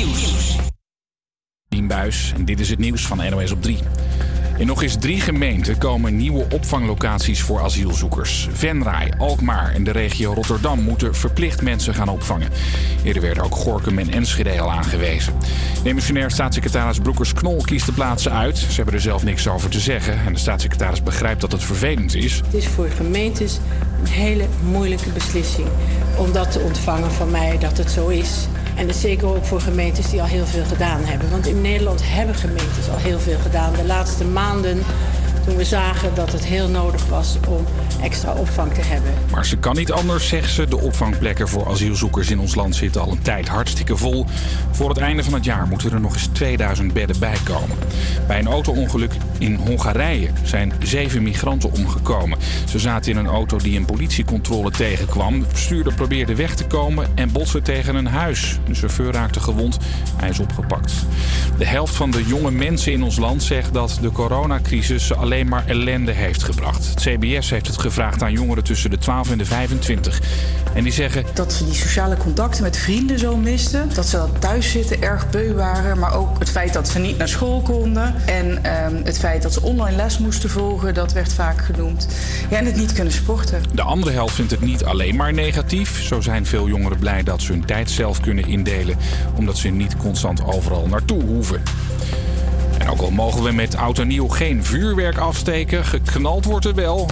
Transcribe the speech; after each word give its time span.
Nieuws. 0.00 0.56
Buis 1.86 2.32
en 2.36 2.44
dit 2.44 2.60
is 2.60 2.70
het 2.70 2.78
nieuws 2.78 3.06
van 3.06 3.30
NOS 3.30 3.50
op 3.52 3.62
3. 3.62 3.78
In 4.58 4.66
nog 4.66 4.82
eens 4.82 4.96
drie 4.96 5.20
gemeenten 5.20 5.78
komen 5.78 6.16
nieuwe 6.16 6.46
opvanglocaties 6.52 7.42
voor 7.42 7.60
asielzoekers. 7.60 8.48
Venray, 8.52 9.12
Alkmaar 9.18 9.74
en 9.74 9.84
de 9.84 9.90
regio 9.90 10.32
Rotterdam 10.32 10.80
moeten 10.80 11.14
verplicht 11.14 11.62
mensen 11.62 11.94
gaan 11.94 12.08
opvangen. 12.08 12.50
Eerder 13.04 13.22
werden 13.22 13.44
ook 13.44 13.54
Gorkum 13.54 13.98
en 13.98 14.10
Enschede 14.10 14.60
al 14.60 14.72
aangewezen. 14.72 15.34
Demissionair 15.82 16.30
staatssecretaris 16.30 16.98
Broekers-Knol 16.98 17.62
kiest 17.62 17.86
de 17.86 17.92
plaatsen 17.92 18.32
uit. 18.32 18.58
Ze 18.58 18.74
hebben 18.74 18.94
er 18.94 19.00
zelf 19.00 19.24
niks 19.24 19.48
over 19.48 19.70
te 19.70 19.80
zeggen. 19.80 20.18
En 20.26 20.32
de 20.32 20.38
staatssecretaris 20.38 21.02
begrijpt 21.02 21.40
dat 21.40 21.52
het 21.52 21.62
vervelend 21.62 22.14
is. 22.14 22.36
Het 22.36 22.54
is 22.54 22.66
voor 22.66 22.88
gemeentes 22.88 23.58
een 24.00 24.10
hele 24.10 24.44
moeilijke 24.70 25.10
beslissing 25.10 25.68
om 26.18 26.32
dat 26.32 26.52
te 26.52 26.58
ontvangen 26.60 27.10
van 27.10 27.30
mij 27.30 27.58
dat 27.58 27.78
het 27.78 27.90
zo 27.90 28.08
is. 28.08 28.46
En 28.76 28.86
dat 28.86 28.96
zeker 28.96 29.28
ook 29.28 29.44
voor 29.44 29.60
gemeentes 29.60 30.10
die 30.10 30.20
al 30.20 30.26
heel 30.26 30.46
veel 30.46 30.64
gedaan 30.64 31.04
hebben. 31.04 31.30
Want 31.30 31.46
in 31.46 31.60
Nederland 31.60 32.00
hebben 32.04 32.34
gemeentes 32.34 32.88
al 32.90 32.98
heel 32.98 33.18
veel 33.18 33.38
gedaan. 33.38 33.72
De 33.72 33.84
laatste 33.84 34.24
maanden 34.24 34.82
toen 35.46 35.56
we 35.56 35.64
zagen 35.64 36.14
dat 36.14 36.32
het 36.32 36.44
heel 36.44 36.68
nodig 36.68 37.06
was 37.06 37.36
om 37.48 37.64
extra 38.02 38.32
opvang 38.32 38.74
te 38.74 38.80
hebben. 38.80 39.12
Maar 39.30 39.46
ze 39.46 39.56
kan 39.56 39.76
niet 39.76 39.92
anders, 39.92 40.28
zegt 40.28 40.52
ze. 40.52 40.68
De 40.68 40.80
opvangplekken 40.80 41.48
voor 41.48 41.68
asielzoekers 41.68 42.30
in 42.30 42.38
ons 42.38 42.54
land 42.54 42.74
zitten 42.74 43.00
al 43.00 43.10
een 43.10 43.22
tijd 43.22 43.48
hartstikke 43.48 43.96
vol. 43.96 44.26
Voor 44.70 44.88
het 44.88 44.98
einde 44.98 45.24
van 45.24 45.32
het 45.32 45.44
jaar 45.44 45.66
moeten 45.66 45.92
er 45.92 46.00
nog 46.00 46.14
eens 46.14 46.28
2000 46.32 46.92
bedden 46.92 47.18
bij 47.18 47.36
komen. 47.44 47.76
Bij 48.26 48.38
een 48.38 48.46
auto-ongeluk 48.46 49.12
in 49.38 49.54
Hongarije 49.54 50.28
zijn 50.42 50.72
zeven 50.82 51.22
migranten 51.22 51.72
omgekomen. 51.72 52.38
Ze 52.68 52.78
zaten 52.78 53.10
in 53.10 53.16
een 53.16 53.26
auto 53.26 53.56
die 53.56 53.78
een 53.78 53.84
politiecontrole 53.84 54.70
tegenkwam. 54.70 55.40
De 55.40 55.46
bestuurder 55.46 55.94
probeerde 55.94 56.34
weg 56.34 56.54
te 56.54 56.64
komen 56.64 57.08
en 57.14 57.32
botste 57.32 57.62
tegen 57.62 57.94
een 57.94 58.06
huis. 58.06 58.58
De 58.66 58.74
chauffeur 58.74 59.12
raakte 59.12 59.40
gewond. 59.40 59.78
Hij 60.16 60.28
is 60.28 60.38
opgepakt. 60.38 60.92
De 61.58 61.66
helft 61.66 61.94
van 61.94 62.10
de 62.10 62.24
jonge 62.24 62.50
mensen 62.50 62.92
in 62.92 63.02
ons 63.02 63.16
land 63.16 63.42
zegt 63.42 63.74
dat 63.74 63.98
de 64.00 64.12
coronacrisis 64.12 65.06
ze 65.06 65.16
alleen 65.30 65.48
maar 65.48 65.64
ellende 65.66 66.12
heeft 66.12 66.42
gebracht. 66.42 66.88
Het 66.88 67.00
CBS 67.00 67.50
heeft 67.50 67.66
het 67.66 67.78
gevraagd 67.78 68.22
aan 68.22 68.32
jongeren 68.32 68.64
tussen 68.64 68.90
de 68.90 68.98
12 68.98 69.30
en 69.30 69.38
de 69.38 69.44
25. 69.44 70.20
En 70.74 70.82
die 70.82 70.92
zeggen 70.92 71.24
Dat 71.34 71.52
ze 71.52 71.64
die 71.64 71.74
sociale 71.74 72.16
contacten 72.16 72.62
met 72.62 72.76
vrienden 72.76 73.18
zo 73.18 73.36
misten. 73.36 73.88
Dat 73.94 74.06
ze 74.06 74.24
thuis 74.38 74.70
zitten 74.70 75.02
erg 75.02 75.30
beu 75.30 75.52
waren. 75.52 75.98
Maar 75.98 76.14
ook 76.14 76.38
het 76.38 76.50
feit 76.50 76.72
dat 76.72 76.88
ze 76.88 76.98
niet 76.98 77.18
naar 77.18 77.28
school 77.28 77.60
konden. 77.60 78.14
En 78.26 78.64
ehm, 78.64 78.94
het 79.04 79.18
feit 79.18 79.42
dat 79.42 79.52
ze 79.52 79.62
online 79.62 79.96
les 79.96 80.18
moesten 80.18 80.50
volgen. 80.50 80.94
Dat 80.94 81.12
werd 81.12 81.32
vaak 81.32 81.64
genoemd. 81.64 82.08
Ja, 82.50 82.56
en 82.58 82.66
het 82.66 82.76
niet 82.76 82.92
kunnen 82.92 83.12
sporten. 83.12 83.62
De 83.72 83.82
andere 83.82 84.10
helft 84.10 84.34
vindt 84.34 84.50
het 84.50 84.60
niet 84.60 84.84
alleen 84.84 85.16
maar 85.16 85.32
negatief. 85.32 86.02
Zo 86.02 86.20
zijn 86.20 86.46
veel 86.46 86.68
jongeren 86.68 86.98
blij 86.98 87.22
dat 87.22 87.42
ze 87.42 87.52
hun 87.52 87.64
tijd 87.64 87.90
zelf 87.90 88.20
kunnen 88.20 88.46
indelen, 88.46 88.96
omdat 89.34 89.58
ze 89.58 89.68
niet 89.68 89.96
constant 89.96 90.44
overal 90.44 90.86
naartoe 90.86 91.22
hoeven. 91.22 91.62
En 92.80 92.88
ook 92.88 93.00
al 93.00 93.10
mogen 93.10 93.42
we 93.42 93.52
met 93.52 93.76
oud 93.76 93.98
en 93.98 94.08
nieuw 94.08 94.28
geen 94.28 94.64
vuurwerk 94.64 95.18
afsteken, 95.18 95.84
geknald 95.84 96.44
wordt 96.44 96.64
er 96.64 96.74
wel. 96.74 97.08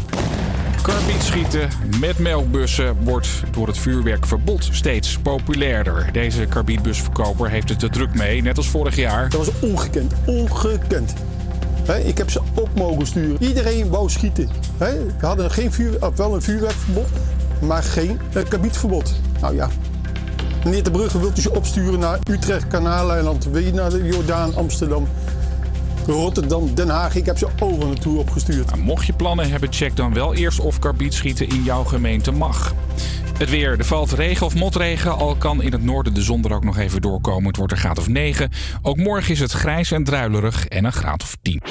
Karbietschieten 0.82 1.68
met 2.00 2.18
melkbussen 2.18 2.96
wordt 3.04 3.28
door 3.50 3.66
het 3.66 3.78
vuurwerkverbod 3.78 4.68
steeds 4.72 5.18
populairder. 5.18 6.08
Deze 6.12 6.46
karbietbusverkoper 6.46 7.50
heeft 7.50 7.68
het 7.68 7.82
er 7.82 7.90
druk 7.90 8.14
mee, 8.14 8.42
net 8.42 8.56
als 8.56 8.68
vorig 8.68 8.96
jaar. 8.96 9.28
Dat 9.28 9.46
was 9.46 9.70
ongekend, 9.70 10.12
ongekend. 10.26 11.14
Ik 12.04 12.18
heb 12.18 12.30
ze 12.30 12.40
op 12.54 12.68
mogen 12.74 13.06
sturen. 13.06 13.42
Iedereen 13.42 13.88
wou 13.88 14.10
schieten. 14.10 14.48
We 14.78 15.12
hadden 15.20 15.50
geen 15.50 15.72
vuur, 15.72 16.06
of 16.06 16.16
wel 16.16 16.34
een 16.34 16.42
vuurwerkverbod, 16.42 17.08
maar 17.60 17.82
geen 17.82 18.20
uh, 18.36 18.42
karbietverbod. 18.48 19.14
Nou 19.40 19.54
ja. 19.54 19.68
Meneer 20.64 20.82
de 20.82 20.90
Brugge 20.90 21.20
wilt 21.20 21.38
u 21.38 21.40
ze 21.40 21.54
opsturen 21.54 21.98
naar 21.98 22.18
Utrecht, 22.30 22.66
Kanaaleiland, 22.66 23.72
naar 23.72 23.90
de 23.90 24.04
Jordaan, 24.04 24.54
Amsterdam, 24.54 25.08
Rotterdam, 26.12 26.74
Den 26.74 26.88
Haag. 26.88 27.14
Ik 27.14 27.26
heb 27.26 27.38
ze 27.38 27.48
overal 27.60 27.88
naartoe 27.88 28.18
opgestuurd. 28.18 28.66
Nou, 28.70 28.82
mocht 28.82 29.06
je 29.06 29.12
plannen 29.12 29.50
hebben, 29.50 29.72
check 29.72 29.96
dan 29.96 30.14
wel 30.14 30.34
eerst 30.34 30.60
of 30.60 30.78
karbietschieten 30.78 31.48
in 31.48 31.62
jouw 31.62 31.84
gemeente 31.84 32.30
mag. 32.30 32.74
Het 33.38 33.50
weer. 33.50 33.78
Er 33.78 33.84
valt 33.84 34.12
regen 34.12 34.46
of 34.46 34.54
motregen. 34.54 35.16
Al 35.16 35.36
kan 35.36 35.62
in 35.62 35.72
het 35.72 35.82
noorden 35.82 36.14
de 36.14 36.22
zon 36.22 36.44
er 36.44 36.52
ook 36.52 36.64
nog 36.64 36.78
even 36.78 37.00
doorkomen. 37.00 37.46
Het 37.46 37.56
wordt 37.56 37.72
een 37.72 37.78
graad 37.78 37.98
of 37.98 38.08
9. 38.08 38.50
Ook 38.82 38.96
morgen 38.96 39.32
is 39.32 39.40
het 39.40 39.52
grijs 39.52 39.90
en 39.90 40.04
druilerig 40.04 40.66
en 40.66 40.84
een 40.84 40.92
graad 40.92 41.22
of 41.22 41.36
10. 41.42 41.62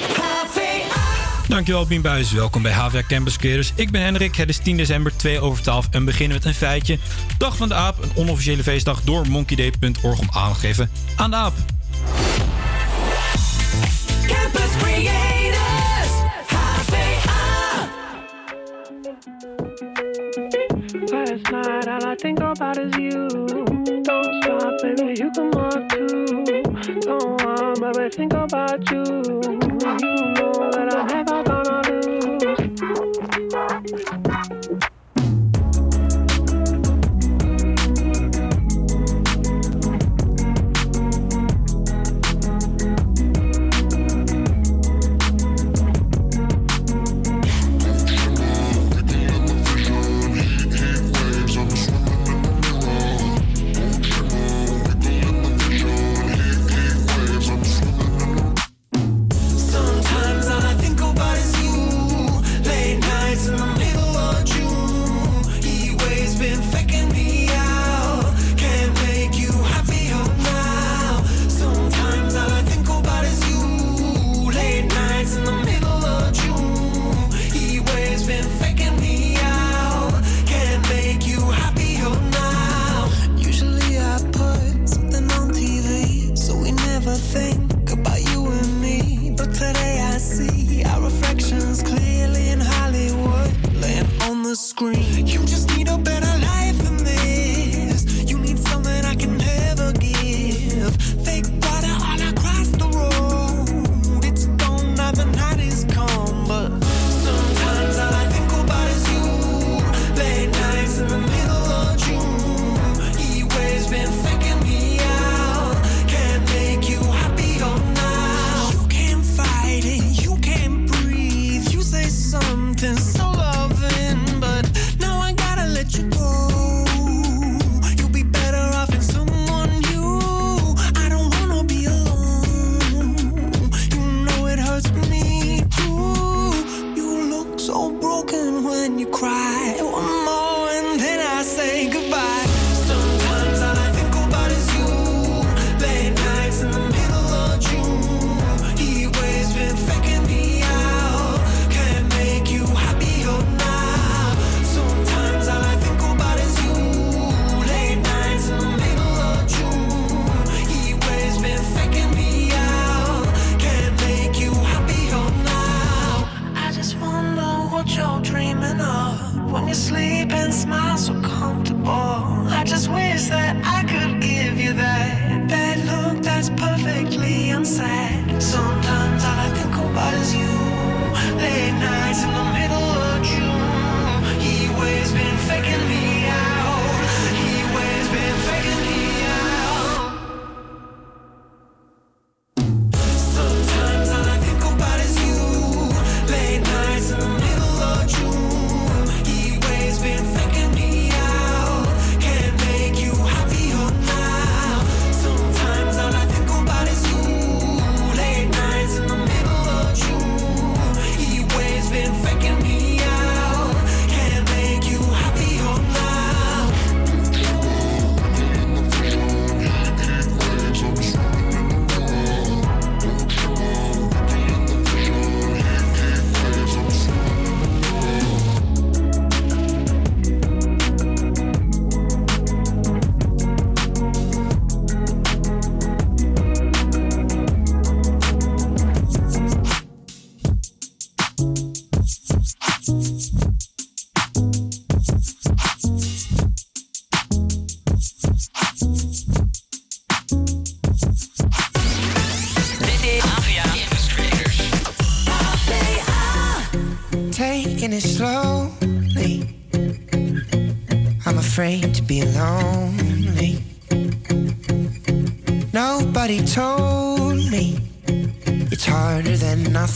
Dankjewel, 1.48 1.86
Bien 1.86 2.02
Buijs. 2.02 2.32
Welkom 2.32 2.62
bij 2.62 2.72
HVA 2.72 3.02
Campus 3.08 3.38
Creators. 3.38 3.72
Ik 3.76 3.92
ben 3.92 4.02
Hendrik. 4.02 4.36
Het 4.36 4.50
is 4.50 4.58
10 4.58 4.78
december, 4.78 5.16
2 5.16 5.40
over 5.40 5.64
12 5.64 5.88
en 5.92 6.06
beginnen 6.06 6.38
met 6.38 6.46
een 6.46 6.54
feitje. 6.54 6.98
Dag 7.38 7.58
van 7.58 7.68
de 7.68 7.74
aap, 7.74 8.04
een 8.04 8.12
onofficiële 8.16 8.64
feestdag 8.64 9.02
door 9.02 9.28
monkeyday.org 9.28 10.20
om 10.20 10.28
aandacht 10.32 10.60
te 10.62 10.68
geven 10.68 10.90
aan 11.16 11.30
de 11.30 11.36
aap. 11.36 11.54
Campus 14.28 14.76
Creators, 14.84 16.12
HVA. 16.50 17.90
Last 21.12 21.52
night, 21.52 21.88
all 21.88 22.06
I 22.06 22.16
think 22.16 22.40
about 22.40 22.78
is 22.78 22.96
you. 22.98 23.28
Don't 24.04 24.44
stop, 24.44 24.74
baby, 24.82 25.14
you 25.20 25.32
can 25.32 25.52
walk 25.52 25.90
too. 25.90 26.44
Don't 27.02 27.44
want, 27.44 27.82
baby, 27.82 28.10
think 28.10 28.34
about 28.34 28.90
you. 28.92 29.04
You 29.04 30.34
know 30.36 30.72
that 30.72 30.96
I'm 30.96 31.08
never 31.08 31.44
gonna 31.44 31.82
lose. 31.90 32.44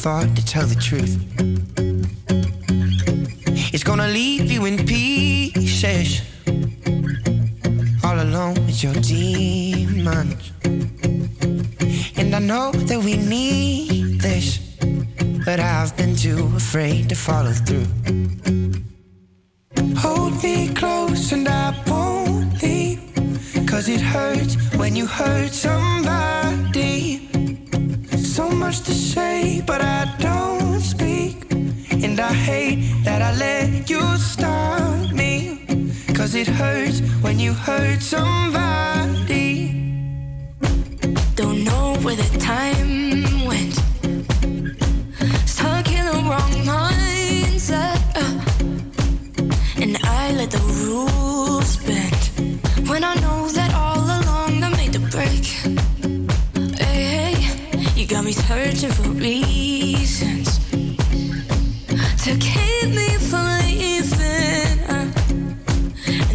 Thought 0.02 0.36
to 0.36 0.44
tell 0.44 0.66
the 0.66 0.74
truth. 0.74 1.41
Cause 36.32 36.48
it 36.48 36.48
hurts 36.48 37.02
when 37.22 37.40
you 37.40 37.52
hurt 37.52 38.02
somebody. 38.02 39.74
Don't 41.36 41.66
know 41.66 41.98
where 42.04 42.16
the 42.16 42.38
time 42.40 43.44
went. 43.44 43.74
Stuck 45.46 45.92
in 45.92 46.06
the 46.06 46.22
wrong 46.30 46.54
mindset. 46.72 48.00
uh. 48.16 49.82
And 49.82 49.98
I 50.04 50.32
let 50.32 50.52
the 50.52 50.64
rules 50.86 51.76
bend. 51.86 52.88
When 52.88 53.04
I 53.04 53.14
know 53.16 53.50
that 53.50 53.74
all 53.74 54.00
along 54.00 54.64
I 54.64 54.70
made 54.78 54.94
the 54.94 55.04
break. 55.12 55.44
Hey, 56.80 57.36
you 57.94 58.08
got 58.08 58.24
me 58.24 58.32
searching 58.32 58.92
for 58.92 59.10
reasons 59.10 60.60
to 62.24 62.38
keep 62.38 62.88
me 62.96 63.18
from. 63.18 63.51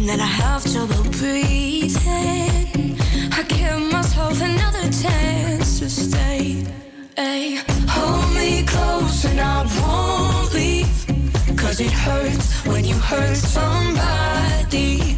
Then 0.07 0.21
I 0.21 0.25
have 0.25 0.63
trouble 0.71 1.03
breathing. 1.19 2.95
I 3.33 3.43
give 3.49 3.81
myself 3.91 4.41
another 4.41 4.89
chance 4.89 5.79
to 5.79 5.89
stay. 5.89 6.63
Ay, 7.17 7.61
hold 7.89 8.33
me 8.33 8.63
close 8.63 9.25
and 9.25 9.37
I 9.37 9.65
won't 9.81 10.53
leave. 10.53 10.97
Cause 11.57 11.81
it 11.81 11.91
hurts 11.91 12.65
when 12.65 12.85
you 12.85 12.95
hurt 12.95 13.35
somebody. 13.35 15.17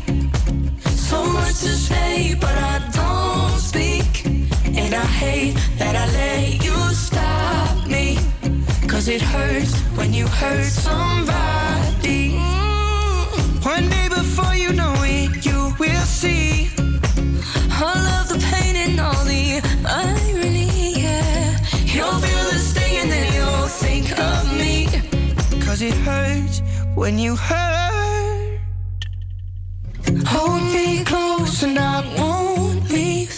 So 1.07 1.23
much 1.23 1.59
to 1.65 1.73
say, 1.87 2.33
but 2.41 2.57
I 2.57 2.79
don't 2.91 3.59
speak. 3.59 4.25
And 4.75 4.95
I 4.95 5.05
hate 5.05 5.53
that 5.77 5.95
I 5.95 6.05
let 6.19 6.65
you 6.65 6.77
stop 6.95 7.85
me. 7.85 8.17
Cause 8.87 9.07
it 9.07 9.21
hurts 9.21 9.79
when 9.97 10.15
you 10.15 10.25
hurt 10.25 10.65
somebody. 10.65 12.28
One 13.75 13.87
day 13.87 14.07
before 14.09 14.55
you 14.55 14.73
know 14.73 14.95
it, 15.03 15.45
you 15.45 15.75
will 15.77 16.07
see. 16.19 16.71
All 17.79 18.03
of 18.17 18.27
the 18.27 18.39
pain 18.49 18.75
and 18.75 18.99
all 18.99 19.23
the 19.25 19.61
irony, 19.85 20.99
yeah. 21.03 21.55
You'll 21.85 22.19
feel 22.25 22.43
the 22.51 22.59
sting 22.69 22.95
and 23.01 23.11
then 23.11 23.27
you'll 23.37 23.67
think 23.67 24.07
of 24.17 24.41
me. 24.57 24.87
Cause 25.65 25.83
it 25.83 25.93
hurts 25.93 26.63
when 26.95 27.19
you 27.19 27.35
hurt. 27.35 28.59
Hold 30.25 30.63
me 30.73 31.03
close 31.03 31.61
and 31.61 31.77
I 31.77 31.97
won't 32.17 32.89
leave. 32.89 33.35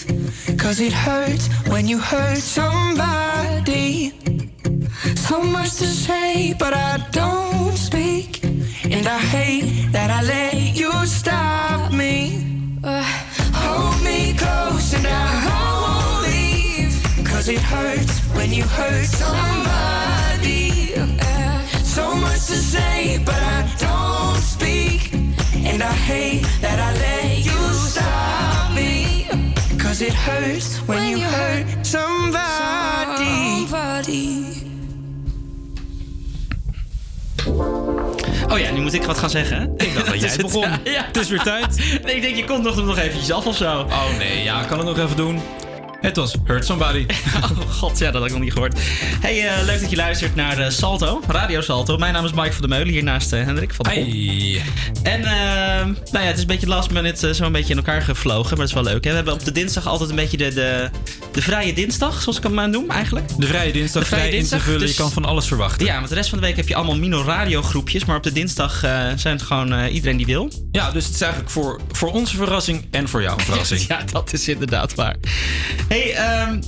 Cause 0.58 0.80
it 0.80 0.94
hurts 0.94 1.50
when 1.68 1.90
you 1.90 1.98
hurt 1.98 2.38
somebody. 2.38 4.14
So 5.28 5.44
much 5.44 5.72
to 5.82 5.88
say, 5.88 6.56
but 6.58 6.74
I 6.74 7.06
don't. 7.12 7.51
And 8.94 9.08
I 9.08 9.18
hate 9.18 9.92
that 9.94 10.10
I 10.12 10.22
let 10.22 10.76
you 10.76 10.92
stop 11.06 11.94
me. 11.94 12.44
Uh, 12.84 13.02
hold 13.54 14.04
me 14.04 14.34
close 14.34 14.94
and 14.94 15.08
I 15.08 15.28
won't 15.48 16.24
leave. 16.28 17.26
Cause 17.26 17.48
it 17.48 17.62
hurts 17.62 18.20
when 18.36 18.52
you 18.52 18.64
hurt 18.64 19.06
somebody. 19.06 20.94
Uh, 20.98 21.62
so 21.84 22.16
much 22.16 22.48
to 22.48 22.58
say, 22.74 23.18
but 23.26 23.42
I 23.58 23.62
don't 23.80 24.42
speak. 24.42 25.14
And 25.66 25.82
I 25.82 25.94
hate 25.94 26.44
that 26.60 26.78
I 26.80 26.92
let 27.08 27.46
you 27.46 27.62
stop 27.90 28.74
me. 28.76 29.26
Cause 29.80 30.02
it 30.02 30.14
hurts 30.14 30.80
when 30.88 31.08
you 31.08 31.20
hurt 31.20 31.86
somebody. 31.86 32.32
Oh 37.48 38.60
ja, 38.60 38.72
nu 38.72 38.82
moet 38.82 38.94
ik 38.94 39.04
wat 39.04 39.18
gaan 39.18 39.30
zeggen. 39.30 39.58
hè? 39.58 39.64
Ik 39.86 39.94
dacht 39.94 40.06
dat 40.06 40.20
jij 40.22 40.30
het 40.30 40.42
begon. 40.42 40.62
Ja. 40.84 41.06
Het 41.06 41.18
is 41.18 41.30
weer 41.30 41.42
tijd. 41.42 41.76
Nee, 42.04 42.16
ik 42.16 42.22
denk, 42.22 42.36
je 42.36 42.44
komt 42.46 42.64
nog, 42.64 42.86
nog 42.86 42.98
eventjes 42.98 43.32
af 43.32 43.46
of 43.46 43.56
zo. 43.56 43.80
Oh 43.90 44.18
nee, 44.18 44.44
ja, 44.44 44.62
ik 44.62 44.68
kan 44.68 44.78
het 44.78 44.88
nog 44.88 44.98
even 45.00 45.16
doen. 45.16 45.40
Het 46.02 46.16
was 46.16 46.36
Hurt 46.46 46.66
Somebody. 46.66 47.06
Oh 47.42 47.72
god, 47.72 48.00
ja, 48.00 48.06
dat 48.12 48.14
had 48.22 48.26
ik 48.26 48.32
nog 48.32 48.42
niet 48.44 48.54
gehoord. 48.54 48.80
Hey, 49.20 49.48
eh, 49.50 49.64
leuk 49.66 49.82
dat 49.82 49.90
je 49.90 49.96
luistert 49.96 50.36
naar 50.36 50.58
eh, 50.58 50.70
Salto, 50.70 51.22
Radio 51.28 51.62
Salto. 51.62 51.98
Mijn 51.98 52.14
naam 52.14 52.26
is 52.26 52.32
Mike 52.32 52.52
van 52.52 52.62
der 52.62 52.70
Meulen, 52.70 52.88
hier 52.94 53.04
naast 53.04 53.34
eh, 53.34 53.44
Hendrik 53.44 53.74
van 53.74 53.86
der. 53.86 53.94
Hey. 53.94 54.62
En 55.04 55.24
eh, 55.24 55.86
nou 55.86 55.96
ja, 56.12 56.20
het 56.20 56.36
is 56.36 56.42
een 56.42 56.48
beetje 56.48 56.68
last 56.68 56.92
minute 56.92 57.28
uh, 57.28 57.34
zo 57.34 57.44
een 57.46 57.52
beetje 57.52 57.72
in 57.72 57.78
elkaar 57.78 58.02
gevlogen, 58.02 58.50
maar 58.50 58.58
dat 58.58 58.68
is 58.68 58.74
wel 58.74 58.84
leuk. 58.84 59.04
Hè? 59.04 59.10
We 59.10 59.16
hebben 59.16 59.34
op 59.34 59.46
de 59.46 59.52
dinsdag 59.52 59.88
altijd 59.88 60.10
een 60.10 60.16
beetje 60.16 60.38
de, 60.38 60.54
de, 60.54 60.90
de 61.32 61.42
vrije 61.42 61.74
dinsdag, 61.74 62.22
zoals 62.22 62.38
ik 62.38 62.44
hem 62.44 62.54
maar 62.54 62.70
noem 62.70 62.90
eigenlijk. 62.90 63.28
De 63.38 63.48
vrije 63.48 63.72
dinsdag, 63.72 64.02
De 64.04 64.08
vrije 64.08 64.22
vrij 64.24 64.36
dinsdag, 64.38 64.60
in 64.60 64.64
te 64.66 64.72
vullen. 64.72 64.88
dus- 64.88 64.96
Je 64.98 65.02
kan 65.02 65.12
van 65.12 65.26
alles 65.26 65.48
verwachten. 65.48 65.86
Ja, 65.86 65.96
want 65.96 66.10
de 66.10 66.16
rest 66.16 66.30
van 66.30 66.40
de 66.40 66.46
week 66.46 66.56
heb 66.56 66.68
je 66.68 66.76
allemaal 66.76 66.98
Mino 66.98 67.24
Radio 67.24 67.62
groepjes, 67.62 68.06
maar 68.06 68.16
op 68.18 68.24
de 68.24 68.32
dinsdag 68.32 68.80
zijn 69.16 69.34
het 69.38 69.42
gewoon 69.42 69.86
iedereen 69.86 70.18
die 70.18 70.26
wil. 70.26 70.52
Ja, 70.72 70.92
dus 70.92 71.06
het 71.06 71.14
is 71.16 71.22
eigenlijk 71.22 71.52
voor, 71.52 71.80
voor 71.92 72.12
onze 72.12 72.36
verrassing 72.36 72.88
en 72.92 73.10
voor 73.10 73.22
jou 73.22 73.40
een 73.40 73.46
verrassing. 73.46 73.80
Ja, 73.92 74.04
dat 74.12 74.34
is 74.34 74.48
inderdaad 74.48 74.96
waar. 74.96 75.16
Hey, 75.92 76.16
ehm, 76.16 76.62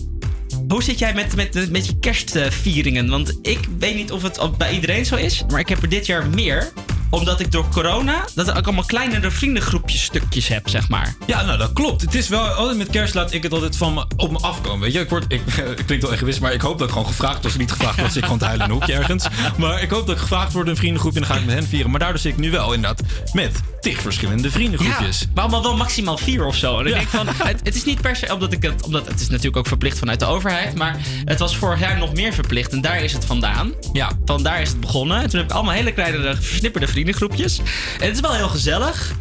hoe 0.67 0.83
zit 0.83 0.99
jij 0.99 1.13
met, 1.13 1.35
met, 1.35 1.71
met 1.71 1.85
je 1.85 1.99
kerstvieringen? 1.99 3.09
Want 3.09 3.37
ik 3.41 3.59
weet 3.79 3.95
niet 3.95 4.11
of 4.11 4.21
het 4.21 4.57
bij 4.57 4.73
iedereen 4.73 5.05
zo 5.05 5.15
is, 5.15 5.43
maar 5.49 5.59
ik 5.59 5.69
heb 5.69 5.81
er 5.81 5.89
dit 5.89 6.05
jaar 6.05 6.27
meer. 6.27 6.71
omdat 7.09 7.39
ik 7.39 7.51
door 7.51 7.67
corona... 7.69 8.25
dat 8.35 8.57
ik 8.57 8.65
allemaal 8.65 8.85
kleinere 8.85 9.31
vriendengroepjes 9.31 10.03
stukjes 10.03 10.47
heb, 10.47 10.69
zeg 10.69 10.89
maar. 10.89 11.15
Ja, 11.25 11.43
nou 11.43 11.57
dat 11.57 11.73
klopt. 11.73 12.01
Het 12.01 12.15
is 12.15 12.27
wel, 12.27 12.43
altijd 12.45 12.77
met 12.77 12.89
kerst 12.89 13.13
laat 13.13 13.33
ik 13.33 13.43
het 13.43 13.53
altijd 13.53 13.77
van 13.77 14.07
op 14.15 14.31
me 14.31 14.37
afkomen. 14.37 14.79
Weet 14.79 14.93
je, 14.93 14.99
ik 14.99 15.09
word, 15.09 15.25
ik, 15.27 15.41
het 15.75 15.85
klinkt 15.85 16.03
wel 16.03 16.13
egoïst, 16.13 16.39
maar 16.39 16.53
ik 16.53 16.61
hoop 16.61 16.77
dat 16.77 16.87
ik 16.87 16.93
gewoon 16.93 17.07
gevraagd 17.07 17.41
word. 17.41 17.57
Niet 17.57 17.71
gevraagd 17.71 17.97
zit 17.97 18.15
ik 18.15 18.23
gewoon 18.23 18.37
te 18.37 18.45
huilen 18.45 18.69
hoekje 18.69 18.93
ergens. 18.93 19.27
Maar 19.57 19.81
ik 19.81 19.89
hoop 19.89 20.07
dat 20.07 20.15
ik 20.15 20.21
gevraagd 20.21 20.53
word 20.53 20.65
in 20.65 20.71
een 20.71 20.77
vriendengroepje 20.77 21.19
en 21.19 21.27
dan 21.27 21.35
ga 21.35 21.41
ik 21.41 21.47
met 21.47 21.55
hen 21.55 21.67
vieren. 21.67 21.91
Maar 21.91 21.99
daardoor 21.99 22.19
zit 22.19 22.31
ik 22.31 22.39
nu 22.39 22.51
wel 22.51 22.73
inderdaad 22.73 23.01
met 23.33 23.61
tig 23.83 24.01
verschillende 24.01 24.51
vriendengroepjes. 24.51 25.19
Ja, 25.19 25.25
maar 25.33 25.43
allemaal 25.43 25.63
wel 25.63 25.75
maximaal 25.77 26.17
vier 26.17 26.45
of 26.45 26.55
zo. 26.55 26.79
En 26.79 26.85
ik 26.85 26.93
denk 26.93 27.07
van, 27.07 27.27
het, 27.27 27.59
het 27.63 27.75
is 27.75 27.83
niet 27.83 28.01
per 28.01 28.15
se 28.15 28.33
omdat 28.33 28.51
ik 28.53 28.61
het, 28.61 28.83
omdat 28.83 29.07
het 29.07 29.19
is 29.19 29.27
natuurlijk 29.27 29.57
ook 29.57 29.67
verplicht 29.67 29.99
vanuit 29.99 30.19
de 30.19 30.25
overheid, 30.25 30.75
maar 30.75 30.97
het 31.25 31.39
was 31.39 31.55
vorig 31.57 31.79
jaar 31.79 31.97
nog 31.97 32.13
meer 32.13 32.33
verplicht 32.33 32.71
en 32.71 32.81
daar 32.81 33.03
is 33.03 33.13
het 33.13 33.25
vandaan. 33.25 33.71
Ja. 33.93 34.11
Van 34.25 34.43
daar 34.43 34.61
is 34.61 34.69
het 34.69 34.79
begonnen. 34.79 35.21
En 35.21 35.29
toen 35.29 35.39
heb 35.39 35.49
ik 35.49 35.55
allemaal 35.55 35.73
hele 35.73 35.91
kleine 35.93 36.35
versnipperde 36.35 36.87
vriendengroepjes. 36.87 37.57
En 37.99 38.05
het 38.05 38.15
is 38.15 38.19
wel 38.19 38.33
heel 38.33 38.47
gezellig. 38.49 39.11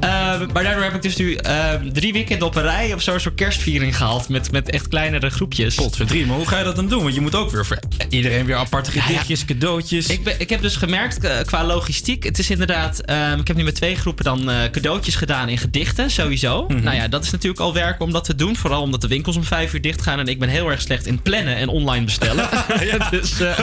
Eh, 0.00 0.10
maar 0.52 0.62
daardoor 0.62 0.82
heb 0.82 0.94
ik 0.94 1.02
dus 1.02 1.16
nu 1.16 1.34
eh, 1.34 1.70
drie 1.92 2.12
weekenden 2.12 2.46
op 2.46 2.54
een 2.56 2.62
rij 2.62 2.94
of 2.94 3.02
zo'n 3.02 3.20
soort 3.20 3.34
kerstviering 3.34 3.96
gehad 3.96 4.28
met, 4.28 4.52
met 4.52 4.70
echt 4.70 4.88
kleinere 4.88 5.30
groepjes. 5.30 5.74
Potverdrie, 5.74 6.26
maar 6.26 6.36
hoe 6.36 6.48
ga 6.48 6.58
je 6.58 6.64
dat 6.64 6.76
dan 6.76 6.88
doen? 6.88 7.02
Want 7.02 7.14
je 7.14 7.20
moet 7.20 7.34
ook 7.34 7.50
weer 7.50 7.66
voor 7.66 7.78
iedereen 8.08 8.46
weer 8.46 8.56
aparte 8.56 8.90
gedichtjes, 8.90 9.44
cadeautjes. 9.44 10.06
Ik, 10.06 10.24
ben, 10.24 10.34
ik 10.40 10.50
heb 10.50 10.62
dus 10.62 10.76
gemerkt 10.76 11.24
eh, 11.24 11.40
qua 11.44 11.64
logistiek. 11.64 12.24
Het 12.24 12.38
is 12.38 12.50
inderdaad. 12.50 13.00
ehm, 13.00 13.40
ik 13.40 13.46
heb 13.46 13.56
nu 13.56 13.64
met 13.64 13.74
twee 13.74 13.94
groepen 13.96 14.11
dan 14.20 14.50
eh, 14.50 14.70
cadeautjes 14.70 15.14
gedaan 15.14 15.48
in 15.48 15.58
gedichten, 15.58 16.10
sowieso. 16.10 16.64
Mhm. 16.68 16.82
Nou 16.82 16.96
ja, 16.96 17.08
dat 17.08 17.24
is 17.24 17.30
natuurlijk 17.30 17.60
al 17.60 17.72
werk 17.72 18.00
om 18.00 18.12
dat 18.12 18.24
te 18.24 18.34
doen. 18.34 18.56
Vooral 18.56 18.82
omdat 18.82 19.00
de 19.00 19.08
winkels 19.08 19.36
om 19.36 19.44
vijf 19.44 19.74
uur 19.74 19.80
dicht 19.80 20.02
gaan. 20.02 20.18
En 20.18 20.26
ik 20.26 20.38
ben 20.38 20.48
heel 20.48 20.70
erg 20.70 20.80
slecht 20.80 21.06
in 21.06 21.22
plannen 21.22 21.56
en 21.56 21.68
online 21.68 22.04
bestellen. 22.04 22.48
dus 23.10 23.40
eh, 23.40 23.58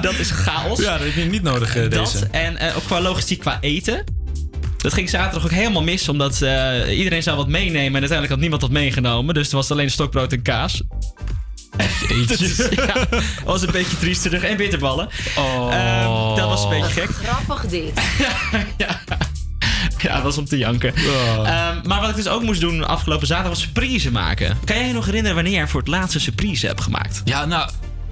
dat 0.00 0.14
is 0.14 0.30
chaos. 0.30 0.78
Ja, 0.78 0.92
dat 0.92 1.06
heb 1.06 1.14
je 1.14 1.24
niet 1.24 1.42
nodig, 1.42 1.76
eh, 1.76 1.82
dat. 1.82 1.90
deze. 1.90 2.28
En 2.30 2.56
eh, 2.56 2.76
ook 2.76 2.84
qua 2.84 3.00
logistiek 3.00 3.40
qua 3.40 3.58
eten. 3.60 4.04
Dat 4.76 4.92
ging 4.92 5.10
zaterdag 5.10 5.44
ook 5.44 5.50
helemaal 5.50 5.82
mis, 5.82 6.08
omdat 6.08 6.42
eh, 6.42 6.98
iedereen 6.98 7.22
zou 7.22 7.36
wat 7.36 7.48
meenemen. 7.48 7.86
En 7.86 7.92
uiteindelijk 7.92 8.30
had 8.30 8.40
niemand 8.40 8.62
wat 8.62 8.70
meegenomen. 8.70 9.34
Dus 9.34 9.48
er 9.48 9.56
was 9.56 9.70
alleen 9.70 9.90
stokbrood 9.90 10.32
en 10.32 10.42
kaas. 10.42 10.82
Dus, 12.26 12.68
ja, 12.70 13.06
was 13.44 13.62
een 13.62 13.70
beetje 13.70 13.98
triesterig. 13.98 14.42
En 14.42 14.56
bitterballen. 14.56 15.08
Oh. 15.36 15.74
Ehm, 15.74 16.36
dat 16.36 16.48
was 16.48 16.64
een 16.64 16.68
beetje 16.68 17.00
gek. 17.00 17.10
Grappig 17.10 17.66
dit. 17.66 17.92
Ja, 18.76 19.00
dat 20.14 20.22
was 20.22 20.38
om 20.38 20.44
te 20.44 20.58
janken. 20.58 20.94
Ehm, 20.96 21.76
maar 21.88 22.00
wat 22.00 22.10
ik 22.10 22.16
dus 22.16 22.28
ook 22.28 22.42
moest 22.42 22.60
doen 22.60 22.86
afgelopen 22.86 23.26
zaterdag 23.26 23.52
was 23.52 23.62
surprise 23.62 24.10
maken. 24.12 24.58
Kan 24.64 24.76
jij 24.76 24.86
je 24.86 24.92
nog 24.92 25.04
herinneren 25.06 25.36
wanneer 25.36 25.60
je 25.60 25.68
voor 25.68 25.80
het 25.80 25.88
laatste 25.88 26.20
surprise 26.20 26.66
hebt 26.66 26.80
gemaakt? 26.80 27.22
Ja, 27.24 27.44
nou, 27.44 27.70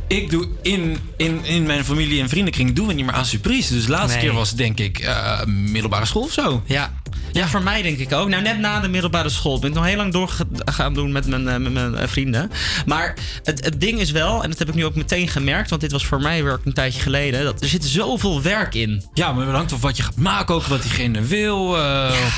ik 0.09 0.31
doe 0.31 0.49
in, 0.63 0.97
in, 1.17 1.45
in 1.45 1.63
mijn 1.63 1.85
familie 1.85 2.21
en 2.21 2.29
vriendenkring 2.29 2.73
doen 2.73 2.87
we 2.87 2.93
niet 2.93 3.05
meer 3.05 3.15
aan 3.15 3.27
surprise. 3.27 3.73
Dus 3.75 3.85
de 3.85 3.91
laatste 3.91 4.17
Nee. 4.19 4.27
keer 4.27 4.35
was 4.35 4.53
denk 4.55 4.79
ik 4.79 4.99
eh, 4.99 5.45
middelbare 5.45 6.05
school 6.05 6.23
of 6.23 6.33
zo. 6.33 6.63
Ja. 6.67 6.93
Ja, 7.37 7.49
voor 7.49 7.63
mij 7.63 7.83
denk 7.83 7.99
ik 7.99 8.13
ook. 8.13 8.29
Nou, 8.29 8.43
net 8.43 8.59
na 8.59 8.81
de 8.81 8.89
middelbare 8.89 9.29
school 9.29 9.59
ben 9.59 9.69
ik 9.69 9.77
nog 9.77 9.85
heel 9.85 9.97
lang 9.97 10.13
door 10.13 10.31
gaan 10.65 10.95
doen 10.95 11.13
met 11.13 11.27
mijn, 11.27 11.49
eh, 11.49 11.57
met 11.57 11.73
mijn 11.73 11.97
eh, 11.97 12.09
vrienden. 12.09 12.51
Maar 12.87 13.15
het, 13.43 13.65
het 13.65 13.81
ding 13.81 14.01
is 14.01 14.11
wel, 14.11 14.43
en 14.43 14.51
dat 14.51 14.59
heb 14.59 14.69
ik 14.69 14.75
nu 14.75 14.85
ook 14.85 14.95
meteen 14.95 15.29
gemerkt, 15.29 15.71
want 15.71 15.81
dit 15.81 15.93
was 15.93 16.07
voor 16.07 16.21
mij 16.21 16.45
werk 16.45 16.65
een 16.65 16.73
tijdje 16.73 17.01
geleden, 17.01 17.45
dat 17.45 17.63
er 17.63 17.69
zit 17.69 17.85
zoveel 17.85 18.43
werk 18.43 18.75
in. 18.75 19.05
Ja, 19.15 19.33
maar 19.33 19.47
het 19.47 19.55
hangt 19.55 19.73
of 19.73 19.81
wat 19.81 19.97
je 19.97 20.03
gaat 20.03 20.17
maken 20.17 20.55
ook, 20.55 20.65
wat 20.65 20.83
diegene 20.83 21.21
wil. 21.21 21.77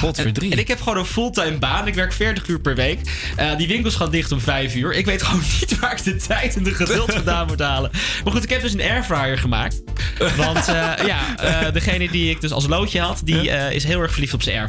pot 0.01 0.21
voor 0.21 0.33
drie. 0.33 0.53
En 0.53 0.59
ik 0.59 0.69
heb 0.69 0.81
gewoon 0.81 0.99
een 0.99 1.05
fulltime 1.05 1.59
baan. 1.59 1.87
Ik 1.87 1.95
werk 1.95 2.13
40 2.13 2.47
uur 2.47 2.61
per 2.61 2.75
week. 2.75 3.01
Die 3.57 3.69
winkels 3.69 3.95
gaan 3.95 4.11
dicht 4.11 4.33
om 4.33 4.41
5 4.41 4.75
uur. 4.75 4.93
Ik 4.93 5.07
weet 5.07 5.23
gewoon 5.23 5.43
niet 5.61 5.79
waar 5.79 5.93
ik 5.93 6.05
de 6.05 6.17
tijd 6.17 6.57
en 6.57 6.63
de 6.63 6.75
geduld 6.75 7.13
vandaan 7.13 7.47
moet 7.47 7.61
halen. 7.61 7.91
Maar 8.25 8.33
goed, 8.33 8.43
ik 8.43 8.51
heb 8.51 8.63
dus 8.63 8.73
een 8.73 8.81
airfryer 8.81 9.39
gemaakt. 9.39 9.83
Want 10.37 10.67
ja, 11.07 11.35
degene 11.71 12.11
die 12.11 12.31
ik 12.31 12.41
dus 12.41 12.51
als 12.53 12.67
loodje 12.67 13.01
had, 13.01 13.21
die 13.25 13.49
is 13.51 13.85
heel 13.85 14.01
erg 14.01 14.11
verliefd 14.13 14.35
op 14.35 14.43
zijn 14.43 14.57
airfryer. 14.57 14.68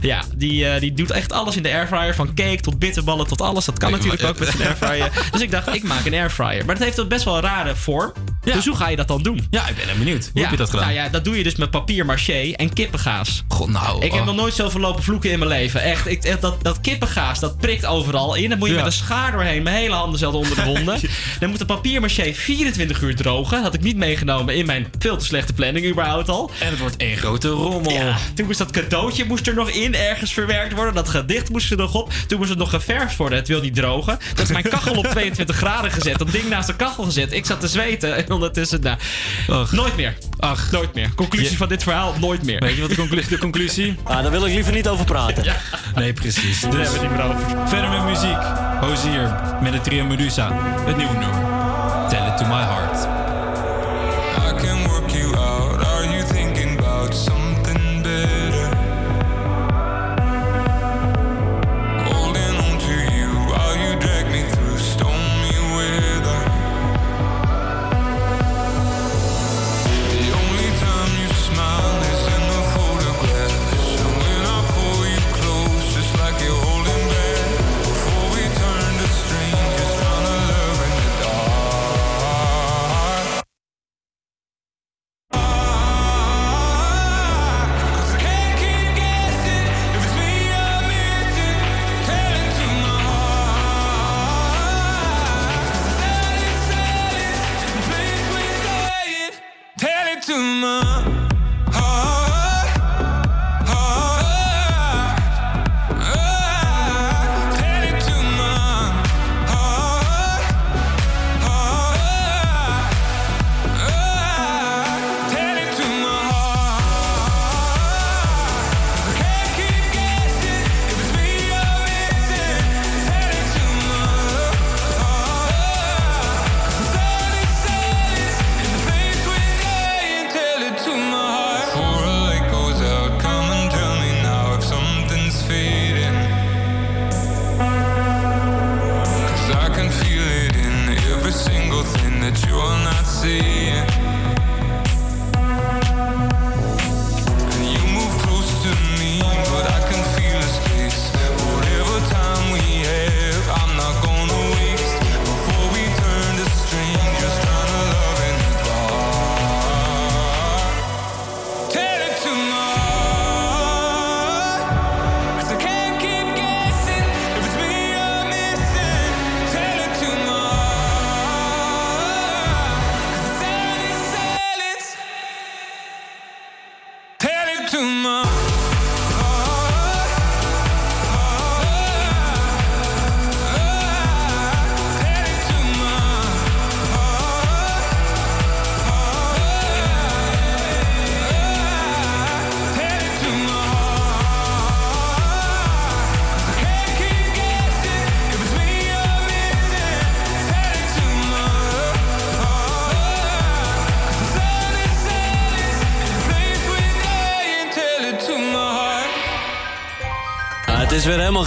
Ja, 0.00 0.22
die, 0.36 0.68
eh, 0.68 0.80
die 0.80 0.92
doet 0.94 1.10
echt 1.10 1.32
alles 1.32 1.56
in 1.56 1.62
de 1.62 1.68
airfryer. 1.72 2.14
Van 2.14 2.34
cake 2.34 2.60
tot 2.60 2.78
bitterballen 2.78 3.26
tot 3.26 3.40
alles. 3.40 3.64
Dat 3.64 3.78
kan 3.78 3.90
Nee, 3.90 3.96
natuurlijk 4.00 4.22
maar- 4.22 4.30
ook 4.32 4.38
met 4.38 4.60
een 4.60 4.66
airfryer. 4.66 5.10
Dus 5.32 5.40
ik 5.40 5.50
dacht, 5.50 5.74
ik 5.74 5.82
maak 5.82 6.04
een 6.06 6.14
airfryer. 6.14 6.64
Maar 6.64 6.74
dat 6.74 6.84
heeft 6.84 7.00
ook 7.00 7.08
best 7.08 7.24
wel 7.24 7.34
een 7.36 7.42
rare 7.42 7.76
vorm. 7.76 8.12
Dus 8.54 8.66
hoe 8.66 8.76
ga 8.76 8.88
je 8.88 8.96
dat 8.96 9.08
dan 9.08 9.22
doen? 9.22 9.46
Ja, 9.50 9.68
ik 9.68 9.74
ben 9.76 9.98
benieuwd. 9.98 10.22
Hoe 10.24 10.30
Ja, 10.34 10.40
heb 10.40 10.50
je 10.50 10.56
dat 10.56 10.70
gedaan? 10.70 10.84
Nou 10.84 10.98
ja, 10.98 11.08
dat 11.08 11.24
doe 11.24 11.36
je 11.36 11.42
dus 11.42 11.56
met 11.56 11.70
papier 11.70 12.06
maché 12.06 12.52
en 12.52 12.72
kippengaas. 12.72 13.44
God, 13.48 13.68
nou. 13.68 14.04
Ik 14.04 14.12
heb 14.12 14.20
oh. 14.20 14.26
nog 14.26 14.36
nooit 14.36 14.54
zoveel 14.54 14.80
lopen 14.80 15.02
vloeken 15.02 15.30
in 15.30 15.38
mijn 15.38 15.50
leven. 15.50 15.82
Echt, 15.82 16.06
ik, 16.06 16.24
echt 16.24 16.40
dat, 16.40 16.62
dat 16.64 16.80
kippengaas, 16.80 17.40
dat 17.40 17.58
prikt 17.58 17.86
overal 17.86 18.34
in. 18.34 18.48
Dan 18.48 18.58
moet 18.58 18.68
je 18.68 18.74
Ja. 18.74 18.82
met 18.82 18.92
een 18.92 18.98
schaar 18.98 19.32
doorheen. 19.32 19.62
Mijn 19.62 19.76
hele 19.76 19.94
handen 19.94 20.18
zelden 20.18 20.40
onder 20.40 20.56
de 20.56 20.64
wonden. 20.74 21.00
Dan 21.40 21.48
moet 21.50 21.58
de 21.58 21.64
papier-maché 21.66 22.34
24 22.34 23.00
uur 23.02 23.16
drogen. 23.16 23.62
Had 23.62 23.74
ik 23.74 23.80
niet 23.80 23.96
meegenomen 23.96 24.54
in 24.54 24.66
mijn 24.66 24.86
veel 24.98 25.16
te 25.16 25.24
slechte 25.24 25.52
planning 25.52 25.86
überhaupt 25.86 26.28
al. 26.28 26.50
En 26.60 26.70
het 26.70 26.78
wordt 26.78 26.96
één 26.96 27.16
grote 27.16 27.48
rommel. 27.48 27.92
Ja, 27.92 28.16
toen 28.34 28.46
moest 28.46 28.58
dat 28.58 28.70
cadeautje 28.98 29.24
moest 29.24 29.46
er 29.46 29.54
nog 29.54 29.70
in, 29.70 29.94
ergens 29.94 30.32
verwerkt 30.32 30.72
worden. 30.74 30.94
Dat 30.94 31.08
gedicht 31.08 31.48
moest 31.50 31.70
er 31.70 31.76
nog 31.76 31.94
op. 31.94 32.12
Toen 32.26 32.38
moest 32.38 32.50
het 32.50 32.58
nog 32.58 32.70
geverfd 32.70 33.16
worden. 33.16 33.38
Het 33.38 33.48
wil 33.48 33.60
niet 33.60 33.74
drogen. 33.74 34.18
Toen 34.34 34.44
is 34.44 34.50
mijn 34.50 34.64
kachel 34.68 34.94
op 34.96 35.06
22 35.16 35.56
graden 35.56 35.90
gezet. 35.90 36.18
Dat 36.18 36.30
ding 36.32 36.48
naast 36.48 36.66
de 36.66 36.76
kachel 36.76 37.04
gezet. 37.04 37.32
Ik 37.32 37.46
zat 37.46 37.60
te 37.60 37.68
zweten. 37.68 38.16
En 38.16 38.30
ondertussen, 38.30 38.80
nou, 38.80 38.98
nooit 39.70 39.96
meer. 39.96 40.16
Ach, 40.38 40.70
nooit 40.70 40.94
meer. 40.94 41.10
Conclusie 41.14 41.50
Je- 41.50 41.56
van 41.56 41.68
dit 41.68 41.82
verhaal, 41.82 42.14
nooit 42.20 42.42
meer. 42.42 42.60
Weet 42.60 42.74
je 42.74 42.80
wat 42.80 42.90
de, 42.90 42.96
conclu- 42.96 43.28
de 43.28 43.38
conclusie? 43.38 43.96
Ah, 44.04 44.22
daar 44.22 44.30
wil 44.30 44.46
ik 44.46 44.54
liever 44.54 44.72
niet 44.72 44.88
over 44.88 45.04
praten. 45.04 45.44
Nee, 45.94 46.12
precies. 46.12 46.60
Daar 46.60 46.70
Dus 46.70 46.88
hebben 46.90 47.00
we 47.16 47.22
het 47.22 47.28
niet 47.36 47.46
meer 47.46 47.54
over. 47.56 47.68
verder 47.68 47.90
met 47.90 48.04
muziek. 48.04 48.42
Hozier 48.80 49.34
met 49.62 49.72
het 49.72 49.84
trio 49.84 50.04
Medusa. 50.04 50.52
Het 50.86 50.96
nieuwe 50.96 51.12
nummer. 51.12 51.47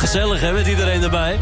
Gezellig 0.02 0.42
hè, 0.42 0.52
met 0.52 0.68
iedereen 0.68 1.04
erbij. 1.04 1.38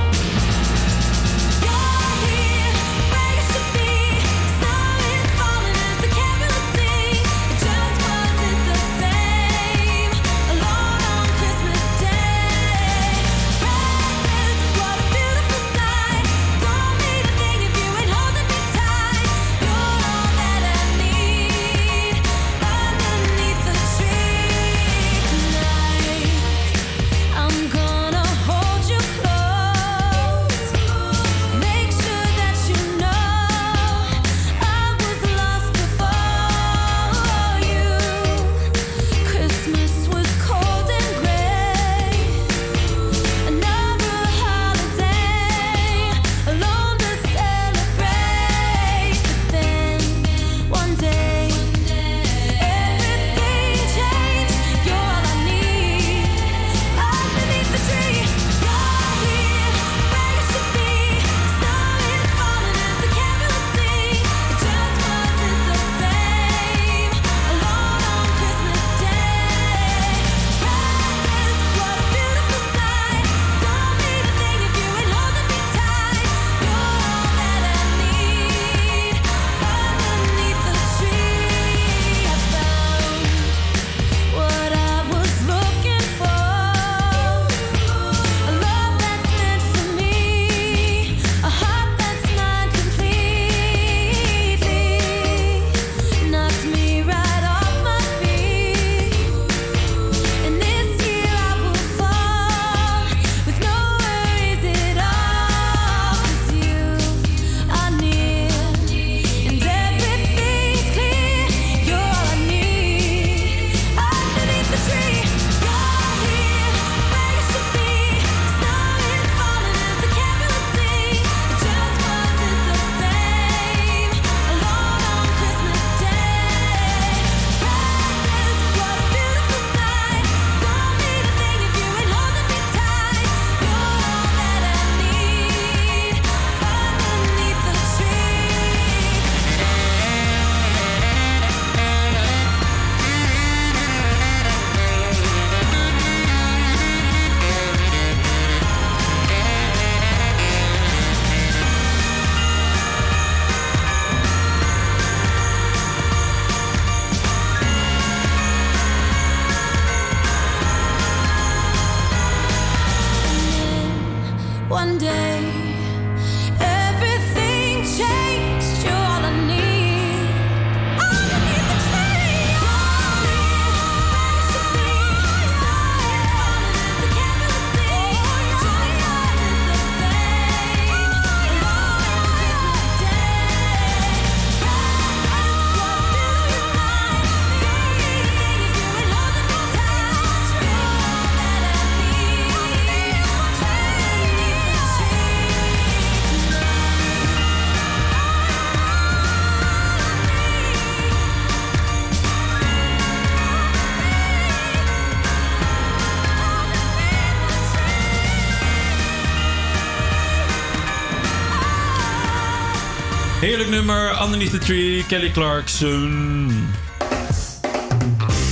Underneath 214.22 214.52
the 214.52 214.58
Tree, 214.58 215.06
Kelly 215.08 215.32
Clarkson. 215.32 216.68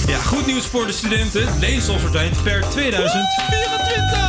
Ja, 0.08 0.17
goed 0.17 0.45
nieuws 0.45 0.65
voor 0.65 0.86
de 0.86 0.91
studenten. 0.93 1.60
Leenstofvertuin 1.60 2.32
per 2.43 2.63
2024! 2.69 4.25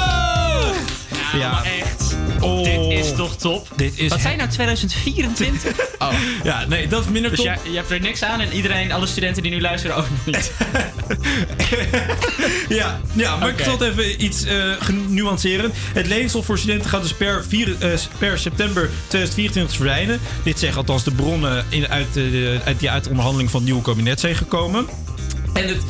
Ja, 1.33 1.62
echt. 1.64 2.16
Oh. 2.40 2.64
Dit 2.64 2.98
is 2.98 3.12
toch 3.16 3.37
top? 3.37 3.68
Dit 3.77 3.98
is 3.98 4.09
Wat 4.09 4.20
zijn 4.20 4.37
nou 4.37 4.48
2024? 4.51 5.77
Oh. 5.98 6.12
Ja, 6.42 6.64
nee, 6.68 6.88
dat 6.88 7.05
is 7.05 7.09
minder 7.11 7.31
Dus 7.31 7.38
top. 7.40 7.48
jij, 7.48 7.59
je 7.70 7.77
hebt 7.77 7.90
er 7.90 8.01
niks 8.01 8.22
aan 8.22 8.40
en 8.40 8.53
iedereen, 8.53 8.92
alle 8.92 9.07
studenten 9.07 9.42
die 9.42 9.51
nu 9.53 9.61
luisteren 9.61 9.96
ook 9.96 10.07
niet. 10.24 10.53
Ja, 12.68 13.01
ja 13.12 13.37
maar 13.37 13.49
ik 13.49 13.61
zal 13.64 13.79
het 13.79 13.81
even 13.81 14.25
iets 14.25 14.44
eh 14.44 14.73
genuanceren. 14.79 15.71
Het 15.75 16.07
leenstof 16.07 16.44
voor 16.44 16.59
studenten 16.59 16.90
gaat 16.90 17.03
dus 17.03 17.14
per, 17.14 17.44
vier, 17.49 17.77
eh, 17.79 17.99
per 18.18 18.38
september 18.38 18.90
2024 19.07 19.77
verdwijnen. 19.77 20.21
Dit 20.42 20.59
zeggen 20.59 20.79
althans 20.79 21.05
de 21.05 21.11
bronnen 21.11 21.64
in, 21.68 21.88
uit, 21.88 22.12
de, 22.12 22.61
uit 22.64 22.79
die 22.79 22.90
uit 22.90 23.05
de 23.05 23.11
onderhandeling 23.11 23.51
van 23.51 23.61
het 23.61 23.68
nieuwe 23.68 23.85
kabinet 23.85 24.21
zijn 24.21 24.35
gekomen. 24.35 24.87
En 25.53 25.68
het 25.68 25.83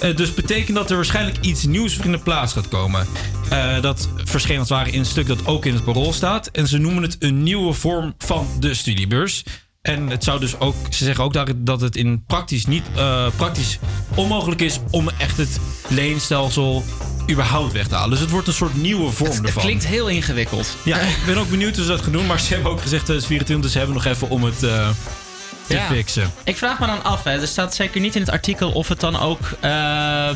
eh, 0.00 0.16
dus 0.16 0.34
betekent 0.34 0.76
dat 0.76 0.90
er 0.90 0.96
waarschijnlijk 0.96 1.36
iets 1.40 1.64
nieuws 1.64 1.94
voor 1.94 2.04
in 2.04 2.10
de 2.10 2.18
plaats 2.18 2.52
gaat 2.52 2.68
komen. 2.68 3.06
Eh, 3.50 3.80
dat 3.80 4.08
verscheen 4.24 4.58
als 4.58 4.68
het 4.68 4.78
ware 4.78 4.90
in 4.90 4.98
een 4.98 5.06
stuk 5.06 5.26
dat 5.26 5.46
ook 5.46 5.66
in 5.66 5.74
het 5.74 5.84
parool 5.84 6.12
staat. 6.12 6.46
En 6.46 6.68
ze 6.68 6.78
noemen 6.78 7.02
het 7.02 7.16
een 7.18 7.42
nieuwe 7.42 7.72
vorm 7.72 8.14
van 8.18 8.46
de 8.60 8.74
studiebeurs. 8.74 9.42
En 9.84 10.08
het 10.10 10.24
zou 10.24 10.40
dus 10.40 10.58
ook, 10.58 10.74
ze 10.90 11.04
zeggen 11.04 11.24
ook 11.24 11.32
daar 11.32 11.46
dat 11.56 11.80
het 11.80 11.96
in 11.96 12.24
praktisch 12.26 12.66
niet 12.66 12.82
eh, 12.96 13.26
praktisch 13.36 13.78
onmogelijk 14.14 14.60
is 14.60 14.78
om 14.90 15.08
echt 15.18 15.36
het 15.36 15.58
leenstelsel 15.88 16.84
überhaupt 17.30 17.72
weg 17.72 17.86
te 17.88 17.94
halen. 17.94 18.10
Dus 18.10 18.20
het 18.20 18.30
wordt 18.30 18.46
een 18.46 18.52
soort 18.52 18.74
nieuwe 18.76 19.10
vorm 19.10 19.30
Het 19.30 19.44
ervan. 19.46 19.62
klinkt 19.62 19.86
heel 19.86 20.08
ingewikkeld. 20.08 20.76
Ja, 20.84 20.98
ik 20.98 21.22
ben 21.26 21.36
ook 21.38 21.50
benieuwd 21.50 21.74
hoe 21.76 21.84
ze 21.84 21.90
dat 21.90 22.00
gaan 22.02 22.12
doen. 22.12 22.26
Maar 22.26 22.40
ze 22.40 22.54
hebben 22.54 22.72
ook 22.72 22.80
gezegd 22.80 23.04
2024, 23.04 23.60
dus 23.62 23.72
ze 23.72 23.78
hebben 23.78 23.96
nog 23.96 24.04
even 24.04 24.30
om 24.30 24.44
het 24.44 24.62
eh, 24.62 24.88
te 25.66 25.74
Ja. 25.74 25.86
fixen. 25.86 26.30
Ik 26.44 26.56
vraag 26.56 26.78
me 26.78 26.86
dan 26.86 27.04
af, 27.04 27.24
hè. 27.24 27.40
er 27.40 27.46
staat 27.46 27.74
zeker 27.74 28.00
niet 28.00 28.14
in 28.14 28.20
het 28.20 28.30
artikel 28.30 28.70
of 28.72 28.88
het 28.88 29.00
dan 29.00 29.20
ook 29.20 29.40
eh, 29.60 29.70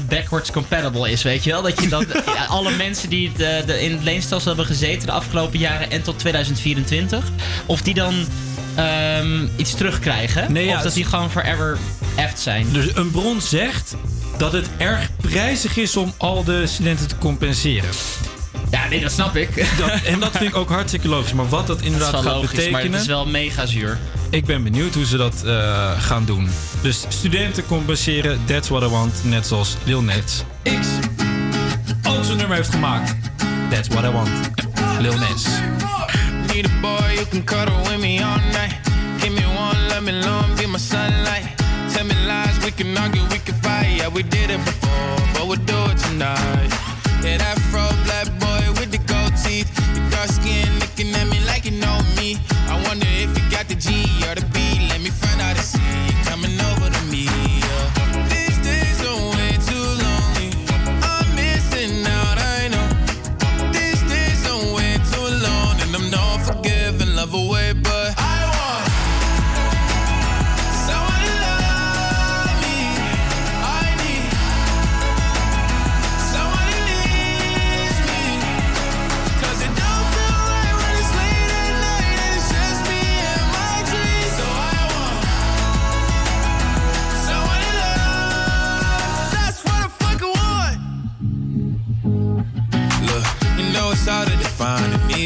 backwards 0.08 0.50
compatible 0.52 1.11
is, 1.11 1.22
weet 1.22 1.44
je 1.44 1.50
wel? 1.50 1.62
Dat 1.62 1.80
je 1.82 1.88
dan 1.88 2.04
ja, 2.37 2.44
alle 2.44 2.70
mensen 2.76 3.08
die 3.08 3.28
het, 3.34 3.40
eh, 3.40 3.66
de, 3.66 3.82
in 3.84 3.92
het 3.92 4.02
leenstelsel 4.02 4.48
hebben 4.48 4.66
gezeten 4.66 5.06
de 5.06 5.12
afgelopen 5.12 5.58
jaren 5.58 5.90
en 5.90 6.02
tot 6.02 6.18
2024, 6.18 7.24
of 7.66 7.82
die 7.82 7.94
dan 7.94 8.14
ehm, 8.79 9.47
iets 9.57 9.75
terugkrijgen. 9.75 10.53
Nee, 10.53 10.67
ja, 10.67 10.77
of 10.77 10.83
dat 10.83 10.93
die 10.93 11.05
gewoon 11.05 11.31
forever 11.31 11.79
effed 12.17 12.41
zijn. 12.41 12.67
Dus 12.73 12.95
een 12.95 13.11
bron 13.11 13.41
zegt 13.41 13.95
dat 14.38 14.53
het 14.53 14.67
erg 14.77 15.11
prijzig 15.17 15.77
is 15.77 15.97
om 15.97 16.14
al 16.17 16.45
de 16.45 16.67
studenten 16.67 17.09
te 17.09 17.19
compenseren. 17.19 17.91
Ja, 18.71 18.88
nee, 18.88 19.01
dat 19.01 19.12
snap 19.12 19.37
ik. 19.37 19.57
Dat, 19.79 19.91
en 20.03 20.21
dat 20.21 20.31
vind 20.31 20.51
ik 20.51 20.57
ook 20.57 20.69
hartstikke 20.69 21.09
logisch. 21.09 21.33
Maar 21.33 21.49
wat 21.49 21.67
dat 21.67 21.81
inderdaad 21.81 22.12
Dat 22.12 22.23
gaat 22.23 22.35
logisch, 22.35 22.51
betekenen... 22.51 22.73
maar 22.73 22.91
het 22.91 23.01
is 23.01 23.07
wel 23.07 23.27
mega 23.27 23.67
zuur. 23.67 23.99
Ik 24.31 24.45
ben 24.45 24.62
benieuwd 24.62 24.95
hoe 24.95 25.07
ze 25.07 25.17
dat 25.17 25.43
eh, 25.45 26.03
gaan 26.03 26.25
doen. 26.25 26.49
Dus 26.83 27.05
studenten 27.09 27.67
compenseren 27.67 28.41
That's 28.45 28.69
What 28.69 28.83
I 28.83 28.87
Want, 28.87 29.25
net 29.25 29.47
zoals 29.47 29.77
Lil 29.85 30.03
Nas 30.03 30.45
X 30.62 30.87
ook 32.19 32.25
zo'n 32.25 32.37
nummer 32.37 32.57
heeft 32.57 32.71
gemaakt. 32.71 33.14
That's 33.71 33.88
What 33.88 34.05
I 34.05 34.11
Want, 34.11 34.31
Lil 35.01 35.19
Nas. 35.19 35.47
Need 36.59 36.66
a 36.66 36.83
boy 36.83 37.14
you 37.16 37.25
can 37.27 37.44
cuddle 37.44 37.79
with 37.85 38.01
me 38.01 38.18
all 38.18 38.37
night. 38.51 38.75
Give 39.21 39.33
me 39.33 39.44
one, 39.55 39.79
let 39.90 40.03
me 40.03 40.11
long, 40.11 40.57
be 40.57 40.66
my 40.66 40.77
sunlight. 40.77 41.47
Tell 41.92 42.05
me 42.05 42.16
lies, 42.27 42.59
we 42.64 42.73
can 42.73 42.99
argue, 42.99 43.23
we 43.31 43.38
can 43.38 43.55
fight. 43.62 43.94
Yeah, 43.99 44.09
we 44.09 44.25
did 44.25 44.51
it 44.51 44.59
before, 44.64 45.14
but 45.35 45.47
we'll 45.47 45.64
do 45.73 45.79
it 45.87 45.99
tonight. 45.99 46.71
Yeah, 47.23 47.38
that 47.38 47.59
fro 47.71 47.87
black 48.07 48.27
boy 48.42 48.75
with 48.75 48.90
the 48.90 48.99
gold 49.07 49.37
teeth. 49.38 49.71
Your 49.94 50.11
dark 50.11 50.31
skin 50.31 50.66
looking 50.81 51.14
at 51.14 51.29
me 51.31 51.38
like 51.47 51.64
you 51.64 51.79
know 51.79 51.97
me. 52.16 52.38
I 52.66 52.75
wonder 52.88 53.07
if 53.07 53.31
you 53.38 53.44
got 53.55 53.68
the 53.68 53.77
G 53.77 54.03
or 54.27 54.35
the 54.35 54.44
B. 54.51 54.59
Let 54.90 55.01
me 55.01 55.11
find 55.11 55.40
out 55.40 55.55
and 55.55 55.62
see 55.62 56.17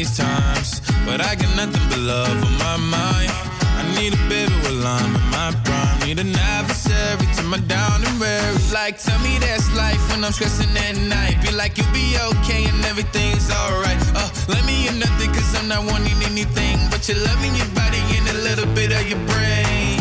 these 0.03 0.17
times, 0.17 0.81
but 1.05 1.21
I 1.21 1.35
got 1.35 1.51
nothing 1.55 1.85
but 1.89 1.99
love 1.99 2.37
on 2.47 2.55
my 2.67 2.77
mind. 2.97 3.31
I 3.79 3.83
need 3.95 4.11
a 4.13 4.21
baby 4.27 4.51
while 4.63 4.87
I'm 4.99 5.15
in 5.15 5.25
my 5.31 5.49
prime. 5.63 5.95
Need 6.05 6.19
an 6.19 6.35
adversary 6.35 7.27
to 7.37 7.43
my 7.43 7.59
down 7.71 8.03
and 8.03 8.19
weary. 8.19 8.57
Like, 8.73 8.99
tell 8.99 9.19
me 9.19 9.37
that's 9.39 9.67
life 9.75 10.03
when 10.09 10.25
I'm 10.25 10.33
stressing 10.33 10.75
at 10.75 10.97
night. 11.07 11.41
Be 11.41 11.51
like, 11.51 11.77
you'll 11.77 11.93
be 11.93 12.17
okay 12.31 12.65
and 12.65 12.83
everything's 12.91 13.49
alright. 13.49 14.01
Uh, 14.19 14.29
let 14.49 14.65
me 14.65 14.87
in 14.89 14.99
nothing 14.99 15.31
cause 15.31 15.55
I'm 15.57 15.69
not 15.69 15.85
wanting 15.85 16.19
anything. 16.31 16.77
But 16.91 17.07
you're 17.07 17.23
loving 17.29 17.55
your 17.55 17.71
body 17.71 18.03
and 18.17 18.27
a 18.35 18.37
little 18.47 18.67
bit 18.75 18.91
of 18.91 19.07
your 19.07 19.23
brain. 19.31 19.92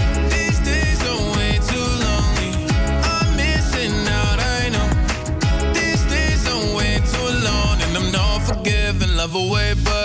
Away, 9.35 9.75
but 9.85 10.02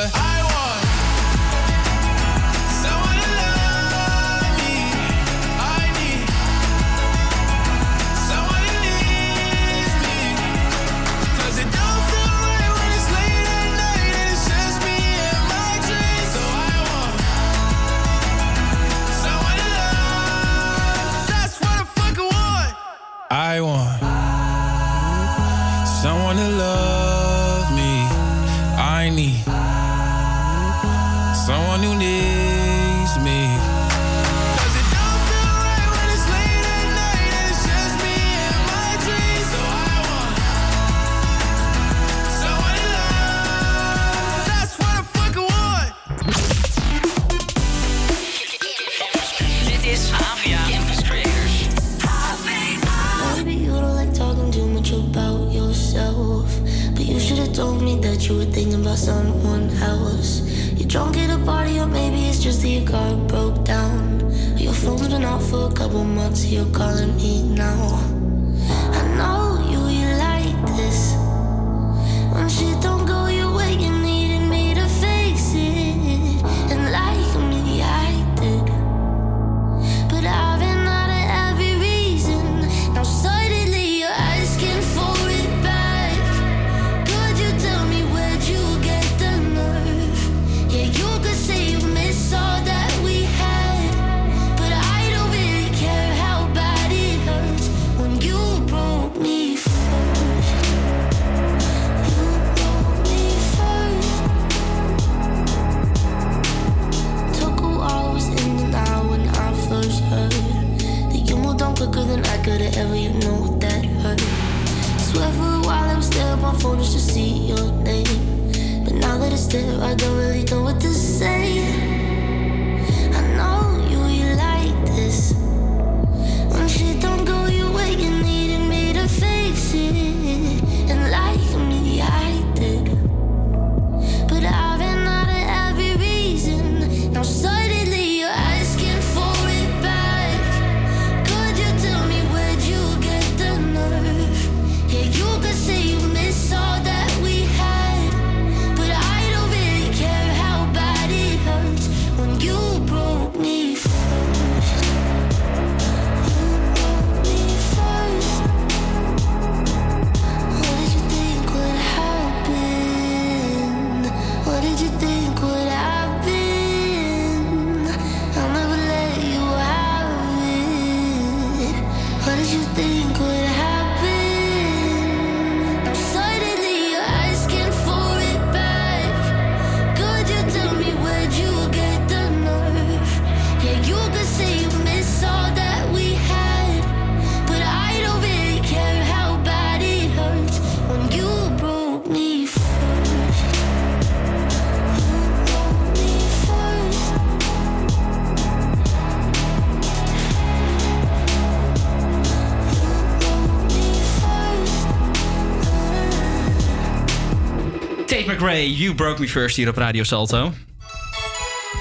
You 208.76 208.96
Broke 208.96 209.22
Me 209.22 209.28
First 209.28 209.56
hier 209.56 209.70
op 209.70 209.78
Radio 209.78 210.04
Salto. 210.04 210.54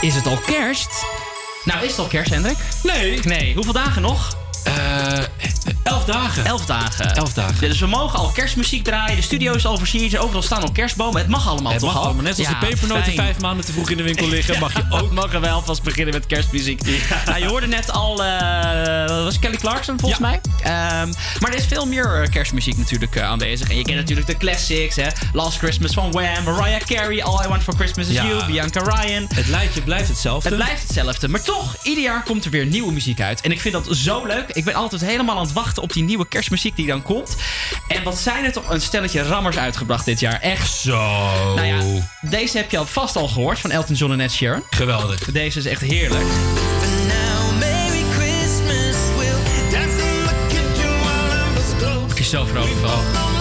Is 0.01 0.14
het 0.14 0.27
al 0.27 0.37
kerst? 0.37 1.05
Nou, 1.64 1.85
is 1.85 1.90
het 1.90 1.99
al 1.99 2.07
kerst, 2.07 2.31
Hendrik? 2.31 2.57
Nee. 2.83 3.20
Nee. 3.25 3.55
Hoeveel 3.55 3.72
dagen 3.72 4.03
nog? 4.03 4.36
Elf 6.07 6.16
dagen. 6.23 6.45
Elf 6.45 6.64
dagen. 6.66 7.14
Elf 7.14 7.33
dagen. 7.33 7.69
Dus 7.69 7.79
we 7.81 7.87
mogen 7.87 8.19
al 8.19 8.29
kerstmuziek 8.31 8.85
draaien. 8.85 9.16
De 9.16 9.23
studio 9.23 9.53
is 9.55 9.66
al 9.66 9.79
versierd. 9.79 10.19
Overal 10.19 10.42
staan 10.42 10.62
al 10.62 10.73
kerstbomen. 10.73 11.21
Het 11.21 11.31
mag 11.31 11.49
allemaal 11.49 11.73
Het 11.73 11.81
toch 11.81 11.88
mag 11.92 11.99
al? 11.99 12.05
allemaal. 12.07 12.23
Net 12.23 12.38
als 12.38 12.47
Ja, 12.49 12.61
de 12.61 12.66
pepernoten 12.66 13.12
vijf 13.12 13.40
maanden 13.40 13.64
te 13.66 13.73
vroeg 13.73 13.90
in 13.90 13.97
de 13.97 14.03
winkel 14.03 14.29
liggen, 14.29 14.59
mag 14.59 14.73
je 14.73 14.83
ook. 15.01 15.12
Mogen 15.12 15.40
we 15.40 15.49
alvast 15.51 15.83
beginnen 15.83 16.14
met 16.14 16.27
kerstmuziek. 16.27 16.81
Nou, 17.27 17.38
je 17.38 17.47
hoorde 17.47 17.66
net 17.66 17.90
al, 17.90 18.16
wat 18.16 19.23
was 19.25 19.38
Kelly 19.38 19.57
Clarkson 19.57 19.99
volgens 20.01 20.21
mij. 20.21 20.40
Ehm, 20.62 21.12
maar 21.40 21.51
er 21.51 21.55
is 21.57 21.64
veel 21.66 21.87
meer 21.87 22.23
eh, 22.23 22.31
kerstmuziek 22.31 22.77
natuurlijk 22.77 23.16
eh, 23.16 23.23
aanwezig. 23.23 23.71
En 23.71 23.77
je 23.77 23.83
kent 23.83 23.97
natuurlijk 23.97 24.27
de 24.27 24.37
classics, 24.37 24.97
hè. 24.97 25.07
Last 25.33 25.59
Christmas 25.59 25.92
van 25.92 26.12
Wham, 26.12 26.45
Mariah 26.45 26.81
Carey, 26.87 27.25
All 27.25 27.45
I 27.45 27.49
Want 27.49 27.62
For 27.62 27.75
Christmas 27.75 28.07
Is. 28.07 28.14
You, 28.14 28.47
Bianca 28.47 28.81
Ryan. 28.81 29.27
Het 29.35 29.47
lijntje 29.47 29.81
blijft 29.83 30.09
hetzelfde. 30.09 30.49
Het 30.49 30.59
blijft 30.59 30.83
hetzelfde. 30.83 31.29
Maar 31.29 31.42
toch, 31.42 31.77
ieder 31.83 32.03
jaar 32.03 32.23
komt 32.23 32.45
er 32.45 32.51
weer 32.51 32.66
nieuwe 32.66 32.92
muziek 32.92 33.21
uit. 33.21 33.40
En 33.40 33.51
ik 33.53 33.61
vind 33.61 33.75
dat 33.75 33.97
zo 33.97 34.27
leuk. 34.27 34.49
Ik 34.53 34.64
ben 34.64 34.75
altijd 34.75 35.01
helemaal 35.01 35.37
aan 35.37 35.42
het 35.45 35.53
wachten 35.53 35.83
op 35.83 35.92
die 35.97 36.05
nieuwe 36.05 36.29
kerstmuziek 36.29 36.77
die 36.77 36.87
dan 36.87 37.03
komt. 37.03 37.37
En 37.89 38.03
wat 38.03 38.19
zijn 38.19 38.45
er 38.45 38.53
toch 38.53 38.71
een 38.71 38.81
stelletje 38.81 39.23
rammers 39.23 39.57
uitgebracht 39.57 40.05
dit 40.05 40.21
jaar. 40.21 40.41
Echt 40.41 40.71
Zo. 40.71 40.97
nou 41.55 41.67
ja, 41.67 41.83
deze 42.21 42.57
heb 42.57 42.71
je 42.71 42.79
al 42.79 42.87
vast 42.87 43.17
al 43.17 43.29
gehoord 43.29 43.59
van 43.59 43.71
Elton 43.71 43.95
John 43.95 44.13
en 44.13 44.21
Ed 44.21 44.33
Sheeran. 44.33 44.63
Geweldig. 44.71 45.33
Deze 45.33 45.59
is 45.59 45.67
echt 45.67 45.81
heerlijk. 45.81 46.25
Word 52.07 52.19
je 52.19 52.25
zo 52.25 52.45
vrolijk 52.45 52.79
van. 52.83 53.36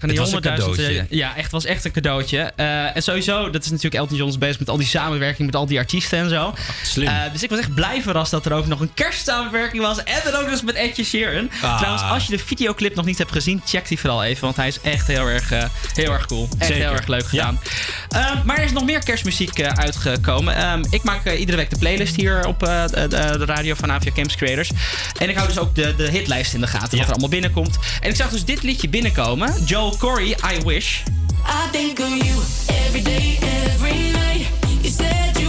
Ja. 0.00 0.06
Kan 0.06 0.08
die 0.08 0.20
Het 0.20 0.30
was 0.30 0.42
een 0.44 0.50
100.000, 0.50 0.56
cadeautje. 0.76 0.98
eh, 0.98 1.04
Ja, 1.18 1.36
echt 1.36 1.50
was 1.50 1.64
echt 1.64 1.84
een 1.84 1.90
cadeautje. 1.92 2.52
Eh, 2.56 2.96
en 2.96 3.02
sowieso, 3.02 3.50
dat 3.50 3.64
is 3.64 3.68
natuurlijk 3.70 3.94
Elton 3.94 4.16
John 4.16 4.30
is 4.30 4.38
bezig 4.38 4.58
met 4.58 4.68
al 4.68 4.76
die 4.76 4.86
samenwerking 4.86 5.46
met 5.46 5.56
al 5.56 5.66
die 5.66 5.78
artiesten 5.78 6.18
en 6.18 6.28
zo. 6.28 6.54
Slim. 6.82 7.08
Eh, 7.08 7.14
dus 7.32 7.42
ik 7.42 7.50
was 7.50 7.58
echt 7.58 7.74
blij 7.74 8.02
verrast 8.02 8.30
dat 8.30 8.46
er 8.46 8.52
ook 8.52 8.66
nog 8.66 8.80
een 8.80 8.94
kerstsamenwerking 8.94 9.82
was. 9.82 10.02
En 10.02 10.20
dan 10.24 10.34
ook 10.34 10.42
nog 10.42 10.50
eens 10.50 10.62
met 10.62 10.74
Edje 10.74 11.04
Sheeran. 11.04 11.50
Ah. 11.62 11.76
Trouwens, 11.78 12.02
als 12.04 12.26
je 12.26 12.36
de 12.36 12.42
videoclip 12.44 12.94
nog 12.94 13.04
niet 13.04 13.18
hebt 13.18 13.32
gezien, 13.32 13.62
check 13.66 13.88
die 13.88 13.98
vooral 13.98 14.24
even. 14.24 14.44
Want 14.44 14.56
hij 14.56 14.68
is 14.68 14.80
echt 14.80 15.06
heel 15.06 15.26
erg, 15.26 15.48
heel 15.94 16.12
erg 16.12 16.26
cool. 16.26 16.48
Echt 16.58 16.66
Zeker. 16.70 16.84
heel 16.86 16.96
erg 16.96 17.06
leuk 17.06 17.26
gedaan. 17.26 17.60
Eh, 18.08 18.44
maar 18.44 18.58
er 18.58 18.64
is 18.64 18.72
nog 18.72 18.84
meer 18.84 19.02
kerstmuziek 19.04 19.62
uitgekomen. 19.62 20.54
Ehm, 20.56 20.82
ik 20.90 21.02
maak 21.02 21.30
iedere 21.32 21.56
week 21.56 21.70
de 21.70 21.78
playlist 21.78 22.16
hier 22.16 22.46
op 22.46 22.58
de, 22.60 23.06
de- 23.08 23.44
radio 23.44 23.74
van 23.74 23.90
Avia 23.92 24.12
Camps 24.12 24.36
Creators. 24.36 24.70
En 25.18 25.28
ik 25.28 25.36
hou 25.36 25.48
dus 25.48 25.58
ook 25.58 25.74
de, 25.74 25.94
de 25.96 26.08
hitlijst 26.10 26.54
in 26.54 26.60
de 26.60 26.66
gaten. 26.66 26.90
Wat 26.98 27.06
er 27.06 27.12
allemaal 27.12 27.28
binnenkomt. 27.28 27.78
En 28.00 28.10
ik 28.10 28.16
zag 28.16 28.28
dus 28.30 28.44
dit 28.44 28.62
liedje 28.62 28.88
binnenkomen. 28.88 29.54
Joel 29.90 29.98
Corey, 29.98 30.34
I 30.42 30.60
Wish. 30.64 31.04
I 31.44 31.66
think 31.68 31.98
of 32.00 32.10
you 32.10 32.42
every 32.84 33.00
day, 33.00 33.38
every 33.42 34.12
night. 34.12 34.48
You 34.82 34.90
said 34.90 35.39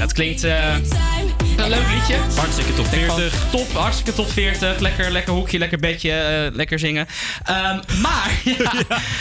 dat 0.00 0.12
klinkt 0.12 0.44
eh, 0.44 0.74
een 1.56 1.68
leuk 1.68 1.86
liedje. 1.94 2.16
Hartstikke 2.36 2.74
top 2.74 2.84
Ik 2.86 3.06
vond 3.06 3.18
40. 3.20 3.44
Top, 3.50 3.72
hartstikke 3.72 4.12
top 4.12 4.30
40. 4.30 4.78
Lekker, 4.78 5.10
lekker 5.10 5.32
hoekje, 5.32 5.58
lekker 5.58 5.78
bedje, 5.78 6.12
eh, 6.12 6.54
lekker 6.56 6.78
zingen. 6.78 7.06
Ehm, 7.44 7.78
maar, 8.00 8.30
ja, 8.58 8.72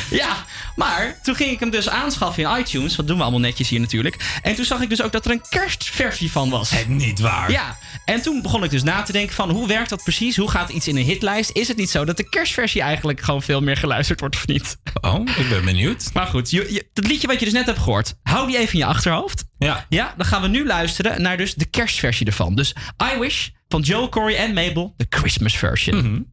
ja, 0.10 0.46
maar 0.76 1.18
toen 1.24 1.36
ging 1.36 1.52
ik 1.52 1.60
hem 1.60 1.70
dus 1.70 1.90
aanschaffen 1.90 2.44
in 2.44 2.60
iTunes. 2.60 2.96
Dat 2.96 3.08
doen 3.08 3.16
we 3.18 3.22
allemaal 3.22 3.40
netjes 3.40 3.70
hier 3.70 3.80
natuurlijk. 3.80 4.40
En 4.42 4.56
toen 4.56 4.66
zag 4.66 4.82
ik 4.82 4.90
dus 4.90 5.02
ook 5.02 5.12
dat 5.12 5.26
er 5.26 5.32
een 5.32 5.42
kerstversie 5.50 6.32
van 6.32 6.50
was. 6.50 6.70
Het 6.70 6.88
niet 6.88 7.20
waar. 7.20 7.52
Ja, 7.52 7.78
en 8.06 8.22
toen 8.22 8.42
begon 8.42 8.64
ik 8.64 8.70
dus 8.70 8.84
na 8.84 9.02
te 9.02 9.12
denken 9.12 9.36
van 9.36 9.50
hoe 9.50 9.68
werkt 9.68 9.90
dat 9.90 10.04
precies? 10.04 10.36
Hoe 10.38 10.50
gaat 10.52 10.70
iets 10.70 10.88
in 10.88 10.98
een 10.98 11.04
hitlijst? 11.04 11.50
Is 11.54 11.68
het 11.68 11.78
niet 11.78 11.90
zo 11.90 12.06
dat 12.06 12.18
de 12.18 12.30
kerstversie 12.30 12.82
eigenlijk 12.82 13.22
gewoon 13.22 13.42
veel 13.42 13.62
meer 13.62 13.78
geluisterd 13.78 14.20
wordt 14.20 14.36
of 14.36 14.48
niet? 14.48 14.78
Oh, 15.02 15.22
ik 15.38 15.50
ben 15.50 15.66
benieuwd. 15.66 16.10
Maar 16.14 16.28
goed, 16.28 16.50
je, 16.50 16.74
je- 16.74 16.90
dat 16.94 17.08
liedje 17.08 17.28
wat 17.28 17.40
je 17.40 17.46
dus 17.46 17.54
net 17.54 17.66
hebt 17.66 17.80
gehoord, 17.80 18.14
hou 18.24 18.48
die 18.48 18.58
even 18.58 18.74
in 18.74 18.80
je 18.80 18.86
achterhoofd. 18.86 19.44
Ja. 19.60 19.86
Ja, 19.90 20.14
dan 20.18 20.26
gaan 20.26 20.42
we 20.42 20.48
nu 20.48 20.66
luisteren 20.66 21.22
naar 21.22 21.38
dus 21.38 21.54
de 21.54 21.66
kerstversie 21.66 22.26
ervan. 22.26 22.56
Dus 22.56 22.76
I 23.16 23.20
Wish 23.20 23.48
van 23.68 23.82
Joel, 23.82 24.10
Corey 24.10 24.36
en 24.36 24.54
Mabel, 24.54 24.94
de 24.98 25.06
Christmas 25.10 25.58
version. 25.58 26.28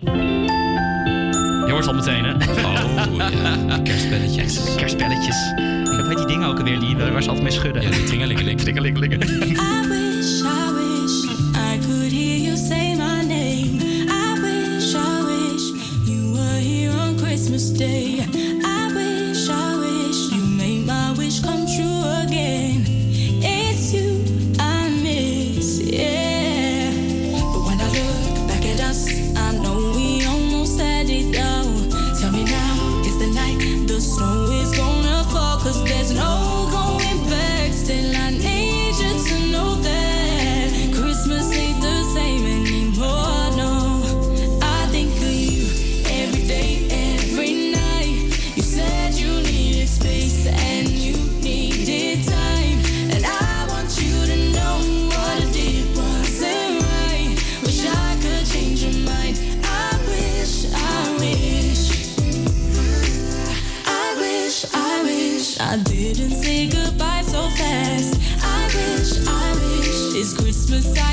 Je 0.00 1.76
hoort 1.76 1.84
het 1.84 1.86
al 1.86 1.94
meteen, 1.94 2.24
hè? 2.24 2.32
Oh, 2.64 3.16
ja. 3.68 3.78
Kerstbelletjes. 3.78 4.60
Kerstbelletjes. 4.76 5.52
En 5.56 6.08
heet 6.08 6.16
die 6.16 6.26
dingen 6.26 6.48
ook 6.48 6.58
alweer 6.58 6.80
die, 6.80 6.96
waar 6.96 7.22
ze 7.22 7.28
altijd 7.28 7.42
mee 7.42 7.52
schudden? 7.52 7.82
Ja, 7.82 7.90
die 7.90 8.04
tingelingeling. 8.04 8.60
Tingelingelingen. 8.64 9.20
I 9.28 9.88
wish, 9.88 10.42
I 10.42 10.72
wish 10.72 11.24
I 11.56 11.78
could 11.86 12.12
hear 12.12 12.38
you 12.38 12.56
say 12.56 12.94
my 12.94 13.22
name. 13.26 13.80
I 14.08 14.40
wish, 14.40 14.94
I 14.94 15.22
wish 15.24 15.72
you 16.06 16.32
were 16.32 16.60
here 16.60 16.92
on 17.00 17.16
Christmas 17.16 17.72
Day. 17.72 18.24
Didn't 66.12 66.42
say 66.42 66.66
goodbye 66.66 67.22
so 67.22 67.40
fast. 67.50 68.18
I 68.42 68.66
wish, 68.74 69.24
I 69.28 69.54
wish 69.62 70.18
it's 70.18 70.34
Christmas 70.34 70.84
I 70.98 71.09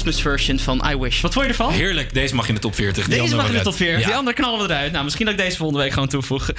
Christmas 0.00 0.22
version 0.32 0.58
van 0.58 0.90
I 0.90 0.96
Wish. 0.96 1.20
Wat 1.20 1.32
vond 1.32 1.44
je 1.44 1.50
ervan? 1.50 1.72
Heerlijk, 1.72 2.14
deze 2.14 2.34
mag 2.34 2.48
in 2.48 2.54
de 2.54 2.60
top 2.60 2.74
40. 2.74 3.04
Die 3.04 3.08
Deze 3.08 3.20
andere 3.22 3.42
mag 3.42 3.50
in 3.50 3.56
de 3.58 3.64
top 3.64 3.74
40. 3.74 3.96
uit. 3.96 4.04
Die 4.04 4.14
andere 4.14 4.36
knallen 4.36 4.66
we 4.66 4.74
eruit. 4.74 4.92
Nou, 4.92 5.04
misschien 5.04 5.26
dat 5.26 5.34
ik 5.34 5.40
deze 5.40 5.56
volgende 5.56 5.82
week 5.82 5.92
gewoon 5.92 6.08
toevoeg. 6.08 6.50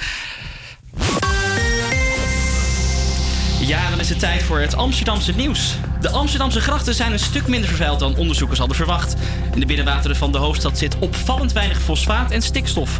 Ja, 3.66 3.90
dan 3.90 4.00
is 4.00 4.08
het 4.08 4.18
tijd 4.18 4.42
voor 4.42 4.58
het 4.58 4.76
Amsterdamse 4.76 5.32
nieuws. 5.32 5.74
De 6.00 6.10
Amsterdamse 6.10 6.60
grachten 6.60 6.94
zijn 6.94 7.12
een 7.12 7.18
stuk 7.18 7.46
minder 7.46 7.68
vervuild 7.68 7.98
dan 8.00 8.16
onderzoekers 8.16 8.58
hadden 8.58 8.76
verwacht. 8.76 9.14
In 9.54 9.60
de 9.60 9.66
binnenwateren 9.66 10.16
van 10.16 10.32
de 10.32 10.38
hoofdstad 10.38 10.78
zit 10.78 10.98
opvallend 10.98 11.52
weinig 11.52 11.80
fosfaat 11.80 12.30
en 12.30 12.42
stikstof. 12.42 12.98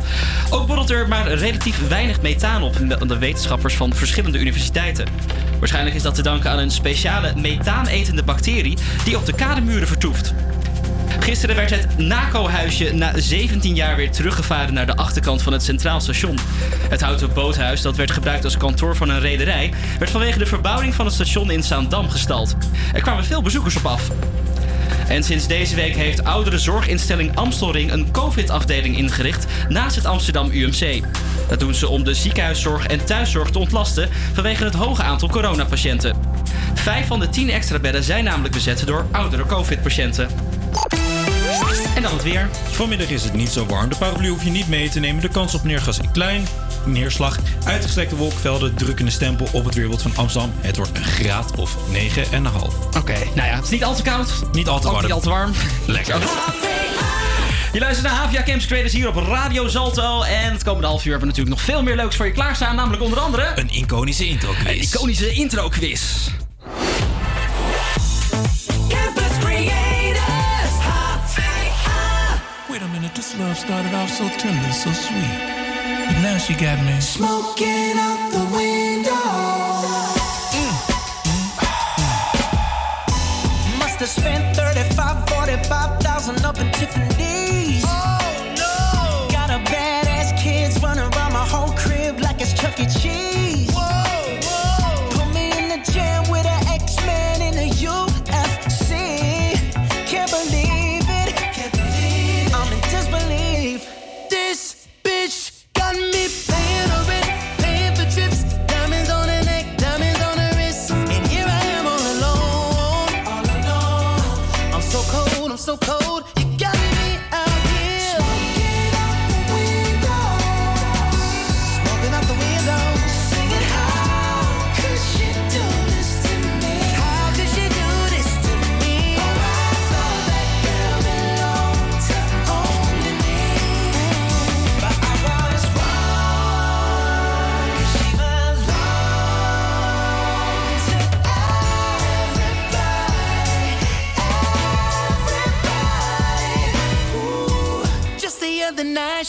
Ook 0.50 0.66
borrelt 0.66 0.90
er 0.90 1.09
maar 1.09 1.33
relatief 1.33 1.88
weinig 1.88 2.20
methaan 2.20 2.62
op, 2.62 2.78
melden 2.78 3.09
de 3.09 3.18
wetenschappers 3.18 3.74
van 3.74 3.94
verschillende 3.94 4.38
universiteiten. 4.38 5.07
Waarschijnlijk 5.62 5.96
is 5.96 6.03
dat 6.03 6.14
te 6.14 6.22
danken 6.22 6.51
aan 6.51 6.59
een 6.59 6.70
speciale 6.70 7.33
methaanetende 7.37 8.22
bacterie 8.22 8.77
die 9.05 9.16
op 9.16 9.27
de 9.27 9.35
kademuren 9.35 9.87
vertoeft. 9.87 10.35
Gisteren 11.20 11.57
werd 11.57 11.70
het 11.70 11.98
NACO-huisje 11.98 12.92
na 12.92 13.12
17 13.14 13.75
jaar 13.75 13.96
weer 13.96 14.11
teruggevaren 14.11 14.75
naar 14.75 14.87
de 14.87 14.96
achterkant 14.96 15.42
van 15.42 15.53
het 15.53 15.62
Centraal 15.62 16.01
Station. 16.01 16.38
Het 16.88 17.01
houten 17.01 17.33
boothuis, 17.33 17.83
dat 17.83 17.96
werd 17.96 18.11
gebruikt 18.11 18.44
als 18.44 18.57
kantoor 18.57 18.96
van 18.96 19.09
een 19.09 19.20
rederij, 19.20 19.72
werd 19.98 20.11
vanwege 20.11 20.38
de 20.38 20.46
verbouwing 20.46 20.94
van 20.94 21.05
het 21.05 21.14
station 21.14 21.51
in 21.51 21.62
Zaandam 21.62 22.11
gestald. 22.11 22.57
Er 22.92 23.03
kwamen 23.03 23.25
veel 23.25 23.42
bezoekers 23.42 23.77
op 23.77 23.87
af. 23.87 24.11
En 25.09 25.22
sinds 25.22 25.46
deze 25.46 25.75
week 25.75 25.94
heeft 25.94 26.25
oudere 26.25 26.59
zorginstelling 26.59 27.37
Amstelring 27.37 27.92
een 27.92 28.11
COVID-afdeling 28.11 28.96
ingericht 28.96 29.46
naast 29.68 29.96
het 29.96 30.07
Amsterdam 30.07 30.51
UMC. 30.51 31.03
Dat 31.52 31.60
doen 31.60 31.74
ze 31.74 31.88
om 31.88 32.04
de 32.04 32.14
ziekenhuiszorg 32.14 32.86
en 32.86 33.04
thuiszorg 33.04 33.50
te 33.50 33.58
ontlasten 33.58 34.08
vanwege 34.32 34.64
het 34.64 34.74
hoge 34.74 35.02
aantal 35.02 35.28
coronapatiënten. 35.28 36.16
Vijf 36.74 37.06
van 37.06 37.20
de 37.20 37.28
tien 37.28 37.50
extra 37.50 37.78
bedden 37.78 38.02
zijn 38.02 38.24
namelijk 38.24 38.54
bezet 38.54 38.86
door 38.86 39.06
oudere 39.10 39.46
COVID-patiënten. 39.46 40.28
En 41.94 42.02
dan 42.02 42.12
het 42.12 42.22
weer. 42.22 42.48
Vanmiddag 42.70 43.08
is 43.08 43.24
het 43.24 43.32
niet 43.34 43.48
zo 43.48 43.66
warm. 43.66 43.88
De 43.88 43.96
paraplu 43.96 44.28
hoef 44.28 44.44
je 44.44 44.50
niet 44.50 44.68
mee 44.68 44.88
te 44.88 45.00
nemen. 45.00 45.22
De 45.22 45.28
kans 45.28 45.54
op 45.54 45.64
neergas 45.64 45.98
is 45.98 46.06
klein. 46.12 46.46
Neerslag. 46.84 47.38
Uitgestrekte 47.64 48.16
wolkenvelden. 48.16 48.74
Drukkende 48.74 49.10
stempel 49.10 49.48
op 49.52 49.64
het 49.64 49.74
weerbeeld 49.74 50.02
van 50.02 50.12
Amsterdam. 50.16 50.52
Het 50.60 50.76
wordt 50.76 50.96
een 50.96 51.04
graad 51.04 51.56
of 51.56 51.76
9,5. 51.92 51.98
Oké, 52.98 53.18
nou 53.34 53.48
ja, 53.48 53.54
het 53.54 53.64
is 53.64 53.70
niet 53.70 53.84
al 53.84 53.94
te 53.94 54.02
koud. 54.02 54.32
Niet 54.52 54.68
al 54.68 54.80
te 54.80 54.86
Ook 54.86 54.92
warm. 54.92 55.04
niet 55.04 55.14
al 55.14 55.20
te 55.20 55.28
warm. 55.28 55.52
Lekker. 55.86 56.16
Je 57.72 57.78
luistert 57.78 58.06
naar 58.06 58.16
Havia 58.16 58.42
Campus 58.42 58.66
Creators 58.66 58.92
hier 58.92 59.08
op 59.08 59.16
Radio 59.16 59.68
Zalto. 59.68 60.22
En 60.22 60.52
het 60.52 60.62
komende 60.62 60.87
half 60.87 61.04
uur 61.04 61.11
hebben 61.11 61.28
we 61.28 61.35
natuurlijk 61.37 61.56
nog 61.56 61.61
veel 61.74 61.82
meer 61.82 61.96
leuks 61.96 62.16
voor 62.16 62.26
je 62.26 62.32
klaarstaan. 62.32 62.76
Namelijk 62.76 63.02
onder 63.02 63.18
andere... 63.18 63.52
Een 63.54 63.70
iconische 63.70 64.28
intro 64.28 64.52
quiz. 64.52 64.66
Een 64.66 64.80
iconische 64.80 65.32
intro 65.32 65.68
quiz. 65.68 66.28
Campus 68.88 69.38
Creators, 69.40 70.74
Wait 72.68 72.82
a 72.82 72.87
minute, 72.92 73.12
this 73.14 73.35
love 73.38 73.54
started 73.54 73.94
off 73.94 74.11
so 74.11 74.24
tender, 74.37 74.72
so 74.72 74.90
sweet. 74.92 75.38
But 76.06 76.16
now 76.22 76.38
she 76.38 76.52
got 76.52 76.85
me. 76.85 77.00
Smoking 77.00 77.98
out 77.98 78.32
the 78.32 78.46
window. 78.56 79.62
Must 83.78 83.98
have 83.98 84.08
spent 84.08 84.56
35, 84.56 85.28
45,000 85.28 86.44
up 86.44 86.58
in 86.58 86.70
so 115.62 115.77
cold. 115.77 116.41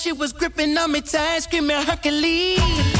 She 0.03 0.11
was 0.11 0.33
gripping 0.33 0.77
on 0.77 0.91
me 0.91 0.99
tight, 0.99 1.43
screaming 1.43 1.77
Hercules. 1.77 2.92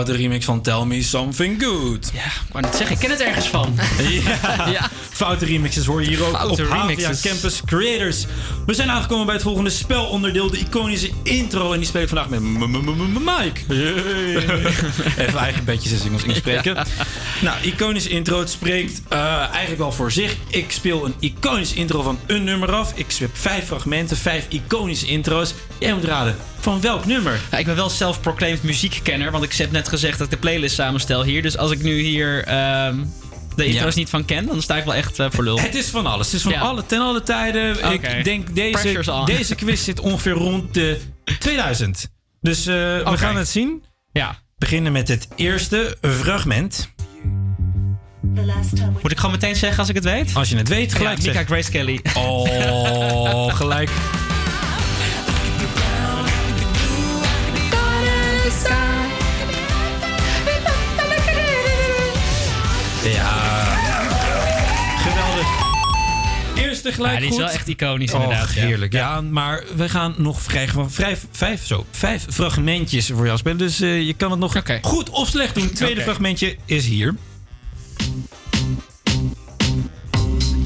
Foute 0.00 0.18
remix 0.20 0.44
van 0.44 0.62
Tell 0.62 0.84
Me 0.84 1.02
Something 1.02 1.62
Good. 1.62 2.10
Ja, 2.14 2.24
ik 2.24 2.52
wou 2.52 2.64
net 2.64 2.76
zeggen, 2.76 2.94
ik 2.96 3.00
ken 3.02 3.10
het 3.10 3.20
ergens 3.20 3.48
van. 3.48 3.74
Ja, 4.24 4.68
Ja. 4.68 4.90
foute 5.10 5.44
remixes 5.44 5.86
hoor 5.86 6.02
je 6.02 6.08
hier 6.08 6.24
ook 6.24 6.36
Foute 6.36 6.62
op 6.62 6.70
remixes. 6.72 7.20
Campus 7.20 7.60
Creators. 7.66 8.26
We 8.66 8.74
zijn 8.74 8.90
aangekomen 8.90 9.24
bij 9.26 9.34
het 9.34 9.44
volgende 9.44 9.70
spelonderdeel, 9.70 10.50
de 10.50 10.58
iconische 10.58 11.10
intro. 11.22 11.72
En 11.72 11.78
die 11.78 11.88
speel 11.88 12.02
ik 12.02 12.08
vandaag 12.08 12.28
met 12.28 12.40
Mike. 12.40 13.60
Even 15.24 15.38
eigen 15.38 15.64
bedjes 15.64 15.92
in 15.92 16.06
Engels 16.06 16.22
inspreken. 16.22 16.86
Nou, 17.40 17.56
iconische 17.62 18.08
intro, 18.08 18.38
het 18.38 18.50
spreekt 18.50 19.02
eh, 19.08 19.36
eigenlijk 19.38 19.78
wel 19.78 19.92
voor 19.92 20.12
zich. 20.12 20.36
Ik 20.48 20.70
speel 20.72 21.04
een 21.04 21.14
iconische 21.18 21.74
intro 21.74 22.02
van 22.02 22.18
een 22.26 22.44
nummer 22.44 22.72
af. 22.72 22.92
Ik 22.94 23.06
heb 23.18 23.30
vijf 23.32 23.66
fragmenten, 23.66 24.16
vijf 24.16 24.46
iconische 24.48 25.06
intro's. 25.06 25.54
Jij 25.78 25.94
moet 25.94 26.04
raden, 26.04 26.36
van 26.60 26.80
welk 26.80 27.06
nummer? 27.06 27.40
Ja, 27.50 27.58
ik 27.58 27.66
ben 27.66 27.76
wel 27.76 27.90
zelf-proclaimed 27.90 28.62
muziekkenner, 28.62 29.30
want 29.30 29.44
ik 29.44 29.52
heb 29.52 29.70
net 29.70 29.88
gezegd 29.88 30.18
dat 30.18 30.26
ik 30.26 30.32
de 30.32 30.38
playlist 30.38 30.74
samenstel 30.74 31.24
hier. 31.24 31.42
Dus 31.42 31.56
als 31.56 31.70
ik 31.70 31.82
nu 31.82 32.00
hier 32.00 32.44
ehm, 32.44 32.96
de 33.56 33.64
intro's 33.64 33.94
niet 33.94 34.08
van 34.10 34.24
ken, 34.24 34.46
dan 34.46 34.62
sta 34.62 34.76
ik 34.76 34.84
wel 34.84 34.94
echt 34.94 35.18
eh, 35.18 35.26
voor 35.30 35.44
lul. 35.44 35.60
Het 35.60 35.74
is 35.74 35.86
van 35.86 36.06
alles. 36.06 36.26
Het 36.26 36.34
is 36.36 36.42
van 36.42 36.52
Ja. 36.52 36.60
alle, 36.60 36.86
ten 36.86 37.00
alle 37.00 37.22
tijden. 37.22 37.92
Ik 37.92 38.24
denk 38.24 38.54
deze, 38.54 39.22
deze 39.24 39.54
quiz 39.54 39.84
zit 39.84 40.00
ongeveer 40.00 40.32
rond 40.32 40.74
de 40.74 41.00
2000. 41.38 42.08
Dus 42.40 42.58
eh, 42.66 42.74
we 42.74 43.16
gaan 43.16 43.36
het 43.36 43.48
zien. 43.48 43.84
Ja. 44.12 44.38
Beginnen 44.58 44.92
met 44.92 45.08
het 45.08 45.28
eerste 45.36 45.96
fragment. 46.02 46.88
Moet 49.02 49.10
ik 49.10 49.16
gewoon 49.16 49.30
meteen 49.34 49.56
zeggen 49.56 49.78
als 49.78 49.88
ik 49.88 49.94
het 49.94 50.04
weet? 50.04 50.30
Als 50.34 50.48
je 50.48 50.56
het 50.56 50.68
weet, 50.68 50.94
gelijk 50.94 51.18
ja, 51.20 51.32
Mika. 51.32 51.44
Grace 51.44 51.70
Kelly. 51.70 52.00
Oh, 52.16 53.54
gelijk. 53.60 53.90
Ja. 63.04 63.64
Geweldig. 64.98 65.46
Eerste 66.56 66.92
gelijk 66.92 67.12
Ja, 67.14 67.18
die 67.20 67.28
is 67.28 67.34
goed. 67.34 67.44
wel 67.44 67.52
echt 67.54 67.68
iconisch 67.68 68.12
Oh, 68.12 68.22
inderdaad. 68.22 68.54
ja. 68.54 68.60
heerlijk. 68.66 68.92
Ja. 68.92 69.20
maar 69.20 69.64
we 69.76 69.88
gaan 69.88 70.14
nog 70.16 70.42
vrij, 70.42 70.68
vijf, 70.88 71.26
vijf, 71.32 71.66
zo, 71.66 71.86
vijf 71.90 72.24
fragmentjes 72.30 73.06
voor 73.14 73.26
jou 73.26 73.38
spelen. 73.38 73.58
Dus 73.58 73.80
eh, 73.80 74.06
je 74.06 74.14
kan 74.14 74.30
het 74.30 74.40
nog 74.40 74.54
goed 74.82 75.10
of 75.10 75.28
slecht 75.28 75.54
doen. 75.54 75.64
Het 75.64 75.76
tweede 75.76 76.00
fragmentje 76.00 76.56
is 76.64 76.86
hier. 76.86 77.14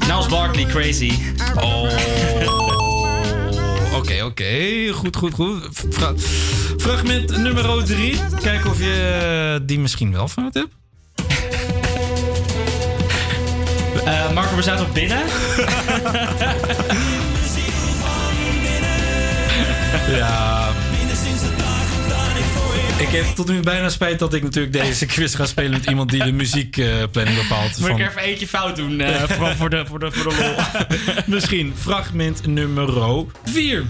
Niles 0.07 0.27
Barkley, 0.27 0.65
Crazy. 0.65 1.11
Oh. 1.55 1.91
Oké, 3.95 4.23
oké. 4.23 4.87
Goed, 4.93 5.15
goed, 5.15 5.33
goed. 5.33 5.59
Fra- 5.89 6.13
fragment 6.77 7.37
nummer 7.37 7.83
drie. 7.83 8.19
Kijken 8.41 8.69
of 8.69 8.79
je 8.79 9.61
die 9.65 9.79
misschien 9.79 10.11
wel 10.11 10.27
fout 10.27 10.53
hebt. 10.53 10.73
Eh 14.05 14.31
Marco 14.33 14.55
bestaat 14.55 14.81
op 14.81 14.93
binnen. 14.93 15.19
Ja. 20.17 20.67
Ik 22.97 23.07
heb 23.09 23.25
tot 23.25 23.47
nu 23.47 23.59
bijna 23.59 23.89
spijt 23.89 24.19
dat 24.19 24.33
ik 24.33 24.43
natuurlijk 24.43 24.73
deze 24.73 25.05
quiz 25.15 25.35
ga 25.35 25.45
spelen 25.45 25.71
met 25.71 25.85
iemand 25.85 26.09
die 26.11 26.23
de 26.23 26.31
muziekplanning 26.31 27.37
bepaalt. 27.41 27.77
Moet 27.79 27.87
van- 27.89 27.99
ik 27.99 28.07
even 28.09 28.21
eentje 28.21 28.47
fout 28.47 28.75
doen, 28.75 28.99
eh, 29.01 29.23
vooral 29.23 29.55
voor 29.55 29.69
de, 29.69 29.85
voor, 29.85 29.99
de, 29.99 30.11
voor 30.11 30.31
de 30.31 30.37
lol. 30.37 30.85
Misschien 31.25 31.73
fragment 31.81 32.47
nummer 32.47 32.89
4. 33.43 33.83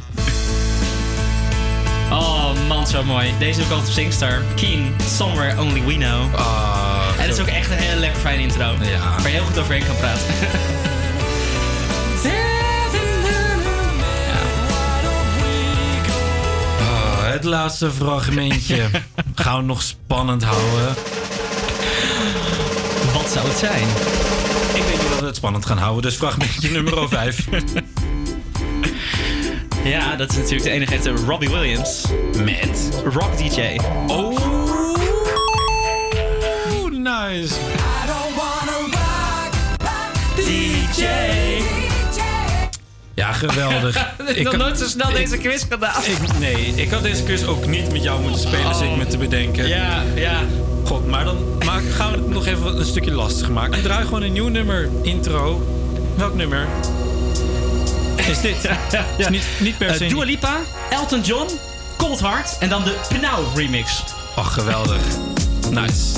Oh 2.11 2.34
man, 2.67 2.87
zo 2.87 3.03
mooi. 3.03 3.33
Deze 3.39 3.61
ik 3.61 3.69
altijd 3.69 3.87
op 3.87 3.93
Singstar. 3.93 4.41
Keen, 4.55 4.95
Somewhere 5.15 5.61
Only 5.61 5.83
We 5.85 5.93
Know. 5.93 6.21
en 7.19 7.27
dat 7.27 7.37
is 7.37 7.39
ook 7.39 7.47
echt 7.47 7.69
een 7.71 7.77
hele 7.77 7.99
lekker 7.99 8.19
fijne 8.19 8.41
intro. 8.41 8.63
Ja. 8.63 8.99
Waar 8.99 9.21
je 9.21 9.27
heel 9.27 9.43
goed 9.43 9.57
overheen 9.57 9.85
kan 9.85 9.95
praten. 9.95 10.25
Oh, 16.79 17.31
het 17.31 17.43
laatste 17.43 17.91
fragmentje. 17.91 18.89
Gaan 19.35 19.57
we 19.59 19.65
nog 19.65 19.81
spannend 19.81 20.43
houden. 20.43 20.95
Wat 23.13 23.29
zou 23.31 23.47
het 23.47 23.57
zijn? 23.57 23.87
Ik 24.73 24.87
denk 24.87 25.01
niet 25.01 25.09
dat 25.09 25.19
we 25.19 25.25
het 25.25 25.35
spannend 25.35 25.65
gaan 25.65 25.77
houden. 25.77 26.01
Dus 26.01 26.15
fragmentje 26.15 26.69
nummer 26.69 27.09
5. 27.09 27.47
Ja, 29.85 30.15
dat 30.15 30.29
is 30.29 30.35
natuurlijk 30.35 30.63
de 30.63 30.69
enige 30.69 30.93
echte 30.93 31.11
Robbie 31.11 31.49
Williams. 31.49 32.05
Met 32.43 33.01
Rock 33.03 33.37
DJ. 33.37 33.79
Oh, 34.07 34.37
nice. 36.91 37.53
DJ. 40.35 41.05
Ja, 43.13 43.31
geweldig. 43.31 44.13
Ik 44.35 44.43
nog 44.43 44.57
nooit 44.57 44.77
zo 44.77 44.85
snel 44.85 45.11
deze 45.11 45.37
quiz 45.37 45.65
gedaan. 45.69 46.03
Ik, 46.03 46.39
nee, 46.39 46.73
ik 46.75 46.89
had 46.89 47.03
deze 47.03 47.23
quiz 47.23 47.43
ook 47.43 47.67
niet 47.67 47.91
met 47.91 48.03
jou 48.03 48.21
moeten 48.21 48.41
spelen, 48.41 48.75
zit 48.75 48.89
ik 48.89 48.95
me 48.95 49.05
te 49.07 49.17
bedenken. 49.17 49.63
Oh. 49.63 49.69
Ja, 49.69 50.03
ja. 50.15 50.41
God, 50.83 51.07
maar 51.07 51.23
dan 51.23 51.37
maak, 51.65 51.83
gaan 51.91 52.11
we 52.11 52.17
het 52.17 52.29
nog 52.29 52.45
even 52.45 52.77
een 52.79 52.85
stukje 52.85 53.11
lastig 53.11 53.49
maken. 53.49 53.77
Ik 53.77 53.83
draai 53.83 54.05
gewoon 54.05 54.21
een 54.21 54.33
nieuw 54.33 54.47
nummer, 54.47 54.89
intro. 55.01 55.67
Welk 56.15 56.35
nummer? 56.35 56.67
Is 58.31 58.41
dit? 58.41 58.69
Is 59.17 59.27
niet, 59.29 59.43
niet 59.59 59.77
per 59.77 59.87
Eh, 59.87 59.95
se... 59.95 60.05
Dua 60.05 60.23
Lipa, 60.23 60.57
Elton 60.89 61.21
John, 61.21 61.47
Cold 61.97 62.19
Heart 62.19 62.57
en 62.59 62.69
dan 62.69 62.83
de 62.83 62.95
Pnau 63.09 63.45
remix. 63.55 64.03
Ach, 64.35 64.53
geweldig. 64.53 65.01
Nice. 65.69 66.11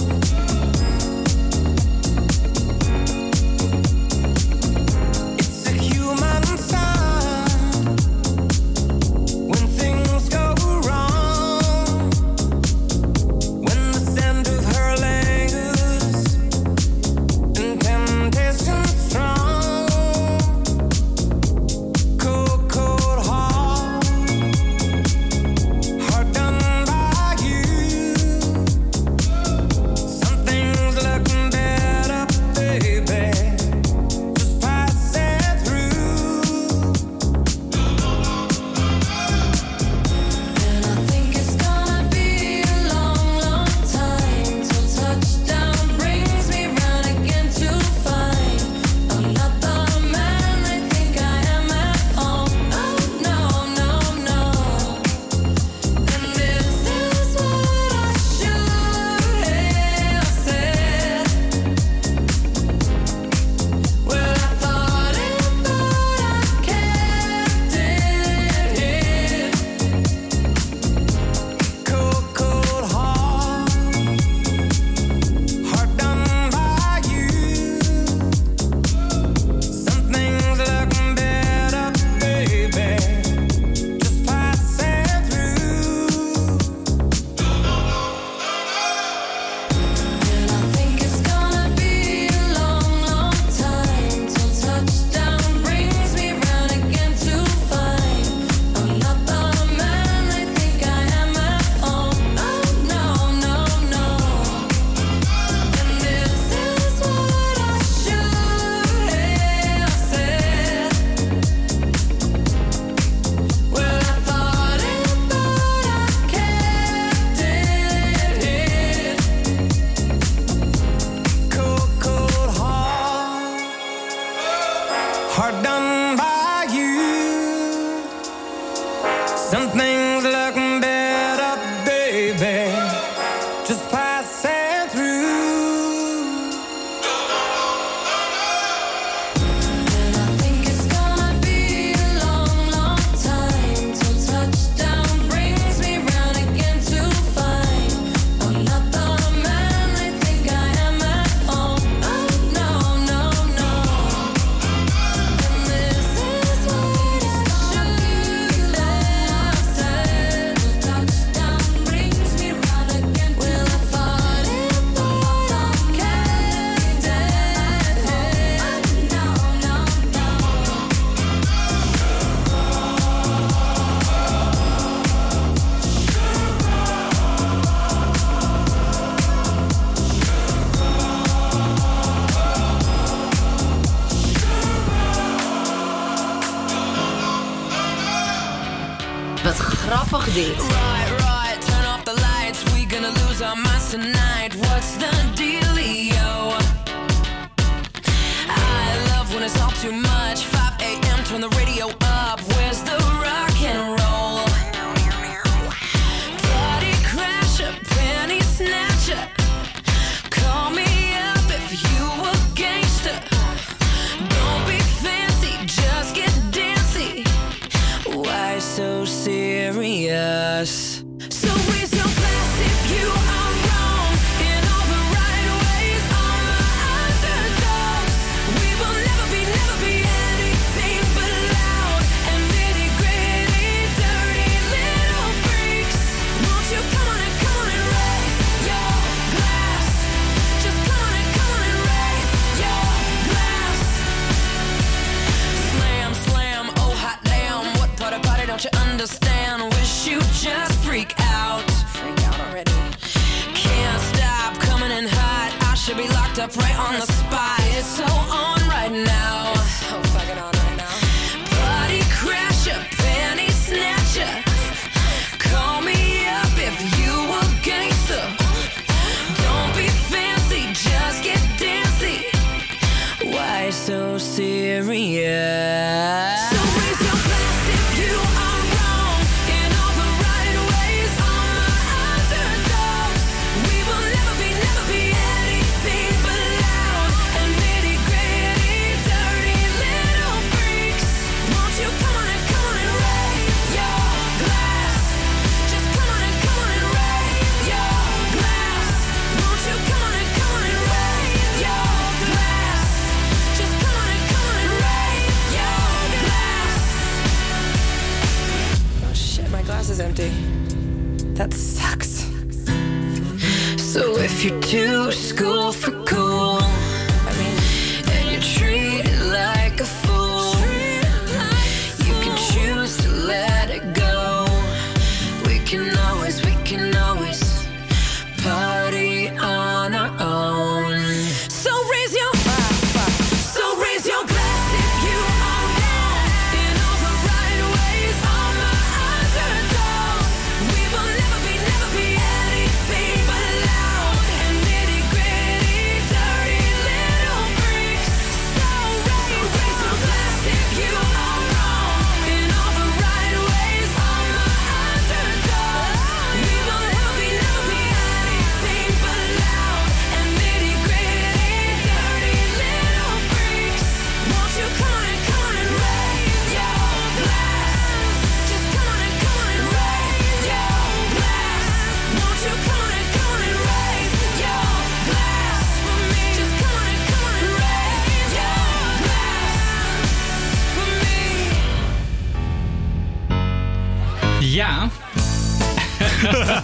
Too 315.58 315.72
school 315.72 315.72
for 315.72 315.91
cool, 316.05 316.16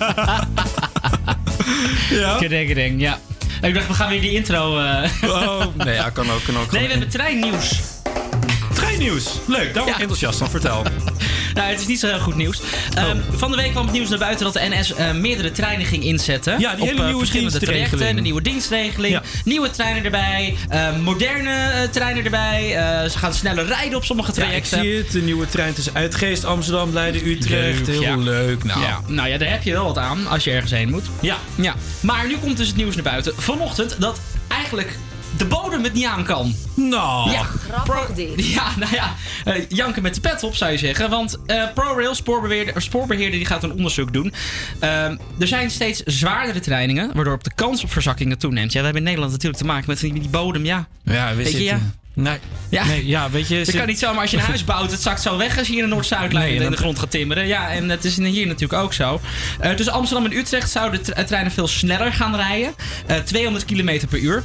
Ja? 2.10 2.38
Ja. 3.00 3.20
Ik 3.62 3.74
dacht, 3.74 3.88
we 3.88 3.94
gaan 3.94 4.10
weer 4.10 4.22
die 4.22 4.32
intro... 4.32 4.80
eh 4.80 5.10
Oh, 5.24 5.66
nee, 5.76 5.94
ja, 5.96 6.10
kan 6.10 6.32
ook. 6.32 6.44
Kan 6.46 6.58
ook 6.58 6.72
Nee, 6.72 6.84
we 6.84 6.92
hebben 6.92 7.10
treinnieuws. 7.10 7.82
Treinnieuws. 8.74 9.28
Leuk, 9.46 9.74
daar 9.74 9.84
word 9.84 9.96
ik 9.96 10.02
enthousiast 10.02 10.38
van. 10.38 10.50
Vertel. 10.50 10.84
Nou, 11.54 11.70
het 11.70 11.80
is 11.80 11.88
niet 11.88 12.00
zo 12.00 12.08
heel 12.08 12.20
goed 12.20 12.36
nieuws. 12.36 12.62
Ehm, 12.94 13.18
van 13.32 13.52
de 13.52 13.58
week 13.58 13.72
kwam 13.72 13.84
het 13.84 13.94
nieuws 13.94 14.10
naar 14.10 14.20
buiten 14.20 14.44
dat 14.46 14.54
de 14.54 14.60
NS 14.70 14.94
eh, 14.94 15.12
meerdere 15.14 15.52
treinen 15.52 15.86
ging 15.86 16.04
inzetten. 16.04 16.60
Ja, 16.60 16.72
die 16.76 16.82
op, 16.82 16.88
hele 16.88 17.00
eh, 17.00 17.06
nieuwe 17.06 17.20
verschillende 17.20 17.60
trajecten. 17.60 18.16
De 18.16 18.22
nieuwe 18.22 18.42
dienstregeling. 18.42 19.14
Ja. 19.14 19.22
Nieuwe 19.46 19.70
treinen 19.70 20.04
erbij. 20.04 20.56
eh, 20.70 20.96
moderne 20.98 21.88
treinen 21.92 22.24
erbij. 22.24 22.70
ze 23.10 23.18
gaan 23.18 23.34
sneller 23.34 23.66
rijden 23.66 23.98
op 23.98 24.06
sommige 24.06 24.32
Ja, 24.36 24.38
ik 24.38 24.44
trajecten. 24.44 24.80
zie 24.80 24.98
het. 24.98 25.12
De 25.12 25.22
nieuwe 25.22 25.48
trein 25.48 25.74
tussen 25.74 25.94
Uitgeest, 25.94 26.46
Amsterdam, 26.46 26.94
Leiden, 26.94 27.28
Utrecht. 27.28 27.88
Leuk, 27.88 27.88
Heel 27.88 28.02
ja. 28.02 28.16
leuk. 28.18 28.64
Nou, 28.64 28.82
Ja, 28.82 29.02
nou 29.08 29.30
ja, 29.30 29.38
daar 29.38 29.50
heb 29.50 29.64
je 29.64 29.72
wel 29.72 29.86
wat 29.86 29.98
aan 29.98 30.28
als 30.28 30.44
je 30.44 30.52
ergens 30.52 30.72
heen 30.72 30.90
moet. 30.90 31.04
Ja. 31.22 31.38
ja. 31.56 31.76
Maar 32.00 32.28
nu 32.28 32.38
komt 32.38 32.58
dus 32.58 32.68
het 32.68 32.76
nieuws 32.76 32.96
naar 32.96 33.04
buiten. 33.04 33.34
Vanochtend 33.38 33.96
dat 34.00 34.20
eigenlijk 34.48 34.98
de 35.38 35.46
bodem 35.46 35.84
het 35.84 35.94
niet 35.94 36.06
aan 36.06 36.24
kan. 36.24 36.56
Nou. 36.76 37.32
Ja, 37.32 37.44
Grappig 37.44 38.16
dit. 38.16 38.46
Ja, 38.54 38.64
nou 38.78 38.94
ja, 38.96 39.14
eh, 39.46 39.64
janken 39.70 40.02
met 40.02 40.16
de 40.16 40.22
pet 40.22 40.44
op 40.44 40.56
zou 40.56 40.72
je 40.72 40.78
zeggen. 40.78 41.10
Want 41.10 41.38
eh, 41.46 41.64
ProRail, 41.74 42.16
spoorbeheerder, 42.16 42.82
spoorbeheerder, 42.82 43.38
die 43.38 43.46
gaat 43.46 43.64
een 43.64 43.72
onderzoek 43.74 44.14
doen. 44.14 44.34
Ehm, 44.80 45.18
er 45.40 45.48
zijn 45.48 45.72
steeds 45.72 46.02
zwaardere 46.06 46.60
trainingen, 46.60 47.12
waardoor 47.14 47.40
de 47.42 47.52
kans 47.56 47.84
op 47.84 47.92
verzakkingen 47.92 48.38
toeneemt. 48.38 48.72
Ja, 48.72 48.78
we 48.80 48.84
hebben 48.86 49.02
in 49.02 49.08
Nederland 49.08 49.32
natuurlijk 49.32 49.62
te 49.62 49.68
maken 49.68 49.86
met 49.88 50.00
die, 50.00 50.14
die 50.14 50.30
bodem, 50.30 50.66
ja. 50.66 50.88
Ja, 51.04 51.30
we 51.30 51.36
Weet 51.36 51.46
je, 51.52 51.58
zitten- 51.58 51.78
ja. 51.78 51.82
Nee. 52.16 52.38
Ja. 52.70 52.86
Nee, 52.86 53.06
ja, 53.08 53.30
weet 53.30 53.48
je... 53.48 53.66
Zit- 53.66 53.76
kan 53.76 53.88
niet 53.88 54.00
zomaar 54.00 54.22
als 54.22 54.32
je 54.32 54.38
een 54.38 54.44
huis 54.44 54.64
bouwt, 54.64 54.92
het 54.92 55.02
zakt 55.02 55.22
zo 55.22 55.38
weg 55.38 55.58
als 55.58 55.68
je 55.68 55.74
hier 55.74 55.84
in 55.84 55.90
de 55.90 55.94
Noord-Zuidlijn 55.96 56.46
Nee, 56.46 56.56
in 56.56 56.62
de 56.64 56.70
dat- 56.70 56.80
grond 56.80 57.00
gaat 57.00 57.12
timmeren. 57.12 57.48
Ja, 57.48 57.70
en 57.72 57.90
het 57.90 58.06
is 58.06 58.18
hier 58.18 58.48
natuurlijk 58.48 58.82
ook 58.82 58.94
zo. 58.94 59.22
Eh 59.60 59.72
tussen 59.72 59.94
Amsterdam 59.94 60.26
en 60.32 60.38
Utrecht 60.38 60.70
zouden 60.72 61.04
de 61.04 61.12
tre- 61.12 61.24
treinen 61.24 61.52
veel 61.52 61.68
sneller 61.68 62.14
gaan 62.14 62.36
rijden. 62.36 62.74
Eh 63.06 63.18
200 63.18 63.66
km 63.66 64.08
per 64.10 64.20
uur. 64.20 64.44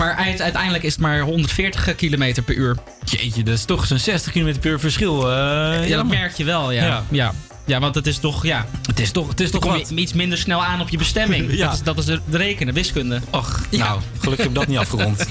Maar 0.00 0.14
uite- 0.14 0.42
uiteindelijk 0.42 0.84
is 0.84 0.92
het 0.92 1.00
maar 1.00 1.20
140 1.20 1.94
km 1.94 2.42
per 2.44 2.54
uur. 2.54 2.76
Jeetje, 3.04 3.42
dat 3.42 3.54
is 3.54 3.64
toch 3.64 3.86
zo'n 3.86 3.98
60 3.98 4.32
km 4.32 4.58
per 4.60 4.70
uur 4.70 4.80
verschil. 4.80 5.30
eh, 5.30 5.88
Ja, 5.88 5.96
dat 5.96 6.06
merk 6.06 6.36
je 6.36 6.44
wel, 6.44 6.70
ja. 6.70 6.84
Ja. 6.86 7.04
ja. 7.10 7.32
ja. 7.64 7.80
want 7.80 7.94
het 7.94 8.06
is 8.06 8.18
toch, 8.18 8.44
ja... 8.46 8.66
Het 8.86 9.00
is 9.00 9.10
toch, 9.10 9.28
het 9.28 9.40
is 9.40 9.50
toch 9.50 9.60
kom 9.60 9.70
wat. 9.70 9.88
je 9.88 9.94
iets 9.94 10.12
minder 10.12 10.38
snel 10.38 10.64
aan 10.64 10.80
op 10.80 10.88
je 10.88 10.98
bestemming. 10.98 11.52
Ja. 11.56 11.64
Dat 11.66 11.74
is, 11.74 11.82
dat 11.82 11.98
is 11.98 12.04
de, 12.04 12.20
rekenen, 12.30 12.74
wiskunde. 12.74 13.20
Och, 13.30 13.60
Ja. 13.70 13.78
nou, 13.84 14.00
gelukkig 14.18 14.38
heb 14.46 14.54
ik 14.54 14.54
dat 14.60 14.66
niet 14.66 14.78
afgerond. 14.84 15.26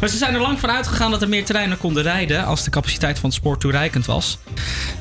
Maar 0.00 0.08
ze 0.08 0.16
zijn 0.16 0.34
er 0.34 0.40
lang 0.40 0.60
van 0.60 0.70
uitgegaan 0.70 1.10
dat 1.10 1.22
er 1.22 1.28
meer 1.28 1.44
treinen 1.44 1.78
konden 1.78 2.02
rijden... 2.02 2.44
als 2.44 2.64
de 2.64 2.70
capaciteit 2.70 3.18
van 3.18 3.28
het 3.28 3.38
spoor 3.38 3.58
toereikend 3.58 4.06
was. 4.06 4.38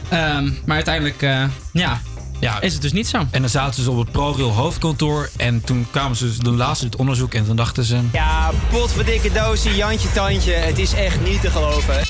Ehm, 0.09 0.49
maar 0.65 0.75
uiteindelijk, 0.75 1.21
eh, 1.21 1.43
ja, 1.71 2.01
Ja, 2.43 2.61
is 2.61 2.73
het 2.73 2.81
dus 2.81 2.91
niet 2.91 3.07
zo. 3.07 3.17
En 3.31 3.41
dan 3.41 3.49
zaten 3.49 3.73
ze 3.73 3.79
dus 3.79 3.89
op 3.89 3.97
het 3.97 4.11
ProRail 4.11 4.51
hoofdkantoor. 4.51 5.29
En 5.37 5.61
toen 5.61 5.87
kwamen 5.91 6.17
ze, 6.17 6.37
toen 6.37 6.55
lazen 6.55 6.77
ze 6.77 6.85
het 6.85 6.95
onderzoek 6.95 7.33
en 7.33 7.45
toen 7.45 7.55
dachten 7.55 7.83
ze... 7.83 7.99
Ja, 8.11 8.51
potverdikke 8.69 9.31
doosje, 9.31 9.75
Jantje 9.75 10.11
Tandje. 10.11 10.53
Het 10.53 10.77
is 10.77 10.93
echt 10.93 11.21
niet 11.21 11.41
te 11.41 11.49
geloven. 11.49 12.01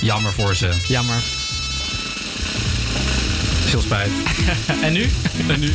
Jammer 0.00 0.32
voor 0.32 0.54
ze. 0.54 0.84
Jammer. 0.88 1.45
Veel 3.66 3.80
spijt. 3.80 4.10
en 4.86 4.92
nu? 4.92 5.08
en 5.48 5.60
nu? 5.60 5.72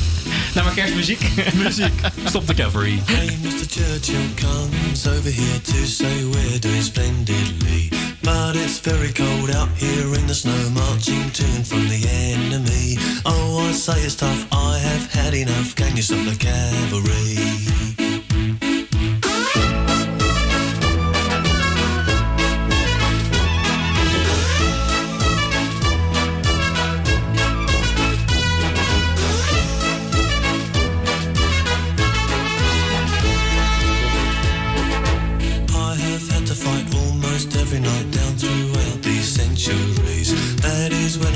Nou, 0.54 0.66
maar 0.66 0.74
kerstmuziek. 0.74 1.22
Muziek. 1.54 1.94
Stop 2.26 2.46
the 2.46 2.54
cavalry. 2.54 3.02
Hey, 3.06 3.38
Mr. 3.42 3.66
Churchill 3.70 4.34
comes 4.36 5.08
over 5.08 5.32
here 5.32 5.62
to 5.62 5.86
say 5.86 6.24
we're 6.24 6.60
doing 6.60 6.84
splendidly. 6.84 7.90
But 8.22 8.56
it's 8.56 8.80
very 8.80 9.12
cold 9.12 9.56
out 9.56 9.70
here 9.76 10.20
in 10.20 10.28
the 10.28 10.34
snow, 10.34 10.70
marching 10.70 11.32
to 11.32 11.44
from 11.64 11.88
the 11.88 12.08
enemy. 12.08 12.98
Oh, 13.26 13.68
I 13.70 13.72
say 13.72 14.02
it's 14.02 14.16
tough, 14.16 14.46
I 14.52 14.78
have 14.78 15.12
had 15.12 15.34
enough. 15.34 15.76
Can 15.76 15.96
you 15.96 16.04
stop 16.04 16.26
the 16.26 16.36
cavalry? 16.36 18.01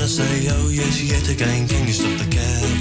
say, 0.06 0.46
oh 0.50 0.68
yes, 0.68 1.02
yet 1.02 1.28
again, 1.28 1.66
can 1.66 1.84
you 1.84 1.92
stop 1.92 2.16
the 2.18 2.30
cab? 2.30 2.75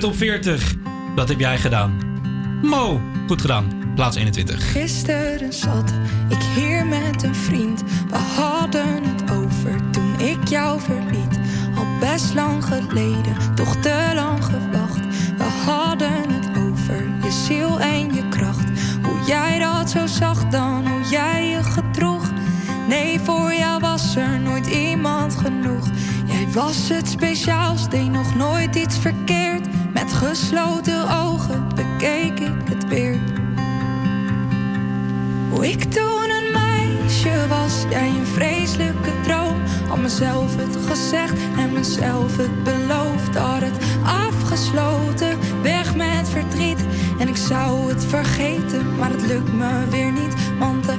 De 0.00 0.06
top 0.06 0.16
40. 0.16 0.74
Wat 1.14 1.28
heb 1.28 1.40
jij 1.40 1.58
gedaan? 1.58 1.98
Mo, 2.62 3.00
goed 3.26 3.40
gedaan. 3.40 3.92
Plaats 3.94 4.16
21. 4.16 4.72
Gisteren 4.72 5.52
zat 5.52 5.92
ik 6.28 6.42
hier 6.54 6.86
met 6.86 7.22
een 7.22 7.34
vriend. 7.34 7.82
We 8.10 8.16
hadden 8.16 9.04
het 9.04 9.30
over 9.30 9.90
toen 9.90 10.20
ik 10.20 10.48
jou 10.48 10.80
verliet. 10.80 11.38
Al 11.76 11.86
best 12.00 12.34
lang 12.34 12.64
geleden, 12.64 13.54
toch 13.54 13.76
te 13.76 14.10
lang 14.14 14.44
gewacht. 14.44 15.00
We 15.36 15.44
hadden 15.64 16.30
het 16.30 16.48
over 16.58 17.08
je 17.22 17.30
ziel 17.46 17.80
en 17.80 18.14
je 18.14 18.28
kracht. 18.28 18.68
Hoe 19.02 19.26
jij 19.26 19.58
dat 19.58 19.90
zo 19.90 20.06
zag 20.06 20.44
dan, 20.48 20.88
hoe 20.88 21.08
jij 21.10 21.48
je 21.48 21.62
gedroeg. 21.62 22.30
Nee, 22.88 23.20
voor 23.20 23.54
jou 23.54 23.80
was 23.80 24.16
er 24.16 24.40
nooit 24.40 24.66
iemand 24.66 25.36
genoeg. 25.36 25.86
Jij 26.26 26.46
was 26.52 26.88
het 26.88 27.08
speciaals, 27.08 27.88
deed 27.88 28.10
nog 28.10 28.34
nooit 28.34 28.74
iets 28.74 28.98
verkeerd. 28.98 29.47
Gesloten 30.18 31.08
ogen 31.10 31.68
bekeek 31.74 32.40
ik 32.40 32.68
het 32.68 32.88
weer. 32.88 33.18
Hoe 35.50 35.68
ik 35.70 35.84
toen 35.84 36.30
een 36.30 36.52
meisje 36.52 37.48
was, 37.48 37.84
jij 37.90 38.08
een 38.08 38.26
vreselijke 38.26 39.10
droom. 39.22 39.56
Had 39.88 39.98
mezelf 39.98 40.56
het 40.56 40.76
gezegd 40.86 41.34
en 41.56 41.72
mezelf 41.72 42.36
het 42.36 42.64
beloofd. 42.64 43.36
Had 43.36 43.60
het 43.60 43.84
afgesloten, 44.04 45.38
weg 45.62 45.96
met 45.96 46.28
verdriet. 46.28 46.84
En 47.18 47.28
ik 47.28 47.36
zou 47.36 47.88
het 47.88 48.04
vergeten, 48.04 48.96
maar 48.96 49.10
het 49.10 49.26
lukt 49.26 49.52
me 49.52 49.86
weer 49.90 50.12
niet. 50.12 50.34
Want 50.58 50.84
de 50.84 50.98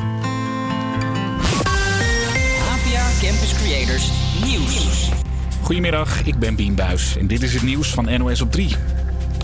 Goedemiddag, 5.61 6.23
ik 6.25 6.39
ben 6.39 6.55
Bien 6.55 6.75
Buis 6.75 7.17
en 7.17 7.27
dit 7.27 7.41
is 7.41 7.53
het 7.53 7.63
nieuws 7.63 7.93
van 7.93 8.19
NOS 8.19 8.41
op 8.41 8.51
3. 8.51 8.75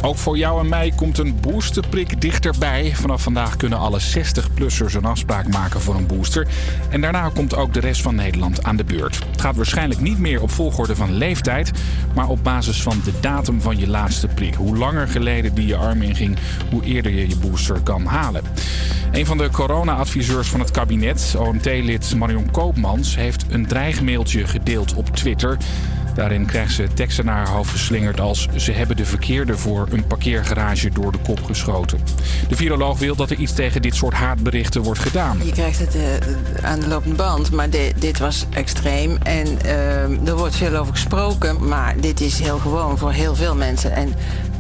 Ook 0.02 0.18
voor 0.18 0.38
jou 0.38 0.60
en 0.60 0.70
mij 0.70 0.94
komt 0.96 1.18
een 1.18 1.40
boosterprik 1.42 2.22
dichterbij. 2.22 2.96
Vanaf 2.96 3.22
vandaag 3.22 3.58
kunnen 3.58 3.78
alle 3.80 4.00
60-plussers 4.02 4.94
een 4.96 5.06
afspraak 5.06 5.48
maken 5.48 5.82
voor 5.82 5.96
een 5.96 6.08
booster. 6.08 6.48
En 6.90 7.02
daarna 7.02 7.30
komt 7.30 7.56
ook 7.56 7.74
de 7.74 7.80
rest 7.80 8.02
van 8.02 8.16
Nederland 8.16 8.64
aan 8.64 8.76
de 8.76 8.84
beurt. 8.84 9.20
Het 9.32 9.42
gaat 9.42 9.56
waarschijnlijk 9.56 10.00
niet 10.00 10.20
meer 10.20 10.42
op 10.42 10.52
volgorde 10.52 10.96
van 10.96 11.14
leeftijd, 11.14 11.72
maar 12.16 12.30
op 12.30 12.44
basis 12.44 12.82
van 12.82 13.02
de 13.04 13.14
datum 13.20 13.62
van 13.62 13.78
je 13.78 13.88
laatste 13.88 14.28
prik. 14.28 14.54
Hoe 14.54 14.78
langer 14.78 15.08
geleden 15.08 15.54
die 15.54 15.68
je 15.68 15.76
arm 15.76 16.02
inging, 16.02 16.38
hoe 16.70 16.84
eerder 16.84 17.12
je 17.12 17.30
je 17.30 17.38
booster 17.38 17.80
kan 17.80 18.06
halen. 18.06 18.42
Een 19.12 19.26
van 19.26 19.38
de 19.38 19.50
corona-adviseurs 19.50 20.48
van 20.48 20.60
het 20.60 20.72
kabinet, 20.72 21.36
OMT-lid 21.38 22.16
Marion 22.16 22.52
Koopmans, 22.52 23.16
heeft 23.16 23.46
een 23.50 23.66
dreigmailtje 23.66 24.48
gedeeld 24.48 24.94
op 24.94 25.16
Twitter. 25.16 25.58
Daarin 26.18 26.46
krijgt 26.46 26.74
ze 26.74 26.88
teksten 26.94 27.26
naar 27.26 27.36
haar 27.36 27.48
hoofd 27.56 27.70
geslingerd 27.72 28.20
als... 28.20 28.48
ze 28.56 28.72
hebben 28.72 28.96
de 28.96 29.06
verkeerde 29.06 29.58
voor 29.58 29.88
een 29.92 30.08
parkeergarage 30.08 30.90
door 30.90 31.12
de 31.12 31.18
kop 31.18 31.44
geschoten. 31.44 32.00
De 32.50 32.56
viroloog 32.56 33.00
wil 33.00 33.16
dat 33.16 33.30
er 33.30 33.38
iets 33.38 33.54
tegen 33.54 33.82
dit 33.82 33.96
soort 33.96 34.14
haatberichten 34.14 34.82
wordt 34.82 35.00
gedaan. 35.00 35.40
Je 35.44 35.52
krijgt 35.52 35.80
het 35.80 35.96
eh, 35.96 36.02
aan 36.70 36.80
de 36.80 36.88
lopende 36.88 37.16
band, 37.16 37.52
maar 37.52 37.70
di- 37.70 37.94
dit 38.00 38.20
was 38.20 38.46
extreem. 38.50 39.18
En 39.24 39.62
eh, 39.62 40.28
er 40.28 40.36
wordt 40.38 40.56
veel 40.56 40.76
over 40.76 40.94
gesproken, 40.94 41.68
maar 41.68 41.96
dit 42.00 42.22
is 42.22 42.40
heel 42.40 42.58
gewoon 42.58 42.98
voor 42.98 43.12
heel 43.12 43.36
veel 43.36 43.56
mensen. 43.56 43.92
En 43.96 44.14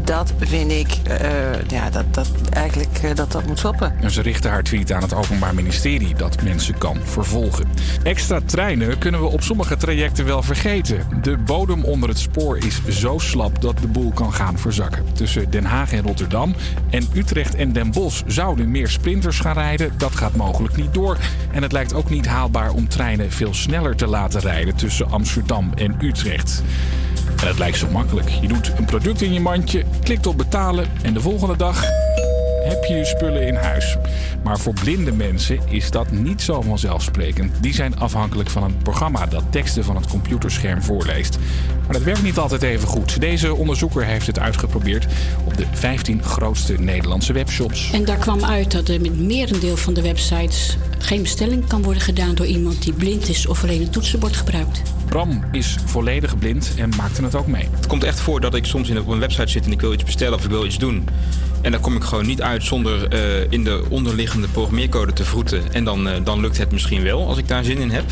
dat 0.07 0.33
vind 0.39 0.71
ik, 0.71 0.87
eh, 1.03 1.61
ja, 1.67 1.89
dat, 1.89 2.13
dat 2.13 2.31
eigenlijk 2.49 2.97
eh, 3.01 3.15
dat 3.15 3.31
dat 3.31 3.45
moet 3.45 3.59
stoppen. 3.59 3.93
En 4.01 4.11
ze 4.11 4.21
richten 4.21 4.49
haar 4.49 4.63
tweet 4.63 4.91
aan 4.91 5.01
het 5.01 5.13
Openbaar 5.13 5.55
Ministerie 5.55 6.15
dat 6.15 6.43
mensen 6.43 6.77
kan 6.77 6.97
vervolgen. 7.03 7.67
Extra 8.03 8.39
treinen 8.45 8.97
kunnen 8.97 9.21
we 9.21 9.27
op 9.27 9.41
sommige 9.41 9.77
trajecten 9.77 10.25
wel 10.25 10.43
vergeten. 10.43 11.07
De 11.21 11.37
bodem 11.37 11.83
onder 11.83 12.09
het 12.09 12.19
spoor 12.19 12.57
is 12.57 12.81
zo 12.89 13.17
slap 13.17 13.61
dat 13.61 13.77
de 13.77 13.87
boel 13.87 14.11
kan 14.11 14.33
gaan 14.33 14.57
verzakken. 14.57 15.05
Tussen 15.13 15.49
Den 15.49 15.65
Haag 15.65 15.91
en 15.91 16.03
Rotterdam 16.03 16.55
en 16.89 17.07
Utrecht 17.13 17.55
en 17.55 17.73
Den 17.73 17.91
Bosch 17.91 18.21
zouden 18.27 18.71
meer 18.71 18.89
sprinters 18.89 19.39
gaan 19.39 19.53
rijden. 19.53 19.91
Dat 19.97 20.15
gaat 20.15 20.35
mogelijk 20.35 20.75
niet 20.75 20.93
door. 20.93 21.17
En 21.51 21.61
het 21.61 21.71
lijkt 21.71 21.93
ook 21.93 22.09
niet 22.09 22.27
haalbaar 22.27 22.71
om 22.71 22.87
treinen 22.87 23.31
veel 23.31 23.53
sneller 23.53 23.95
te 23.95 24.07
laten 24.07 24.39
rijden 24.39 24.75
tussen 24.75 25.11
Amsterdam 25.11 25.71
en 25.75 25.95
Utrecht. 26.01 26.63
En 27.41 27.47
het 27.47 27.57
lijkt 27.57 27.77
zo 27.77 27.87
makkelijk. 27.91 28.29
Je 28.29 28.47
doet 28.47 28.71
een 28.77 28.85
product 28.85 29.21
in 29.21 29.33
je 29.33 29.39
mandje, 29.39 29.83
klikt 29.99 30.27
op 30.27 30.37
betalen 30.37 30.87
en 31.01 31.13
de 31.13 31.19
volgende 31.19 31.57
dag 31.57 31.83
heb 32.67 32.83
je 32.83 32.93
je 32.93 33.05
spullen 33.05 33.47
in 33.47 33.55
huis. 33.55 33.97
Maar 34.43 34.59
voor 34.59 34.73
blinde 34.73 35.11
mensen 35.11 35.59
is 35.69 35.91
dat 35.91 36.11
niet 36.11 36.41
zo 36.41 36.61
vanzelfsprekend. 36.61 37.53
Die 37.61 37.73
zijn 37.73 37.99
afhankelijk 37.99 38.49
van 38.49 38.63
een 38.63 38.77
programma 38.77 39.25
dat 39.25 39.43
teksten 39.49 39.83
van 39.83 39.95
het 39.95 40.07
computerscherm 40.07 40.81
voorleest. 40.81 41.37
Maar 41.83 41.93
dat 41.93 42.03
werkt 42.03 42.23
niet 42.23 42.37
altijd 42.37 42.61
even 42.61 42.87
goed. 42.87 43.21
Deze 43.21 43.55
onderzoeker 43.55 44.05
heeft 44.05 44.27
het 44.27 44.39
uitgeprobeerd 44.39 45.05
op 45.45 45.57
de 45.57 45.65
15 45.71 46.23
grootste 46.23 46.73
Nederlandse 46.73 47.33
webshops. 47.33 47.91
En 47.91 48.05
daar 48.05 48.17
kwam 48.17 48.43
uit 48.43 48.71
dat 48.71 48.87
er 48.87 49.01
met 49.01 49.19
merendeel 49.19 49.77
van 49.77 49.93
de 49.93 50.01
websites 50.01 50.77
geen 50.97 51.21
bestelling 51.21 51.67
kan 51.67 51.83
worden 51.83 52.01
gedaan 52.01 52.35
door 52.35 52.45
iemand 52.45 52.83
die 52.83 52.93
blind 52.93 53.29
is 53.29 53.47
of 53.47 53.63
alleen 53.63 53.81
een 53.81 53.89
toetsenbord 53.89 54.35
gebruikt. 54.35 54.81
Bram 55.05 55.43
is 55.51 55.77
volledig 55.85 56.37
blind 56.37 56.73
en 56.77 56.89
maakte 56.97 57.23
het 57.23 57.35
ook 57.35 57.47
mee. 57.47 57.67
Het 57.71 57.87
komt 57.87 58.03
echt 58.03 58.19
voor 58.19 58.41
dat 58.41 58.55
ik 58.55 58.65
soms 58.65 58.89
in 58.89 58.99
op 58.99 59.07
een 59.07 59.19
website 59.19 59.47
zit 59.47 59.65
en 59.65 59.71
ik 59.71 59.81
wil 59.81 59.93
iets 59.93 60.03
bestellen 60.03 60.37
of 60.37 60.43
ik 60.43 60.49
wil 60.49 60.65
iets 60.65 60.77
doen. 60.77 61.07
En 61.67 61.73
dan 61.73 61.81
kom 61.81 61.95
ik 61.95 62.03
gewoon 62.03 62.25
niet 62.25 62.41
uit 62.41 62.63
zonder 62.63 63.07
eh, 63.07 63.51
in 63.51 63.63
de 63.63 63.83
onderliggende 63.89 64.47
programmeercode 64.47 65.13
te 65.13 65.23
vroeten. 65.23 65.73
En 65.73 65.83
dan, 65.83 66.09
eh, 66.09 66.23
dan 66.23 66.39
lukt 66.39 66.57
het 66.57 66.71
misschien 66.71 67.03
wel 67.03 67.27
als 67.27 67.37
ik 67.37 67.47
daar 67.47 67.63
zin 67.63 67.77
in 67.77 67.89
heb. 67.89 68.03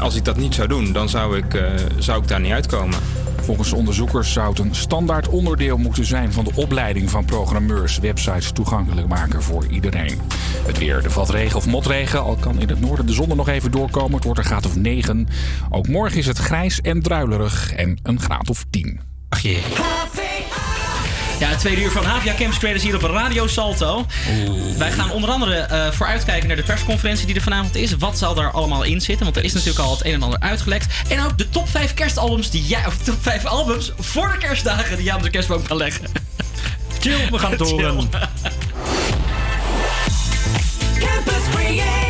Als 0.00 0.14
ik 0.14 0.24
dat 0.24 0.36
niet 0.36 0.54
zou 0.54 0.68
doen, 0.68 0.92
dan 0.92 1.08
zou 1.08 1.36
ik, 1.36 1.54
eh, 1.54 1.62
zou 1.98 2.22
ik 2.22 2.28
daar 2.28 2.40
niet 2.40 2.52
uitkomen. 2.52 2.98
Volgens 3.40 3.72
onderzoekers 3.72 4.32
zou 4.32 4.48
het 4.48 4.58
een 4.58 4.74
standaard 4.74 5.28
onderdeel 5.28 5.76
moeten 5.76 6.04
zijn 6.04 6.32
van 6.32 6.44
de 6.44 6.52
opleiding 6.54 7.10
van 7.10 7.24
programmeurs 7.24 7.98
websites 7.98 8.52
toegankelijk 8.52 9.06
maken 9.08 9.42
voor 9.42 9.66
iedereen. 9.66 10.20
Het 10.66 10.78
weer, 10.78 11.04
er 11.04 11.10
valt 11.10 11.30
regen 11.30 11.56
of 11.56 11.66
motregen, 11.66 12.22
al 12.22 12.36
kan 12.36 12.60
in 12.60 12.68
het 12.68 12.80
noorden 12.80 13.06
de 13.06 13.12
zon 13.12 13.30
er 13.30 13.36
nog 13.36 13.48
even 13.48 13.70
doorkomen. 13.70 14.14
Het 14.14 14.24
wordt 14.24 14.38
een 14.38 14.44
graad 14.44 14.66
of 14.66 14.76
9. 14.76 15.28
Ook 15.70 15.88
morgen 15.88 16.18
is 16.18 16.26
het 16.26 16.38
grijs 16.38 16.80
en 16.80 17.02
druilerig 17.02 17.72
en 17.72 17.98
een 18.02 18.20
graad 18.20 18.50
of 18.50 18.64
10. 18.70 19.00
Ach 19.28 19.40
jee. 19.40 19.62
Ja, 21.40 21.48
het 21.48 21.58
tweede 21.58 21.82
uur 21.82 21.90
van 21.90 22.04
Havia 22.04 22.34
Campus 22.34 22.58
Creators 22.58 22.82
hier 22.82 22.94
op 22.94 23.02
Radio 23.02 23.46
Salto. 23.46 24.06
Wij 24.78 24.90
gaan 24.90 25.10
onder 25.10 25.30
andere 25.30 25.54
eh, 25.54 25.90
vooruitkijken 25.90 26.48
naar 26.48 26.56
de 26.56 26.62
persconferentie 26.62 27.26
die 27.26 27.34
er 27.34 27.40
vanavond 27.42 27.74
is. 27.74 27.96
Wat 27.96 28.18
zal 28.18 28.34
daar 28.34 28.50
allemaal 28.50 28.82
in 28.82 29.00
zitten? 29.00 29.24
Want 29.24 29.36
er 29.36 29.44
is 29.44 29.52
natuurlijk 29.52 29.84
al 29.84 29.90
het 29.90 30.04
een 30.04 30.12
en 30.12 30.22
ander 30.22 30.40
uitgelekt. 30.40 30.86
En 31.08 31.24
ook 31.24 31.38
de 31.38 31.48
top 31.48 31.68
5 31.68 31.94
kerstalbums 31.94 32.50
die 32.50 32.64
jij, 32.66 32.86
of 32.86 32.96
top 32.96 33.16
5 33.20 33.44
albums 33.44 33.92
voor 33.98 34.32
de 34.32 34.38
kerstdagen 34.38 34.96
die 34.96 35.04
jij 35.04 35.14
op 35.14 35.22
de 35.22 35.30
kerstboom 35.30 35.62
kan 35.62 35.76
leggen. 35.76 36.04
Chill, 37.00 37.30
we 37.30 37.38
gaan 37.38 37.50
het 37.50 37.60
horen. 37.60 37.96
Campus 40.98 41.42
Creators, 41.54 42.09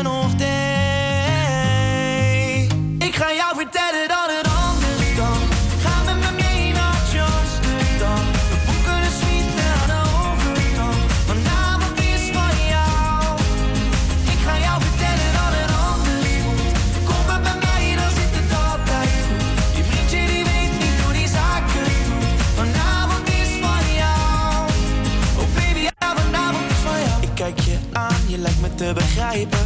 je 28.31 28.37
lijkt 28.37 28.61
me 28.61 28.75
te 28.75 28.91
begrijpen. 28.93 29.59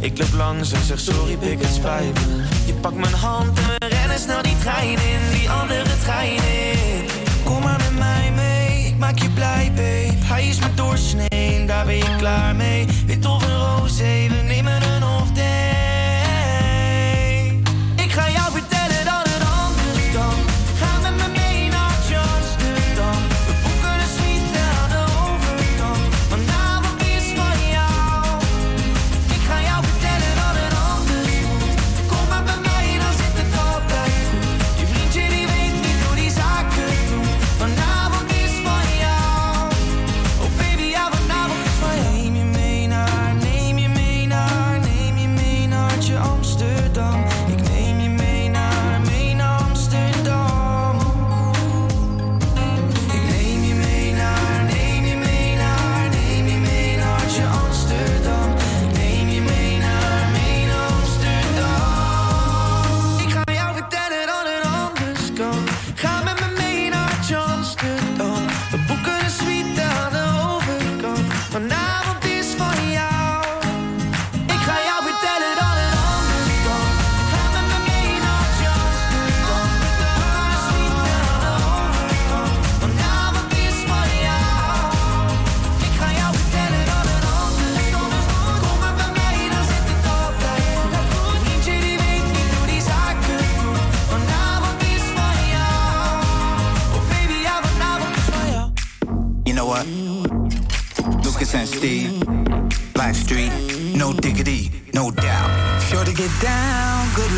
Ik 0.00 0.18
loop 0.18 0.32
langs 0.32 0.72
en 0.72 0.84
zeg 0.84 1.00
sorry, 1.00 1.36
pik 1.36 1.62
het 1.62 1.74
spijt 1.74 2.14
me. 2.14 2.44
Je 2.66 2.72
pakt 2.72 2.94
mijn 2.94 3.14
hand 3.14 3.58
en 3.58 3.64
we 3.64 3.96
rennen 3.96 4.18
snel 4.18 4.42
die 4.42 4.58
trein 4.58 4.88
in, 4.88 5.38
die 5.38 5.50
andere 5.50 5.98
trein 6.02 6.36
in. 6.36 7.08
Kom 7.44 7.62
maar 7.62 7.78
met 7.78 7.98
mij 7.98 8.32
mee, 8.34 8.86
ik 8.86 8.98
maak 8.98 9.18
je 9.18 9.30
blij, 9.30 9.72
babe. 9.74 10.24
Hij 10.24 10.48
is 10.48 10.58
maar 10.58 10.74
doorsnee, 10.74 11.66
daar 11.66 11.84
ben 11.86 11.96
je 11.96 12.16
klaar 12.16 12.56
mee. 12.56 12.86
Wit 13.06 13.26
of 13.26 13.42
een 13.42 13.58
roze, 13.58 14.26
we 14.28 14.42
nemen 14.46 14.82
een 14.82 15.04
off 15.04 15.32
day. 15.32 15.61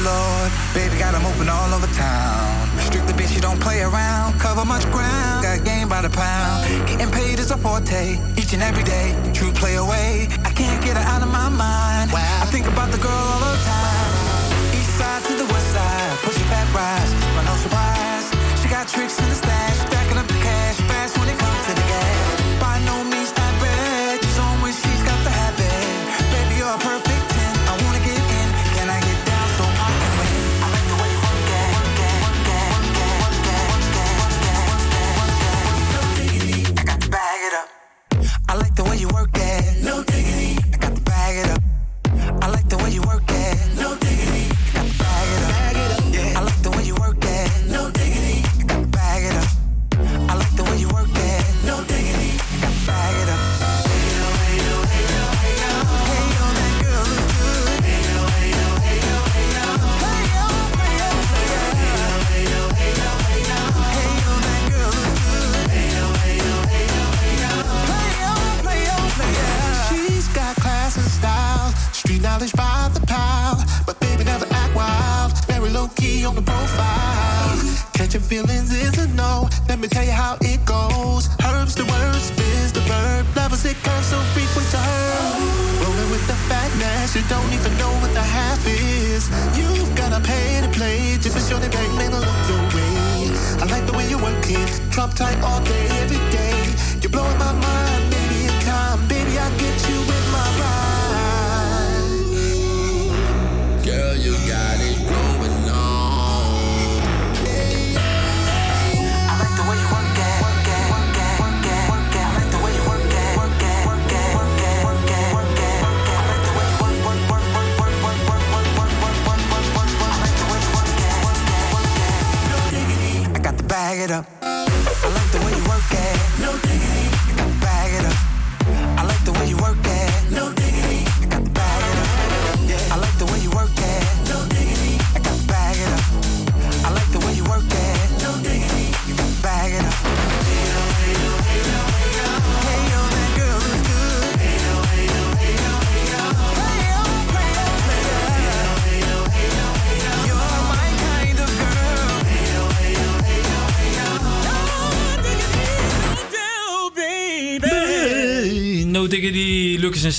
Lord. 0.05 0.51
Baby 0.75 0.97
got 0.99 1.15
'em 1.15 1.25
open 1.25 1.49
all 1.49 1.71
over 1.77 1.91
town. 1.97 2.69
Strictly 2.89 3.15
bitch, 3.19 3.33
you 3.35 3.41
don't 3.41 3.61
play 3.67 3.81
around. 3.83 4.39
Cover 4.39 4.65
much 4.65 4.85
ground, 4.95 5.43
got 5.43 5.65
game 5.65 5.89
by 5.89 6.01
the 6.07 6.11
pound. 6.11 6.59
Getting 6.89 7.11
paid 7.11 7.39
is 7.39 7.51
a 7.51 7.59
forte, 7.65 8.19
each 8.41 8.53
and 8.53 8.63
every 8.63 8.85
day. 8.85 9.09
True 9.33 9.53
play 9.53 9.75
away, 9.85 10.29
I 10.49 10.51
can't 10.61 10.81
get 10.87 10.95
her 10.97 11.07
out 11.13 11.23
of 11.27 11.31
my 11.41 11.49
mind. 11.49 12.13
Wow. 12.13 12.43
I 12.45 12.47
think 12.53 12.67
about 12.67 12.91
the 12.95 13.01
girl 13.07 13.27
all 13.35 13.53
the 13.57 13.63
time. 13.77 14.13
East 14.79 14.93
side 14.99 15.23
to 15.29 15.33
the 15.43 15.49
west 15.53 15.69
side, 15.75 16.15
push 16.25 16.39
it 16.43 16.49
back, 16.55 16.69
rise, 16.75 17.13
but 17.35 17.45
no 17.51 17.55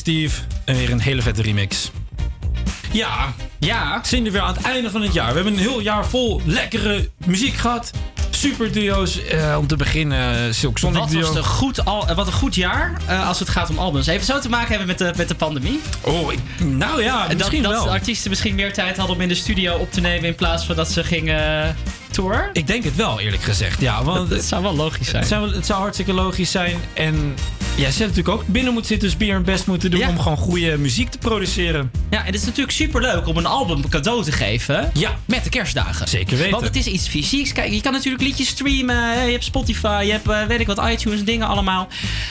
Steve. 0.06 0.42
En 0.66 0.76
weer 0.76 0.92
een 0.92 1.00
hele 1.00 1.22
vette 1.22 1.42
remix. 1.42 1.92
Ja, 2.92 3.34
ja. 3.60 4.02
Zijn 4.04 4.26
er 4.26 4.32
weer 4.32 4.42
aan 4.42 4.54
het 4.56 4.66
einde 4.66 4.90
van 4.90 5.02
het 5.02 5.14
jaar. 5.14 5.28
We 5.28 5.34
hebben 5.36 5.54
een 5.54 5.60
heel 5.60 5.80
jaar 5.80 6.06
vol 6.06 6.42
lekkere 6.46 7.10
muziek 7.26 7.54
gehad. 7.56 7.92
Super 8.30 8.72
duo's. 8.72 9.24
Eh, 9.26 9.56
om 9.60 9.68
te 9.68 9.76
beginnen, 9.76 10.56
Silk 10.56 10.78
Sonic 10.78 11.00
Wat, 11.00 11.10
duo. 11.10 11.22
was 11.22 11.36
een 11.36 11.44
goed 11.44 11.86
al, 11.86 12.14
wat 12.16 12.28
een 12.28 12.34
goed 12.34 12.56
jaar 12.56 13.02
eh, 13.06 13.28
als 13.28 13.40
het 13.40 13.50
gaat 13.50 13.70
om 13.70 13.78
albums. 13.78 14.08
Even 14.08 14.26
zo 14.26 14.40
te 14.40 14.50
maken 14.50 14.70
hebben 14.70 14.88
met 14.88 14.98
de, 14.98 15.14
met 15.18 15.28
de 15.28 15.36
pandemie. 15.36 15.80
Oh, 16.02 16.34
ik, 16.34 16.40
nou 16.60 17.04
ja, 17.04 17.30
En 17.30 17.38
misschien 17.38 17.64
dat, 17.64 17.72
wel. 17.72 17.84
dat 17.84 17.94
artiesten 17.94 18.30
misschien 18.30 18.56
meer 18.56 18.74
tijd 18.74 18.98
hadden 18.98 19.16
om 19.16 19.22
in 19.22 19.28
de 19.28 19.36
studio 19.36 19.76
op 19.76 19.92
te 19.92 20.02
nemen 20.02 20.26
in 20.28 20.36
plaats 20.36 20.66
van 20.66 20.76
dat 20.76 20.92
ze 20.92 21.04
gingen 21.04 21.76
tour. 22.12 22.50
Ik 22.54 22.68
denk 22.68 22.84
het 22.84 22.96
wel, 22.96 23.20
eerlijk 23.20 23.44
gezegd. 23.44 23.82
Ja, 23.82 24.04
want 24.04 24.30
Het 24.30 24.44
zou 24.44 24.64
wel 24.64 24.76
logisch 24.76 25.08
zijn. 25.08 25.20
Het 25.22 25.32
zou, 25.32 25.56
het 25.56 25.66
zou 25.66 25.80
hartstikke 25.80 26.14
logisch 26.14 26.52
zijn. 26.52 26.76
En 26.94 27.36
ja, 27.76 27.92
ze 27.92 27.98
hebben 27.98 28.16
natuurlijk 28.16 28.30
ook 28.30 28.48
binnen 28.48 28.74
moeten 28.74 28.92
zitten, 28.92 29.10
dus 29.10 29.18
bier 29.18 29.34
hun 29.34 29.44
best 29.44 29.68
moeten 29.68 29.92
doen 29.92 30.08
om 30.08 30.20
gewoon 30.20 30.38
goede 30.38 30.78
muziek 30.78 31.10
te 31.10 31.18
produceren. 31.18 31.92
Ja, 32.10 32.20
en 32.20 32.26
het 32.26 32.36
is 32.36 32.46
natuurlijk 32.46 32.72
super 32.72 33.02
leuk 33.02 33.28
om 33.28 33.38
een 33.38 33.46
album 33.46 33.90
cadeau 33.90 34.24
te 34.24 34.32
geven. 34.32 34.92
Ja. 34.94 35.18
Met 35.26 35.44
de 35.44 35.50
kerstdagen. 35.50 36.08
Zeker 36.08 36.38
weten. 36.38 36.52
Want 36.52 36.64
het 36.64 36.76
is 36.76 36.88
iets 36.88 37.08
fysieks. 37.08 37.52
Kijk, 37.52 37.72
je 37.72 37.82
kan 37.82 37.92
natuurlijk 37.92 38.24
liedjes 38.24 38.48
streamen. 38.48 39.26
Je 39.26 39.32
hebt 39.32 39.44
Spotify, 39.44 40.04
je 40.06 40.12
hebt 40.12 40.30
eh, 40.30 40.44
weet 40.44 40.60
ik 40.60 40.68
wat, 40.68 40.82
iTunes, 40.90 41.24
dingen 41.24 41.48
allemaal. 41.48 41.88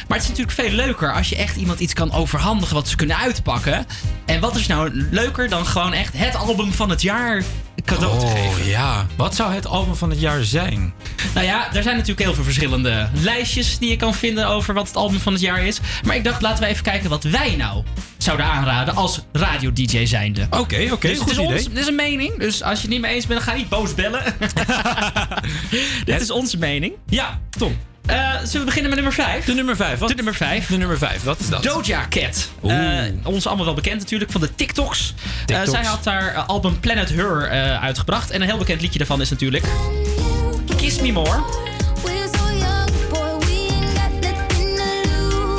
Maar 0.08 0.18
het 0.18 0.22
is 0.22 0.28
natuurlijk 0.28 0.56
veel 0.56 0.70
leuker 0.70 1.14
als 1.14 1.28
je 1.28 1.36
echt 1.36 1.56
iemand 1.56 1.80
iets 1.80 1.92
kan 1.92 2.12
overhandigen 2.12 2.74
wat 2.74 2.88
ze 2.88 2.96
kunnen 2.96 3.16
uitpakken. 3.16 3.86
En 4.26 4.40
wat 4.40 4.56
is 4.56 4.66
nou 4.66 4.90
leuker 5.10 5.48
dan 5.48 5.66
gewoon 5.66 5.92
echt 5.92 6.12
het 6.16 6.36
album 6.36 6.72
van 6.72 6.90
het 6.90 7.02
jaar 7.02 7.42
cadeau 7.84 8.18
te 8.18 8.26
geven? 8.26 8.60
Oh 8.60 8.66
ja, 8.66 9.06
wat 9.16 9.34
zou 9.34 9.52
het 9.52 9.66
album 9.66 9.94
van 9.94 10.10
het 10.10 10.20
jaar 10.20 10.44
zijn? 10.44 10.93
Nou 11.34 11.46
ja, 11.46 11.66
er 11.74 11.82
zijn 11.82 11.94
natuurlijk 11.94 12.26
heel 12.26 12.34
veel 12.34 12.44
verschillende 12.44 13.09
lijstjes 13.12 13.78
die 13.78 13.90
je 13.90 13.96
kan 13.96 14.14
vinden 14.14 14.46
over 14.46 14.74
wat 14.74 14.86
het 14.86 14.96
album 14.96 15.18
van 15.18 15.32
het 15.32 15.42
jaar 15.42 15.66
is. 15.66 15.80
Maar 16.05 16.16
ik 16.16 16.24
dacht, 16.24 16.42
laten 16.42 16.62
we 16.62 16.68
even 16.68 16.84
kijken 16.84 17.10
wat 17.10 17.24
wij 17.24 17.56
nou 17.56 17.82
zouden 18.18 18.46
aanraden 18.46 18.94
als 18.94 19.20
radio-dj 19.32 20.06
zijnde. 20.06 20.46
Oké, 20.51 20.88
oké, 20.92 21.09
dus 21.09 21.18
goed 21.18 21.30
het 21.30 21.38
is, 21.38 21.44
idee. 21.44 21.56
ons, 21.56 21.64
dit 21.68 21.78
is 21.78 21.86
een 21.86 21.94
mening. 21.94 22.38
Dus 22.38 22.62
als 22.62 22.76
je 22.76 22.82
het 22.82 22.90
niet 22.90 23.01
mee 23.01 23.14
eens 23.14 23.26
bent, 23.26 23.44
dan 23.44 23.48
ga 23.48 23.56
niet 23.59 23.68
boos 23.68 23.94
bellen. 23.94 24.22
dit 26.05 26.20
is 26.20 26.30
onze 26.30 26.59
mening. 26.59 26.92
Ja, 27.06 27.40
Tom. 27.51 27.76
Eh, 28.06 28.34
zullen 28.36 28.59
we 28.59 28.64
beginnen 28.64 28.90
met 28.90 29.01
nummer 29.01 29.12
5? 29.12 29.44
De 29.44 29.55
nummer 29.55 29.76
5. 29.76 29.98
Wat? 29.98 30.09
De 30.09 30.14
nummer 30.14 30.34
5. 30.34 30.66
De 30.66 30.76
nummer 30.76 30.98
5, 30.98 31.22
wat 31.22 31.40
is 31.40 31.48
dat? 31.48 31.62
Doja 31.62 32.06
Cat. 32.09 32.48
Oeh. 32.62 33.05
Eh, 33.06 33.12
ons 33.22 33.46
allemaal 33.46 33.64
wel 33.64 33.74
bekend 33.74 33.98
natuurlijk 33.98 34.30
van 34.30 34.40
de 34.40 34.55
TikToks. 34.55 35.14
Eh, 35.26 35.44
TikToks. 35.44 35.70
zij 35.70 35.84
had 35.84 36.05
haar 36.05 36.34
album 36.34 36.80
Planet 36.80 37.09
Her 37.09 37.48
uitgebracht. 37.80 38.30
En 38.30 38.40
een 38.40 38.48
heel 38.48 38.59
bekend 38.59 38.80
liedje 38.80 38.98
daarvan 38.98 39.20
is 39.20 39.30
natuurlijk... 39.30 39.64
Kiss 40.85 41.01
Me 41.01 41.12
More. 41.12 41.43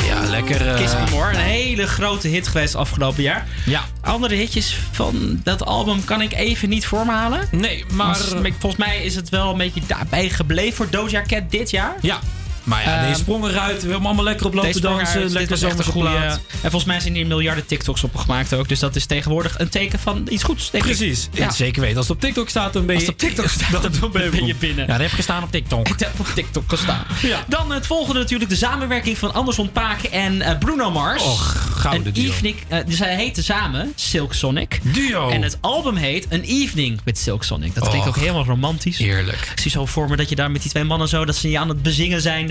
Ja, 0.08 0.30
lekker. 0.30 0.68
eh, 0.68 0.76
Kiss 0.76 0.94
Me 0.94 1.04
More. 1.12 1.30
Een 1.30 1.40
hele 1.40 1.88
grote 1.88 2.28
hit 2.28 2.48
geweest 2.48 2.76
afgelopen 2.76 3.24
jaar. 3.24 3.48
Ja. 3.66 3.82
Andere 4.02 4.36
hitjes 4.36 4.78
van 4.92 5.40
dat 5.44 5.66
album 5.66 6.04
kan 6.04 6.22
ik 6.22 6.34
even 6.34 6.70
niet 6.70 6.86
voor 6.86 7.06
me 7.06 7.12
halen. 7.12 7.48
Nee, 7.52 7.86
maar... 7.94 8.16
Volgens, 8.18 8.56
volgens 8.60 8.86
mij 8.86 9.04
is 9.04 9.16
het 9.16 9.30
wel 9.30 9.52
een 9.52 9.58
beetje 9.58 9.82
daarbij 9.88 10.30
gebleven 10.30 10.76
voor 10.76 10.90
Doja 10.90 11.22
Cat 11.22 11.52
dit 11.52 11.70
jaar. 11.70 11.96
Ja. 12.02 12.20
Maar 12.66 12.84
ja, 12.84 12.96
Ehm, 12.96 13.08
deze 13.08 13.20
sprong 13.20 13.46
eruit. 13.46 13.82
We 13.82 13.90
hebben 13.90 14.06
allemaal 14.06 14.24
lekker 14.24 14.46
op 14.46 14.54
lopen 14.54 14.82
dansen. 14.82 15.22
uit, 15.22 15.32
lekker 15.32 15.50
was 15.50 15.62
echt 15.62 15.86
goede. 15.86 16.10
En 16.10 16.40
volgens 16.62 16.84
mij 16.86 17.00
zijn 17.00 17.16
hier 17.16 17.28
miljarden 17.28 17.66
TikToks 17.66 18.04
op 18.04 18.16
gemaakt 18.16 18.54
ook. 18.54 18.68
Dus 18.68 18.80
dat 18.80 18.96
is 18.96 19.06
tegenwoordig 19.06 19.60
een 19.60 19.70
teken 19.70 20.00
van 20.00 20.28
iets 20.30 20.44
goeds. 20.44 20.70
Precies. 20.70 21.30
Ja. 21.32 21.52
Zeker 21.52 21.82
weten. 21.82 21.98
Als 21.98 22.08
het 22.08 22.16
op 22.16 22.22
TikTok 22.22 22.50
staat, 22.50 22.74
dan 22.74 22.86
ben 22.86 23.00
je... 23.00 23.06
Als 23.06 23.12
het 23.12 23.24
op 23.24 23.30
TikTok 23.30 23.50
staat, 23.60 24.00
dan 24.00 24.12
ben 24.12 24.46
je 24.46 24.56
binnen. 24.56 24.86
Ja, 24.86 24.92
dat 24.92 25.02
heb 25.02 25.10
je 25.10 25.16
gestaan 25.16 25.44
op 25.44 25.52
TikTok. 25.52 25.88
Ik 25.96 26.00
heb 26.00 26.20
op 26.20 26.28
TikTok 26.28 26.64
gestaan. 26.68 27.06
Dan 27.48 27.72
het 27.72 27.86
volgende 27.86 28.20
natuurlijk 28.20 28.50
de 28.50 28.56
samenwerking 28.56 29.18
van 29.18 29.34
Anderson 29.34 29.72
Paak 29.72 30.04
en 30.04 30.42
eh, 30.42 30.58
Bruno 30.58 30.92
Mars. 30.92 31.24
Och, 31.24 31.68
gouden 31.82 32.14
duo. 32.14 32.26
evening, 32.26 32.56
eh, 32.68 32.80
dus 32.86 32.98
zij 32.98 33.16
heten 33.16 33.44
samen 33.44 33.94
Silk 33.96 34.34
Sonic. 34.34 34.80
Duo. 34.84 35.30
En 35.30 35.42
het 35.42 35.58
album 35.62 35.96
heet 35.96 36.28
An 36.32 36.40
Evening 36.42 37.00
with 37.04 37.18
Silk 37.18 37.44
Sonic. 37.44 37.76
Dat 37.76 37.90
klinkt 37.90 38.08
ook 38.08 38.18
helemaal 38.18 38.46
romantisch. 38.46 38.98
Heerlijk. 38.98 39.50
Ik 39.52 39.60
zie 39.60 39.72
zo 39.72 39.86
voor 39.86 40.10
me 40.10 40.16
dat 40.16 40.30
je 40.30 40.36
daar 40.36 40.52
met 40.52 40.62
die 40.62 40.72
twee 40.72 40.84
mannen 40.84 41.08
zo... 41.08 41.26
dat 41.26 41.36
ze 41.36 41.50
je 41.50 41.60
aan 41.60 41.70
het 41.70 41.82
bezingen 41.82 42.22
zijn 42.22 42.48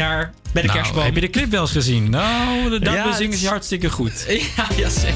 bij 0.52 0.62
de 0.62 0.68
Nou, 0.68 0.78
kerstboom. 0.78 1.04
heb 1.04 1.14
je 1.14 1.20
de 1.20 1.30
clip 1.30 1.50
wel 1.50 1.60
eens 1.60 1.70
gezien? 1.72 2.10
Nou, 2.10 2.78
de 2.78 2.90
Ja, 2.90 3.12
zingen 3.16 3.38
ze 3.38 3.48
hartstikke 3.48 3.90
goed. 3.90 4.24
Ja, 4.56 4.66
ja, 4.76 4.88
zeker. 4.88 5.14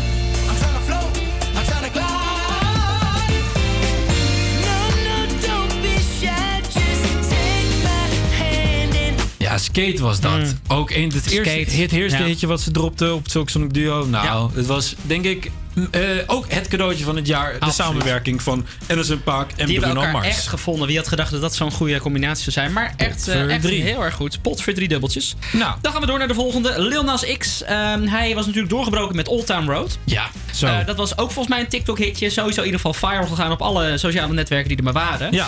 Ja, 9.38 9.58
Skate 9.58 10.02
was 10.02 10.20
dat. 10.20 10.54
Ook 10.68 10.90
een, 10.90 11.02
het 11.04 11.14
eerste, 11.14 11.38
Mm. 11.38 11.44
Skate, 11.44 11.76
het 11.82 11.92
eerste 11.92 12.18
ja. 12.18 12.24
hitje 12.24 12.46
wat 12.46 12.60
ze 12.60 12.70
dropte 12.70 13.12
op 13.14 13.28
Sonic 13.28 13.72
Duo. 13.74 14.06
Nou, 14.06 14.50
het 14.54 14.66
was 14.66 14.94
denk 15.02 15.24
ik 15.24 15.50
eh, 15.90 16.00
ook 16.26 16.44
het 16.52 16.68
cadeautje 16.68 17.04
van 17.04 17.16
het 17.16 17.26
jaar. 17.26 17.58
De 17.58 17.70
samenwerking 17.70 18.42
van 18.42 18.66
Anderson 18.88 19.22
Paak 19.22 19.50
en 19.56 19.66
Die 19.66 19.80
Bruno 19.80 19.94
elkaar 19.94 20.12
Mars. 20.12 20.26
echt 20.26 20.46
gevonden. 20.46 20.86
Wie 20.86 20.96
had 20.96 21.08
gedacht 21.08 21.30
dat 21.30 21.40
dat 21.40 21.54
zo'n 21.54 21.70
goede 21.70 22.00
combinatie 22.00 22.42
zou 22.42 22.66
zijn. 22.66 22.72
Maar 22.72 22.94
echt, 22.96 23.24
drie. 23.60 23.82
heel 23.82 24.04
erg 24.04 24.14
goed. 24.14 24.42
Pot 24.42 24.62
voor 24.62 24.72
drie 24.72 24.88
dubbeltjes. 24.88 25.34
Nou. 25.52 25.74
Dan 25.80 25.92
gaan 25.92 26.00
we 26.00 26.06
door 26.06 26.18
naar 26.18 26.28
de 26.28 26.34
volgende. 26.34 26.80
Lil 26.80 27.04
Nas 27.04 27.36
X. 27.38 27.62
Ehm, 27.62 28.02
hij 28.06 28.34
was 28.34 28.46
natuurlijk 28.46 28.72
doorgebroken 28.72 29.16
met 29.16 29.28
Old 29.28 29.46
Town 29.46 29.70
Road. 29.70 29.98
Ja, 30.04 30.26
zo. 30.54 30.66
Eh, 30.66 30.86
dat 30.86 30.96
was 30.96 31.12
ook 31.18 31.30
volgens 31.30 31.48
mij 31.48 31.60
een 31.60 31.68
TikTok-hitje. 31.68 32.30
Sowieso 32.30 32.60
in 32.60 32.66
ieder 32.66 32.80
geval 32.80 33.10
viral 33.10 33.26
gegaan 33.26 33.50
op 33.50 33.62
alle 33.62 33.98
sociale 33.98 34.32
netwerken 34.32 34.68
die 34.68 34.76
er 34.76 34.84
maar 34.84 34.92
waren. 34.92 35.32
Ja. 35.32 35.46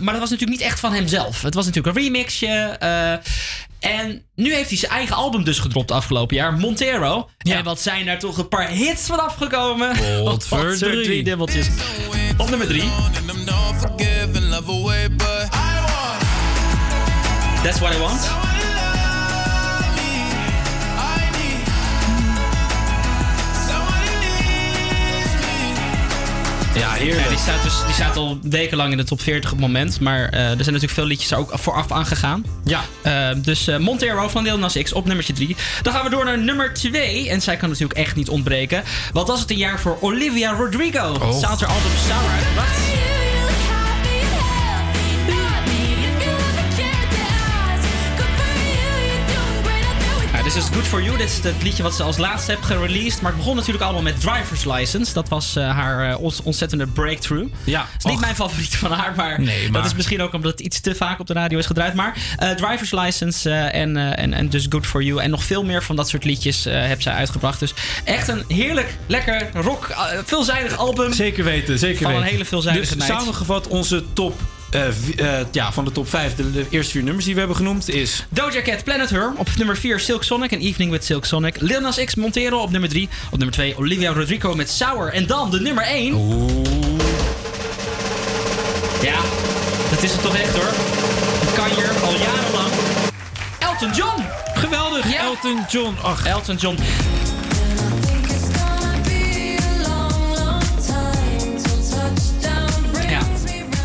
Maar 0.00 0.12
dat 0.12 0.20
was 0.20 0.30
natuurlijk 0.30 0.58
niet 0.58 0.68
echt 0.68 0.80
van 0.80 0.92
hemzelf. 0.92 1.42
Het 1.42 1.54
was 1.54 1.66
natuurlijk 1.66 1.96
een 1.96 2.02
remixje. 2.02 2.78
En 3.80 4.22
nu 4.34 4.54
heeft 4.54 4.68
hij 4.68 4.78
zijn 4.78 4.92
eigen 4.92 5.16
album 5.16 5.44
dus 5.44 5.58
gedropt 5.58 5.90
afgelopen 5.90 6.36
jaar. 6.36 6.52
Montero. 6.52 7.28
En 7.38 7.64
wat 7.64 7.80
zijn 7.80 8.06
daar 8.06 8.18
toch 8.18 8.38
een 8.38 8.48
paar 8.48 8.68
hits 8.68 9.06
van 9.06 9.24
afgekomen. 9.24 9.96
Wat 10.24 10.46
voor 10.48 10.76
drie. 10.76 11.02
drie 11.04 11.22
dubbeltjes. 11.24 11.68
Op 12.36 12.48
nummer 12.48 12.66
drie. 12.66 12.90
That's 17.62 17.78
what 17.80 17.94
I 17.94 17.98
want. 17.98 18.45
Ja, 26.76 26.92
heerlijk. 26.92 27.28
die, 27.28 27.38
staat 27.38 27.62
dus, 27.62 27.74
die 27.84 27.94
staat 27.94 28.16
al 28.16 28.38
wekenlang 28.42 28.90
in 28.90 28.96
de 28.96 29.04
top 29.04 29.20
40 29.20 29.52
op 29.52 29.56
het 29.56 29.66
moment. 29.66 30.00
Maar 30.00 30.28
eh, 30.28 30.40
er 30.40 30.46
zijn 30.46 30.56
natuurlijk 30.56 30.92
veel 30.92 31.04
liedjes 31.04 31.34
ook 31.34 31.50
vooraf 31.52 31.92
aangegaan. 31.92 32.44
Ja. 32.64 32.82
dus 33.36 33.68
eh, 33.68 33.78
Montero 33.78 34.28
van 34.28 34.42
Lil 34.42 34.58
Nas 34.58 34.82
X 34.82 34.92
op 34.92 35.06
nummertje 35.06 35.32
3. 35.32 35.56
Dan 35.82 35.92
gaan 35.92 36.04
we 36.04 36.10
door 36.10 36.24
naar 36.24 36.38
nummer 36.38 36.74
2. 36.74 37.28
En 37.28 37.42
zij 37.42 37.56
kan 37.56 37.68
natuurlijk 37.68 37.98
echt 37.98 38.16
niet 38.16 38.28
ontbreken. 38.28 38.82
Wat 39.12 39.28
was 39.28 39.40
het 39.40 39.50
een 39.50 39.56
jaar 39.56 39.80
voor 39.80 39.98
Olivia 40.00 40.52
Rodrigo? 40.52 41.12
Oh. 41.12 41.42
Had 41.42 41.60
haar 41.60 41.68
album 41.68 41.90
Sour 42.06 42.30
uitgebracht. 42.30 43.25
This 50.46 50.56
is 50.56 50.64
Good 50.64 50.86
For 50.86 51.02
You. 51.02 51.16
Dit 51.16 51.28
is 51.28 51.38
het 51.42 51.62
liedje 51.62 51.82
wat 51.82 51.94
ze 51.94 52.02
als 52.02 52.16
laatste 52.16 52.50
heeft 52.50 52.64
gereleased. 52.64 53.20
Maar 53.20 53.30
het 53.30 53.40
begon 53.40 53.56
natuurlijk 53.56 53.84
allemaal 53.84 54.02
met 54.02 54.20
Driver's 54.20 54.64
License. 54.64 55.12
Dat 55.12 55.28
was 55.28 55.56
eh, 55.56 55.70
haar 55.70 56.10
eh, 56.10 56.18
ontzettende 56.44 56.86
breakthrough. 56.86 57.46
Ja. 57.64 57.86
Het 57.92 58.04
is 58.04 58.10
niet 58.10 58.20
mijn 58.20 58.34
favoriet 58.34 58.76
van 58.76 58.92
haar, 58.92 59.12
maar, 59.16 59.40
Nee, 59.40 59.62
maar- 59.70 59.80
dat 59.80 59.90
is 59.90 59.96
misschien 59.96 60.22
ook 60.22 60.32
omdat 60.32 60.50
het 60.50 60.60
iets 60.60 60.80
te 60.80 60.94
vaak 60.94 61.20
op 61.20 61.26
de 61.26 61.32
radio 61.32 61.58
is 61.58 61.66
gedraaid. 61.66 61.94
Maar 61.94 62.16
eh, 62.36 62.50
Driver's 62.50 62.90
License 62.92 63.50
en, 63.50 63.96
en, 64.16 64.32
en 64.32 64.48
dus 64.48 64.66
Good 64.68 64.86
For 64.86 65.02
You. 65.02 65.20
En 65.22 65.30
nog 65.30 65.44
veel 65.44 65.64
meer 65.64 65.82
van 65.82 65.96
dat 65.96 66.08
soort 66.08 66.24
liedjes 66.24 66.64
heeft 66.64 67.02
zij 67.02 67.12
uitgebracht. 67.12 67.60
Dus 67.60 67.74
echt 68.04 68.28
een 68.28 68.44
heerlijk, 68.48 68.96
lekker 69.06 69.48
rock, 69.54 69.94
veelzijdig 70.24 70.76
album. 70.76 71.12
Zeker 71.12 71.44
weten, 71.44 71.78
zeker 71.78 72.02
Van 72.02 72.10
een 72.10 72.16
weten. 72.16 72.30
hele 72.32 72.44
veelzijdige 72.44 72.96
dus 72.96 73.08
meid. 73.08 73.20
samengevat, 73.20 73.68
onze 73.68 74.04
top... 74.12 74.40
eh, 74.70 74.86
eh, 75.16 75.46
ja, 75.52 75.72
van 75.72 75.84
de 75.84 75.92
top 75.92 76.08
5, 76.08 76.34
de, 76.34 76.52
de 76.52 76.66
eerste 76.70 76.92
vier 76.92 77.02
nummers 77.02 77.24
die 77.24 77.34
we 77.34 77.38
hebben 77.38 77.56
genoemd, 77.56 77.88
is... 77.88 78.26
Doja 78.30 78.62
Cat, 78.62 78.84
Planet 78.84 79.10
Her. 79.10 79.32
Op 79.36 79.48
nummer 79.56 79.76
4 79.76 80.00
Silk 80.00 80.24
Sonic 80.24 80.52
en 80.52 80.60
Evening 80.60 80.90
with 80.90 81.04
Silk 81.04 81.24
Sonic. 81.24 81.60
Lil 81.60 81.80
Nas 81.80 82.04
X, 82.04 82.14
Montero 82.14 82.58
op 82.58 82.70
nummer 82.70 82.88
3. 82.88 83.08
Op 83.30 83.38
nummer 83.38 83.54
2 83.54 83.76
Olivia 83.78 84.12
Rodrigo 84.12 84.54
met 84.54 84.70
Sour. 84.70 85.12
En 85.12 85.26
dan 85.26 85.50
de 85.50 85.60
nummer 85.60 85.84
1. 85.84 86.14
Ja, 89.02 89.20
dat 89.90 90.02
is 90.02 90.12
het 90.12 90.22
toch 90.22 90.36
echt 90.36 90.56
hoor. 90.56 90.72
Die 91.40 91.52
kan 91.54 91.64
hier 91.64 91.90
al 92.04 92.12
jarenlang. 92.12 92.72
Elton 93.58 93.92
John. 93.92 94.22
Geweldig, 94.54 95.14
Elton 95.14 95.64
John. 95.68 95.94
Ach. 96.02 96.26
Elton 96.26 96.56
John. 96.56 96.76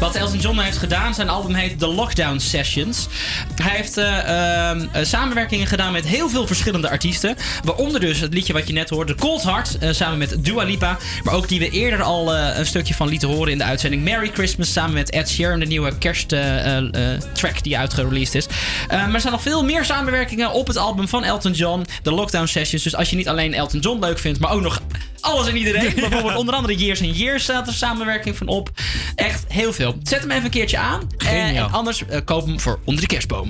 Wat 0.02 0.16
Elton 0.16 0.40
John 0.40 0.60
heeft 0.60 0.78
gedaan, 0.78 1.14
zijn 1.14 1.30
album 1.30 1.54
heet 1.54 1.80
The 1.80 1.88
Lockdown 1.88 2.38
Sessions. 2.38 3.08
Hij 3.56 3.76
heeft 3.76 3.98
eh, 3.98 4.70
ehm, 4.70 4.88
eh, 4.92 5.04
samenwerkingen 5.04 5.68
gedaan 5.68 5.92
met 5.92 6.08
heel 6.08 6.30
veel 6.30 6.48
verschillende 6.48 6.90
artiesten. 6.90 7.36
Waaronder 7.64 8.00
dus 8.00 8.20
het 8.20 8.34
liedje 8.34 8.54
wat 8.54 8.68
je 8.68 8.74
net 8.74 8.90
hoorde, 8.90 9.16
Cold 9.16 9.44
Heart, 9.44 9.78
eh, 9.78 9.92
samen 9.92 10.18
met 10.18 10.46
Dua 10.46 10.64
Lipa. 10.64 10.98
Maar 11.24 11.34
ook 11.34 11.48
die 11.48 11.60
we 11.60 11.70
eerder 11.70 12.02
al 12.02 12.36
een 12.36 12.66
stukje 12.66 12.94
van 12.94 13.08
lieten 13.08 13.30
horen 13.30 13.52
in 13.52 13.58
de 13.58 13.64
uitzending 13.64 14.04
Merry 14.04 14.32
Christmas. 14.34 14.72
Samen 14.72 14.94
met 14.94 15.10
Ed 15.10 15.30
Sheeran, 15.30 15.60
de 15.60 15.66
nieuwe 15.66 15.98
kersttrack 15.98 17.64
die 17.64 17.78
uitgereleased 17.78 18.36
is. 18.36 18.48
Maar 18.88 19.14
er 19.14 19.22
zijn 19.22 19.34
nog 19.34 19.42
veel 19.42 19.64
meer 19.64 19.86
samenwerkingen 19.86 20.52
op 20.52 20.68
het 20.68 20.78
album 20.78 21.08
van 21.08 21.24
Elton 21.24 21.52
John, 21.52 21.86
The 22.04 22.12
Lockdown 22.12 22.46
Sessions. 22.46 22.84
Dus 22.84 22.96
als 22.96 23.10
je 23.10 23.16
niet 23.16 23.28
alleen 23.28 23.54
Elton 23.54 23.80
John 23.80 24.00
leuk 24.00 24.20
vindt, 24.20 24.40
maar 24.40 24.52
ook 24.52 24.62
nog 24.62 24.82
alles 25.22 25.48
en 25.48 25.58
iedereen. 25.58 25.94
Bijvoorbeeld 25.96 26.36
onder 26.36 26.56
andere 26.56 26.76
Years 26.76 27.02
and 27.02 27.18
Years 27.18 27.44
staat 27.44 27.68
er 27.68 27.74
samenwerking 27.74 28.38
van 28.38 28.48
op. 28.48 28.70
Echt 29.16 29.46
heel 29.48 29.74
veel. 29.74 29.96
Zet 30.04 30.20
hem 30.22 30.32
even 30.32 30.44
een 30.44 30.50
keertje 30.50 30.78
aan. 30.78 31.10
Eh, 31.18 31.28
Geniaal. 31.28 31.68
en 31.68 31.74
anders 31.74 32.06
eh, 32.06 32.20
koop 32.26 32.46
hem 32.46 32.60
voor 32.60 32.80
onder 32.84 33.02
de 33.02 33.08
kerstboom. 33.08 33.50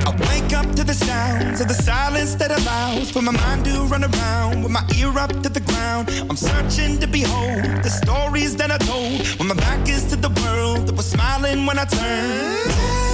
I 0.00 0.10
wake 0.16 0.54
up 0.54 0.74
to 0.76 0.84
the 0.84 0.94
sounds 0.94 1.60
of 1.60 1.66
the 1.66 1.74
silence 1.82 2.36
that 2.36 2.50
allows 2.50 3.10
for 3.10 3.22
my 3.22 3.32
mind 3.32 3.64
to 3.64 3.86
run 3.86 4.04
around 4.04 4.62
with 4.62 4.70
my 4.72 4.82
ear 4.96 5.18
up 5.18 5.42
to 5.42 5.50
the 5.50 5.60
ground. 5.66 6.08
I'm 6.30 6.36
searching 6.36 6.98
to 7.00 7.06
behold 7.08 7.82
the 7.82 7.90
stories 7.90 8.56
that 8.56 8.70
I 8.70 8.78
told 8.78 9.26
when 9.38 9.48
my 9.48 9.54
back 9.54 9.88
is 9.88 10.04
to 10.10 10.16
the 10.16 10.30
world 10.42 10.86
that 10.86 10.96
was 10.96 11.10
smiling 11.10 11.66
when 11.66 11.78
I 11.78 11.84
turned. 11.84 13.07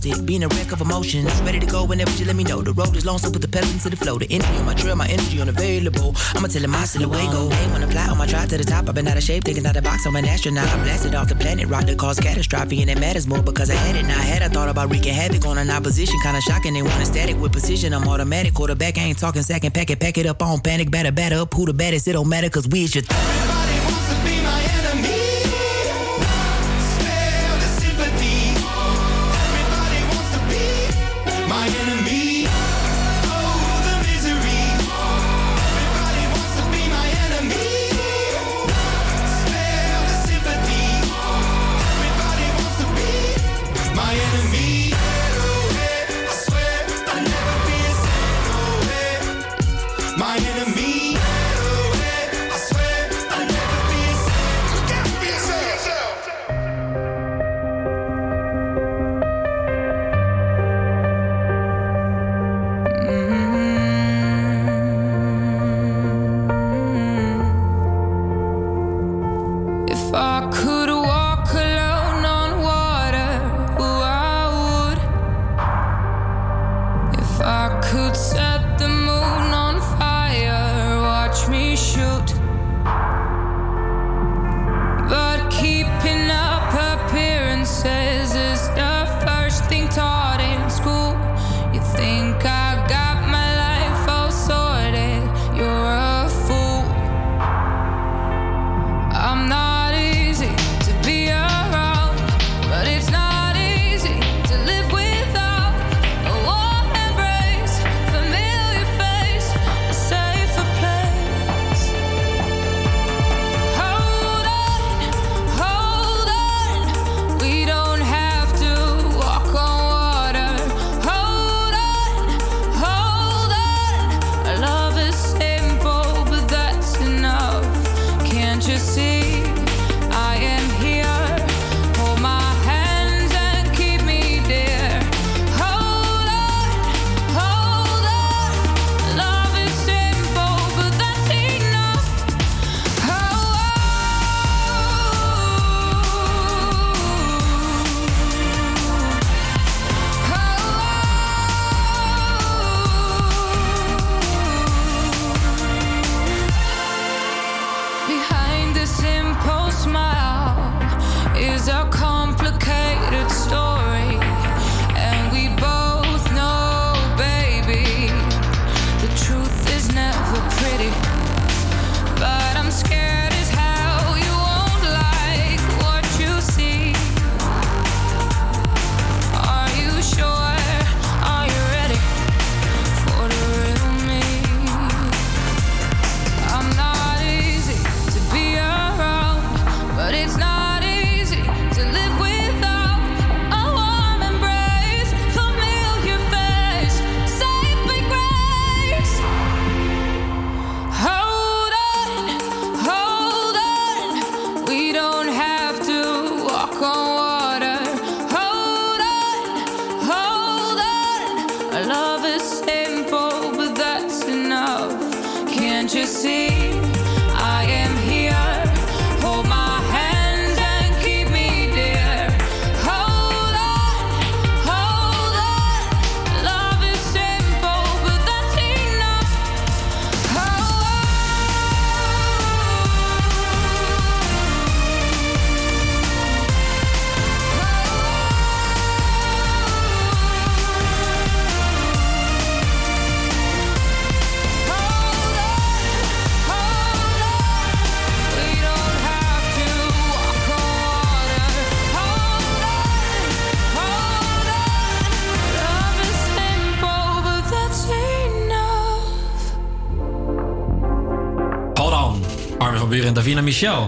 Being 0.00 0.44
a 0.44 0.48
wreck 0.48 0.72
of 0.72 0.80
emotions. 0.80 1.30
Ready 1.42 1.60
to 1.60 1.66
go 1.66 1.84
whenever 1.84 2.10
you 2.12 2.24
let 2.24 2.36
me 2.36 2.44
know. 2.44 2.60
The 2.62 2.72
road 2.72 2.94
is 2.96 3.04
long, 3.04 3.18
so 3.18 3.30
put 3.30 3.42
the 3.42 3.48
pedal 3.48 3.70
into 3.70 3.88
the 3.90 3.96
flow. 3.96 4.18
The 4.18 4.26
energy 4.30 4.56
on 4.56 4.66
my 4.66 4.74
trail, 4.74 4.96
my 4.96 5.08
energy 5.08 5.40
unavailable. 5.40 6.14
I'ma 6.34 6.48
tell 6.48 6.62
him 6.62 6.70
my 6.70 6.84
silhouette 6.84 7.30
go. 7.32 7.48
Hey, 7.48 7.72
when 7.72 7.82
I 7.82 7.86
fly 7.86 8.08
on 8.08 8.18
my 8.18 8.26
drive 8.26 8.48
to 8.50 8.58
the 8.58 8.64
top, 8.64 8.88
I've 8.88 8.94
been 8.94 9.08
out 9.08 9.16
of 9.16 9.22
shape, 9.22 9.44
thinking 9.44 9.66
out 9.66 9.74
the 9.74 9.82
box. 9.82 10.06
I'm 10.06 10.16
an 10.16 10.24
astronaut. 10.24 10.68
I 10.68 10.76
blasted 10.82 11.14
off 11.14 11.28
the 11.28 11.36
planet, 11.36 11.68
rock 11.68 11.86
that 11.86 11.98
caused 11.98 12.22
catastrophe, 12.22 12.82
and 12.82 12.90
it 12.90 12.98
matters 12.98 13.26
more 13.26 13.42
because 13.42 13.70
I 13.70 13.74
had 13.74 13.96
it. 13.96 14.04
Now 14.04 14.18
I 14.18 14.22
had 14.22 14.42
I 14.42 14.48
thought 14.48 14.68
about 14.68 14.90
wreaking 14.90 15.14
havoc 15.14 15.46
on 15.46 15.58
an 15.58 15.70
opposition, 15.70 16.16
kinda 16.22 16.40
shocking. 16.40 16.74
They 16.74 16.82
want 16.82 17.02
a 17.02 17.06
static 17.06 17.36
with 17.38 17.52
precision. 17.52 17.92
I'm 17.92 18.06
automatic, 18.08 18.54
quarterback. 18.54 18.98
I 18.98 19.02
ain't 19.02 19.18
talking 19.18 19.42
second, 19.42 19.72
pack 19.72 19.90
it, 19.90 20.00
pack 20.00 20.18
it 20.18 20.26
up 20.26 20.42
on 20.42 20.60
panic, 20.60 20.90
batter, 20.90 21.12
batter 21.12 21.36
up. 21.36 21.54
Who 21.54 21.66
the 21.66 21.74
baddest? 21.74 22.08
It 22.08 22.12
don't 22.12 22.28
matter, 22.28 22.50
cause 22.50 22.68
we 22.68 22.84
is 22.84 22.94
your. 22.94 23.04
Everybody 23.04 23.35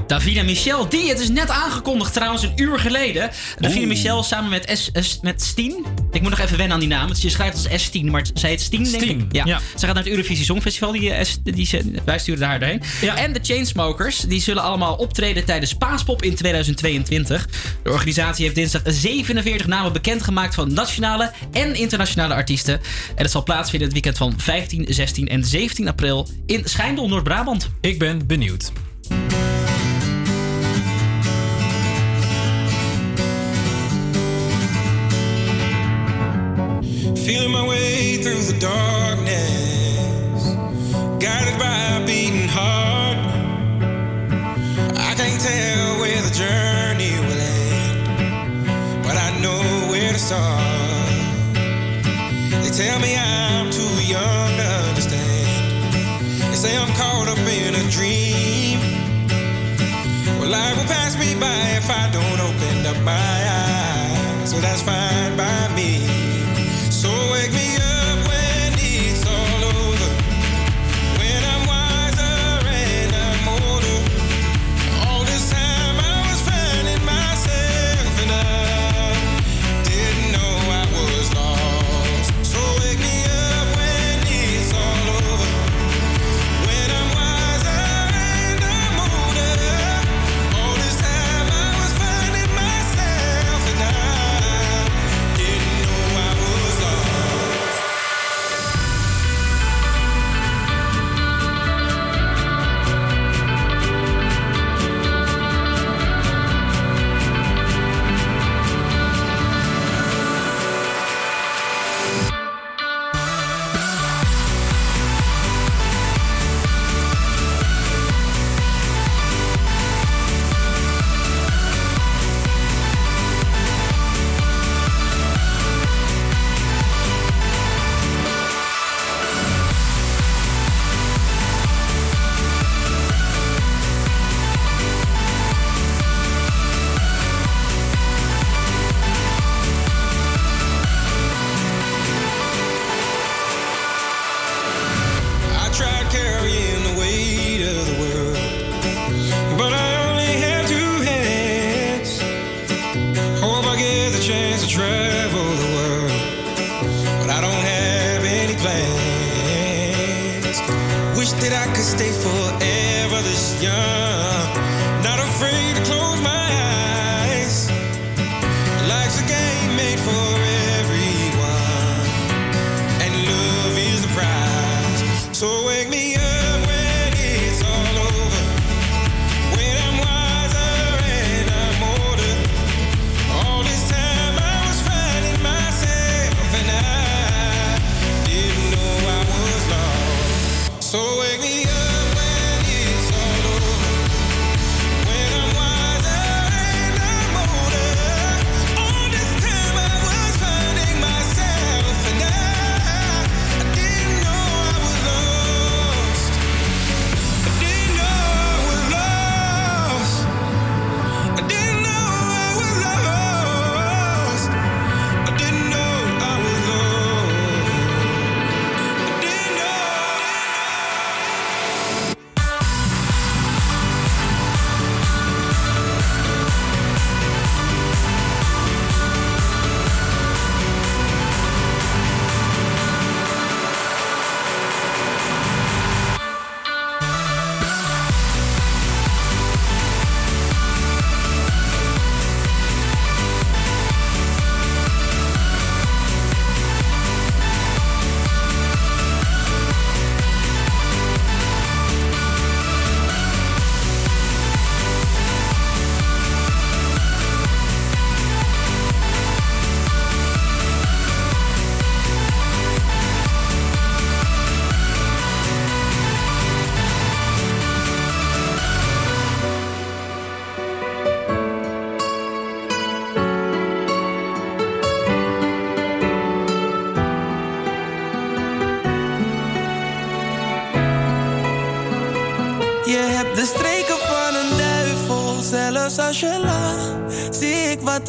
Davina 0.06 0.42
Michel, 0.42 0.88
die, 0.88 1.08
het 1.08 1.20
is 1.20 1.28
net 1.28 1.50
aangekondigd 1.50 2.12
trouwens, 2.12 2.42
een 2.42 2.52
uur 2.56 2.78
geleden. 2.78 3.30
Davina 3.58 3.86
Michel 3.86 4.22
samen 4.22 4.50
met, 4.50 4.90
S, 4.92 5.18
met 5.22 5.42
Stien. 5.42 5.84
Ik 6.10 6.20
moet 6.20 6.30
nog 6.30 6.38
even 6.38 6.56
wennen 6.56 6.74
aan 6.74 6.80
die 6.80 6.88
naam. 6.88 7.10
Je 7.18 7.28
schrijft 7.28 7.68
als 7.70 7.88
S10, 7.88 8.04
maar 8.04 8.26
zij 8.34 8.50
heet 8.50 8.60
Stien, 8.60 8.90
denk 8.90 9.02
ik. 9.02 9.20
Ja. 9.32 9.44
ja. 9.44 9.58
Ze 9.58 9.86
gaat 9.86 9.94
naar 9.94 10.04
het 10.04 10.12
Eurovisie 10.12 10.44
Songfestival, 10.44 10.92
die, 10.92 11.12
eh, 11.12 11.26
die, 11.42 11.68
wij 12.04 12.18
sturen 12.18 12.40
daar 12.40 12.62
heen. 12.64 12.82
Ja. 13.00 13.16
En 13.16 13.32
de 13.32 13.38
Chainsmokers, 13.42 14.20
die 14.20 14.40
zullen 14.40 14.62
allemaal 14.62 14.94
optreden 14.94 15.44
tijdens 15.44 15.74
Paaspop 15.74 16.22
in 16.22 16.34
2022. 16.34 17.48
De 17.82 17.90
organisatie 17.90 18.44
heeft 18.44 18.56
dinsdag 18.56 18.82
47 18.84 19.66
namen 19.66 19.92
bekendgemaakt 19.92 20.54
van 20.54 20.72
nationale 20.72 21.32
en 21.52 21.74
internationale 21.74 22.34
artiesten. 22.34 22.74
En 23.14 23.22
het 23.22 23.30
zal 23.30 23.42
plaatsvinden 23.42 23.88
het 23.88 23.92
weekend 23.92 24.16
van 24.16 24.34
15, 24.36 24.86
16 24.88 25.28
en 25.28 25.44
17 25.44 25.88
april 25.88 26.28
in 26.46 26.62
Schijndel, 26.64 27.08
Noord-Brabant. 27.08 27.68
Ik 27.80 27.98
ben 27.98 28.26
benieuwd. 28.26 28.72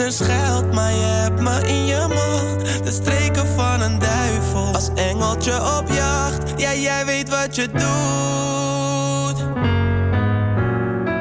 dus 0.09 0.27
maar 0.73 0.91
je 0.91 1.05
hebt 1.05 1.41
me 1.41 1.61
in 1.67 1.85
je 1.85 2.05
macht. 2.07 2.83
De 2.83 2.91
streken 2.91 3.47
van 3.55 3.81
een 3.81 3.99
duivel, 3.99 4.73
als 4.73 4.89
engeltje 4.95 5.77
op 5.77 5.89
jacht. 5.91 6.61
Ja, 6.61 6.73
jij 6.73 7.05
weet 7.05 7.29
wat 7.29 7.55
je 7.55 7.67
doet. 7.71 7.77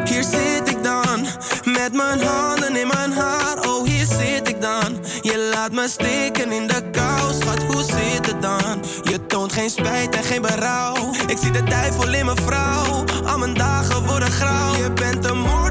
Hier 0.09 0.23
zit 0.23 0.69
ik 0.69 0.82
dan, 0.82 1.27
met 1.65 1.93
mijn 1.93 2.20
handen 2.20 2.77
in 2.77 2.86
mijn 2.86 3.12
haar. 3.12 3.69
Oh, 3.69 3.86
hier 3.86 4.06
zit 4.06 4.48
ik 4.48 4.60
dan. 4.60 5.05
Je 5.20 5.51
laat 5.52 5.73
me 5.73 5.89
steken 5.89 6.52
in 6.52 6.66
de 6.66 6.90
kou, 6.90 7.32
schat, 7.40 7.62
hoe 7.62 7.82
zit 7.82 8.27
het 8.27 8.43
dan? 8.43 8.82
Je 9.02 9.27
toont 9.27 9.52
geen 9.52 9.70
spijt 9.70 10.15
en 10.15 10.24
geen 10.24 10.43
berouw. 10.43 10.94
Ik 11.27 11.39
zie 11.39 11.51
de 11.51 11.65
duivel 11.65 12.15
in 12.15 12.24
mijn 12.24 12.43
vrouw, 12.47 13.05
al 13.27 13.39
mijn 13.39 13.55
dagen 13.55 14.06
worden 14.06 14.31
grauw. 14.31 14.74
Je 14.74 14.93
bent 14.93 15.24
een 15.24 15.39
moord 15.39 15.68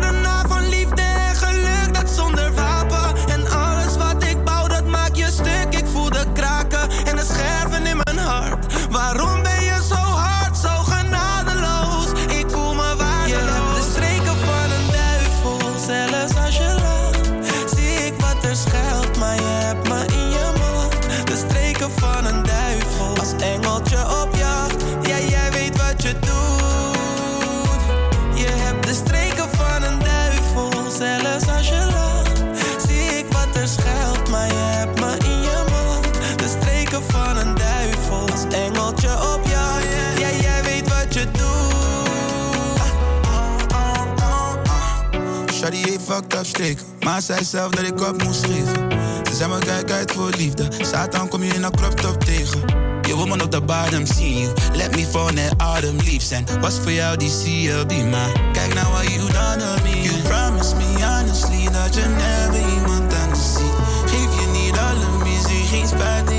fucked 46.07 46.33
up 46.33 46.45
streken, 46.45 46.85
maar 46.99 47.21
zei 47.21 47.43
zelf 47.43 47.71
dat 47.71 47.85
ik 47.85 48.01
op 48.01 48.23
moest 48.23 48.45
geven. 48.45 48.91
Ze 49.29 49.35
zei 49.35 49.49
me 49.53 49.59
kijk 49.59 49.91
uit 49.91 50.11
voor 50.11 50.29
liefde, 50.37 50.67
Satan 50.81 51.27
kom 51.27 51.43
je 51.43 51.53
in 51.53 51.63
een 51.63 51.71
crop 51.71 52.23
tegen. 52.23 52.61
Je 53.01 53.15
woman 53.15 53.41
op 53.41 53.51
de 53.51 53.61
bottom 53.61 54.05
you, 54.05 54.53
let 54.73 54.95
me 54.95 55.05
fall 55.05 55.33
net 55.33 55.53
autumn 55.57 56.03
leaves. 56.03 56.31
En 56.31 56.45
was 56.61 56.79
voor 56.79 56.91
jou 56.91 57.17
die 57.17 57.29
CLB, 57.29 57.91
maar 58.11 58.31
kijk 58.51 58.73
nou 58.73 58.87
what 58.91 59.11
you 59.11 59.31
done 59.31 59.57
to 59.57 59.83
me. 59.83 60.01
You 60.01 60.21
promised 60.21 60.75
me 60.75 61.05
honestly 61.05 61.69
dat 61.71 61.95
je 61.95 62.01
never 62.01 62.73
iemand 62.75 63.13
anders 63.23 63.53
ziet. 63.53 63.75
Geef 64.05 64.41
je 64.41 64.47
niet 64.51 64.77
alle 64.77 65.23
miserie, 65.23 65.65
geen 65.65 65.87
spijt 65.87 66.36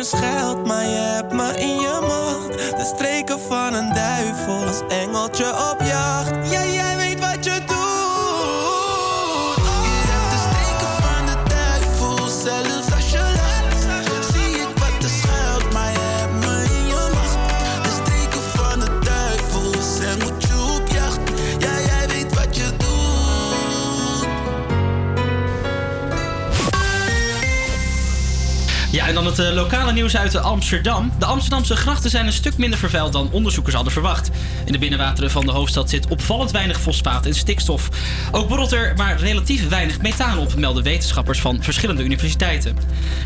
Er 0.00 0.06
schuilt, 0.06 0.66
maar 0.66 0.84
je 0.84 0.96
hebt 0.96 1.32
me 1.32 1.56
in 1.56 1.80
je 1.80 1.98
macht. 2.00 2.58
De 2.76 2.92
streken 2.94 3.40
van 3.40 3.74
een 3.74 3.94
duivel, 3.94 4.66
als 4.66 4.80
engeltje 4.88 5.70
op 5.70 5.80
jacht. 5.80 6.29
Het 29.40 29.48
eh, 29.48 29.54
lokale 29.54 29.92
nieuws 29.92 30.16
uit 30.16 30.36
Amsterdam. 30.36 31.12
De 31.18 31.24
Amsterdamse 31.24 31.76
grachten 31.76 32.10
zijn 32.10 32.26
een 32.26 32.32
stuk 32.32 32.56
minder 32.56 32.78
vervuild 32.78 33.12
dan 33.12 33.32
onderzoekers 33.32 33.74
hadden 33.74 33.92
verwacht. 33.92 34.30
In 34.64 34.72
de 34.72 34.78
binnenwateren 34.78 35.30
van 35.30 35.46
de 35.46 35.52
hoofdstad 35.52 35.90
zit 35.90 36.08
opvallend 36.08 36.50
weinig 36.50 36.80
fosfaat 36.80 37.26
en 37.26 37.34
stikstof. 37.34 37.88
Ook 38.30 38.48
borrelt 38.48 38.72
er 38.72 38.92
maar 38.96 39.18
relatief 39.18 39.68
weinig 39.68 40.00
methaan 40.00 40.38
op, 40.38 40.54
melden 40.54 40.82
wetenschappers 40.82 41.40
van 41.40 41.62
verschillende 41.62 42.04
universiteiten. 42.04 42.76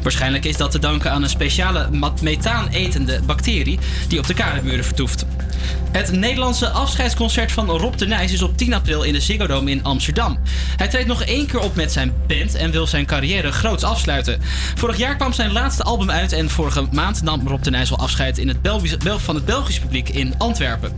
Waarschijnlijk 0.02 0.44
is 0.44 0.56
dat 0.56 0.70
te 0.70 0.78
danken 0.78 1.10
aan 1.10 1.22
een 1.22 1.28
speciale 1.28 1.88
methaan-etende 2.22 3.20
bacterie 3.26 3.78
die 4.08 4.18
op 4.18 4.26
de 4.26 4.34
kadermuren 4.34 4.84
vertoeft. 4.84 5.26
Het 5.94 6.12
Nederlandse 6.12 6.68
afscheidsconcert 6.68 7.52
van 7.52 7.70
Rob 7.70 7.96
de 7.96 8.06
Nijs 8.06 8.32
is 8.32 8.42
op 8.42 8.56
10 8.56 8.74
april 8.74 9.02
in 9.02 9.12
de 9.12 9.20
Ziggo 9.20 9.46
Dome 9.46 9.70
in 9.70 9.84
Amsterdam. 9.84 10.38
Hij 10.76 10.88
treedt 10.88 11.06
nog 11.06 11.22
één 11.22 11.46
keer 11.46 11.60
op 11.60 11.74
met 11.74 11.92
zijn 11.92 12.12
band 12.26 12.54
en 12.54 12.70
wil 12.70 12.86
zijn 12.86 13.06
carrière 13.06 13.52
groots 13.52 13.84
afsluiten. 13.84 14.40
Vorig 14.74 14.96
jaar 14.96 15.16
kwam 15.16 15.32
zijn 15.32 15.52
laatste 15.52 15.82
album 15.82 16.10
uit 16.10 16.32
en 16.32 16.50
vorige 16.50 16.86
maand 16.92 17.22
nam 17.22 17.48
Rob 17.48 17.62
de 17.62 17.70
Nijs 17.70 17.90
al 17.90 17.98
afscheid 17.98 18.38
in 18.38 18.48
het 18.48 18.62
Belgisch, 18.62 18.96
Bel- 18.96 19.18
van 19.18 19.34
het 19.34 19.44
Belgisch 19.44 19.78
publiek 19.78 20.08
in 20.08 20.34
Antwerpen. 20.38 20.92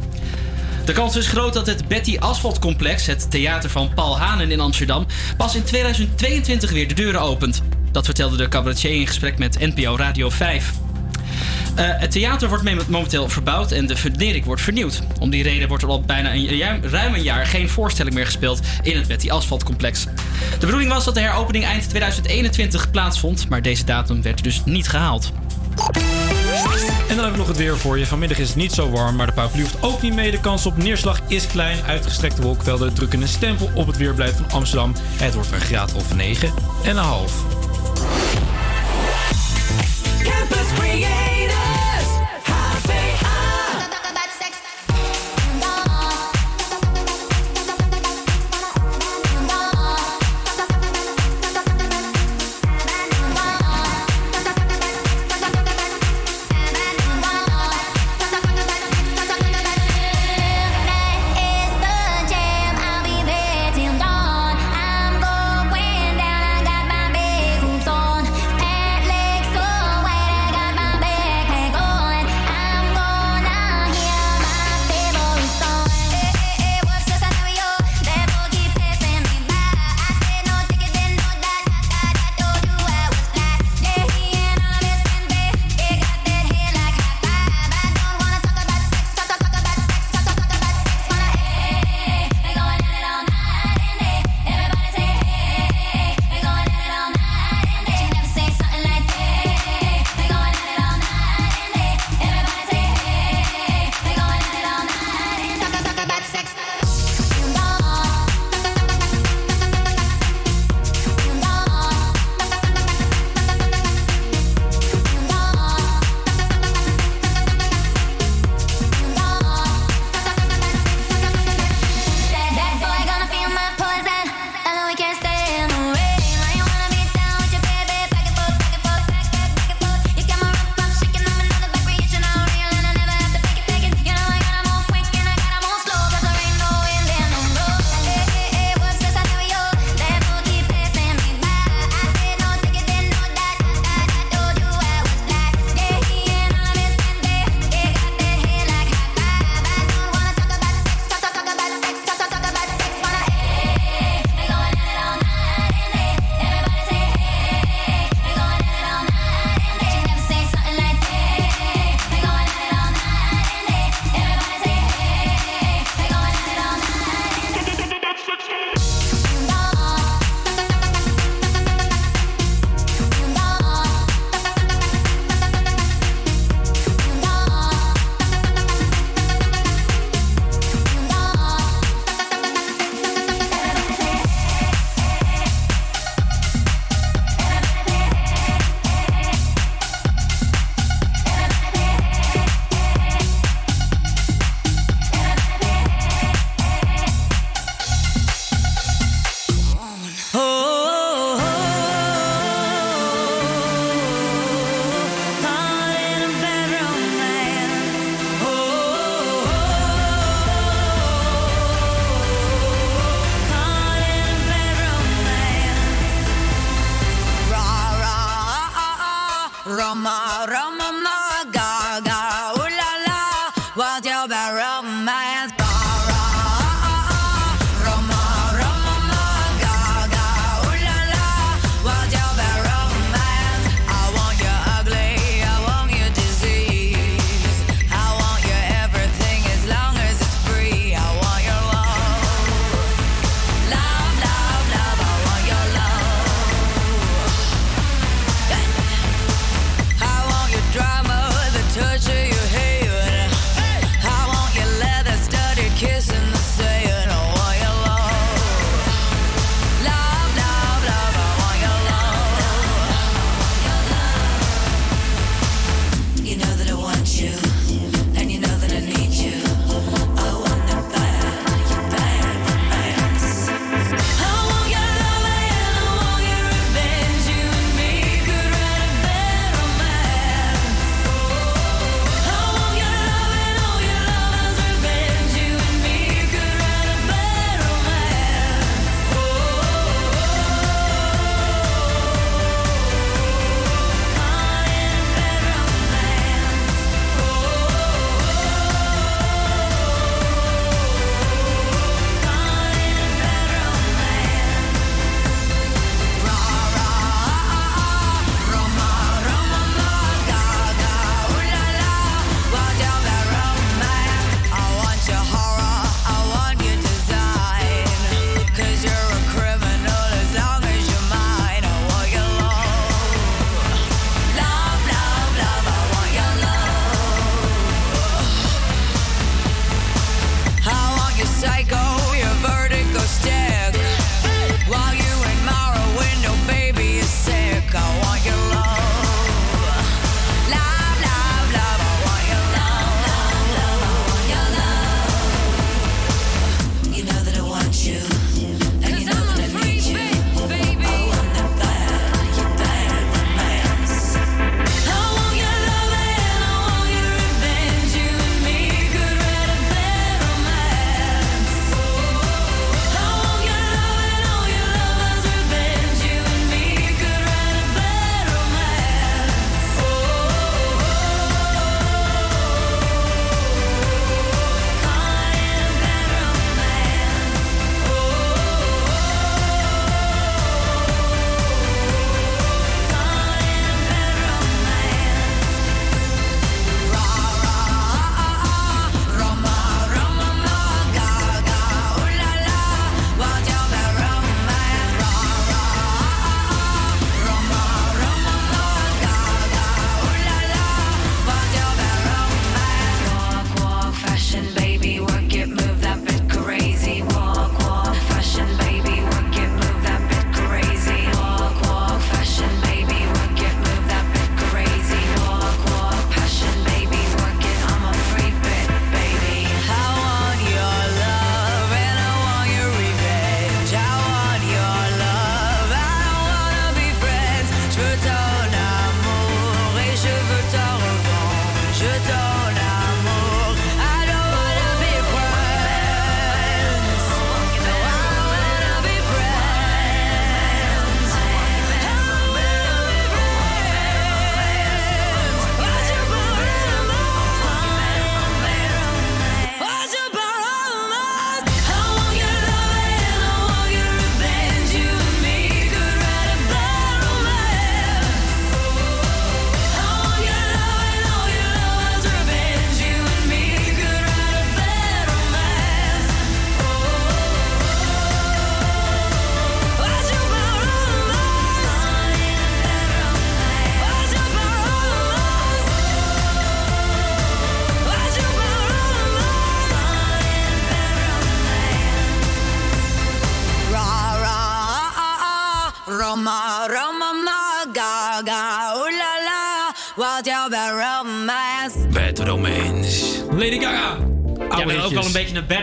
De 0.85 0.93
kans 0.93 1.17
is 1.17 1.27
groot 1.27 1.53
dat 1.53 1.67
het 1.67 1.89
Betty 1.89 2.17
Asphalt 2.19 2.59
Complex, 2.59 3.07
het 3.07 3.31
theater 3.31 3.71
van 3.71 3.95
Paul 3.95 4.19
Hanen 4.19 4.51
in 4.51 4.61
Amsterdam, 4.61 5.07
pas 5.37 5.55
in 5.55 5.65
2022 5.65 6.71
weer 6.71 6.89
de 6.89 6.95
deuren 6.95 7.21
opent. 7.21 7.63
Dat 7.93 8.05
vertelde 8.05 8.37
de 8.37 8.49
cabaretier 8.49 9.01
in 9.01 9.07
gesprek 9.07 9.39
met 9.39 9.59
NPO 9.59 9.97
Radio 9.97 10.31
5. 10.31 10.73
Eh, 11.77 11.85
het 11.89 12.11
theater 12.11 12.49
wordt 12.49 12.65
me- 12.65 12.83
momenteel 12.89 13.29
verbouwd 13.29 13.73
en 13.73 13.87
de 13.87 13.97
fundering 13.97 14.45
wordt 14.45 14.63
vernieuwd. 14.63 15.01
Om 15.21 15.31
die 15.31 15.43
reden 15.43 15.69
wordt 15.69 15.83
er 15.83 15.89
al 15.89 16.01
bijna 16.01 16.35
een, 16.35 16.89
ruim, 16.91 17.15
een 17.15 17.23
jaar 17.23 17.47
geen 17.47 17.69
voorstelling 17.69 18.15
meer 18.15 18.25
gespeeld 18.25 18.61
in 18.83 18.97
het 18.97 19.07
Betty 19.07 19.31
Asphalt 19.31 19.65
complex. 19.65 20.05
De 20.59 20.67
bedoeling 20.67 20.91
was 20.93 21.05
dat 21.05 21.15
de 21.15 21.21
heropening 21.21 21.65
eind 21.65 21.89
2021 21.89 22.91
plaatsvond, 22.91 23.49
maar 23.49 23.63
deze 23.63 23.85
datum 23.85 24.23
werd 24.23 24.43
dus 24.45 24.63
niet 24.65 24.89
gehaald. 24.89 25.33
En 27.09 27.15
dan 27.17 27.25
hebben 27.25 27.33
we 27.33 27.37
nog 27.39 27.47
het 27.49 27.57
weer 27.57 27.77
voor 27.79 27.99
je. 27.99 28.07
Vanmiddag 28.07 28.39
is 28.39 28.49
het 28.49 28.57
niet 28.57 28.73
zo 28.73 28.91
warm, 28.91 29.17
maar 29.17 29.27
de 29.27 29.33
paraplu 29.33 29.61
hoeft 29.61 29.83
ook 29.83 30.03
niet 30.03 30.15
mee. 30.15 30.31
De 30.31 30.41
kans 30.41 30.67
op 30.67 30.77
neerslag 30.77 31.21
is 31.29 31.47
klein. 31.47 31.79
Uitgestrekte 31.87 32.43
wolkenvelden 32.43 32.95
drukken 32.95 33.23
een 33.23 33.29
stempel 33.29 33.71
op 33.75 33.87
het 33.87 33.97
weerbeleid 33.97 34.35
van 34.37 34.51
Amsterdam. 34.51 34.93
Het 35.17 35.35
wordt 35.35 35.53
een 35.53 35.61
graad 35.61 35.95
of 35.95 36.15
9 36.15 36.53
en 36.85 36.91
een 36.97 37.05
half. 37.05 37.33
Campus 40.23 40.73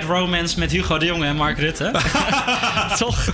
bad 0.08 0.18
romance 0.18 0.60
met 0.60 0.72
Hugo 0.72 0.98
de 0.98 1.06
Jonge 1.06 1.26
en 1.26 1.36
Mark 1.36 1.58
Rutte. 1.60 1.92
Toch? 2.98 3.28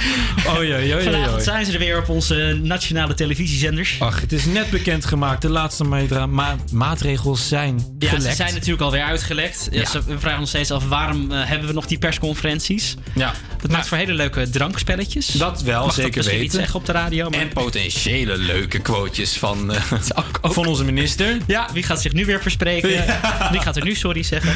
Oh 0.48 0.64
ja, 0.64 0.78
ja, 0.78 0.98
ja. 0.98 1.02
Vanavond 1.04 1.44
zijn 1.44 1.66
ze 1.66 1.72
er 1.74 1.80
weer 1.80 1.98
op 1.98 2.10
onze 2.10 2.60
nationale 2.64 3.14
televisiezenders. 3.14 3.96
Ach, 4.00 4.22
het 4.22 4.32
is 4.32 4.46
net 4.46 4.70
bekendgemaakt. 4.70 5.42
De 5.42 5.50
laatste 5.50 5.84
ma- 5.84 6.56
maatregels 6.72 7.48
zijn 7.48 7.96
Ja, 8.00 8.08
gelekt. 8.10 8.26
ze 8.30 8.36
zijn 8.36 8.54
natuurlijk 8.54 8.82
alweer 8.82 9.04
uitgelekt. 9.04 9.68
Ja, 9.72 9.80
Ja. 9.80 9.86
Ze 9.90 10.04
we 10.04 10.20
vragen 10.20 10.40
ons 10.40 10.50
steeds 10.50 10.72
af 10.72 10.88
waarom 10.88 11.32
eh, 11.32 11.40
hebben 11.46 11.68
we 11.68 11.74
nog 11.74 11.86
die 11.86 11.98
persconferenties. 11.98 12.96
Ja. 13.16 13.34
Dat 13.62 13.72
maakt 13.72 13.88
voor 13.88 13.98
hele 13.98 14.14
leuke 14.14 14.50
drankspelletjes. 14.50 15.26
Dat 15.28 15.62
wel, 15.62 15.86
Mag 15.86 15.94
zeker 15.94 16.12
dat 16.16 16.26
weten. 16.26 16.40
niet 16.42 16.52
zeggen 16.52 16.76
op 16.76 16.86
de 16.86 16.92
radio. 16.92 17.30
Maar... 17.30 17.40
En 17.40 17.48
potentiële 17.50 18.38
leuke 18.38 18.80
quotejes 18.80 19.38
van, 19.38 19.74
eh, 19.74 19.82
van 20.42 20.66
onze 20.66 20.84
minister. 20.84 21.38
Ja, 21.48 21.68
wie 21.74 21.84
gaat 21.84 22.02
zich 22.02 22.14
nu 22.14 22.26
weer 22.26 22.42
verspreken? 22.42 22.90
Wie 23.52 23.62
gaat 23.62 23.76
er 23.76 23.84
nu 23.84 23.96
sorry 23.96 24.24
zeggen? 24.24 24.54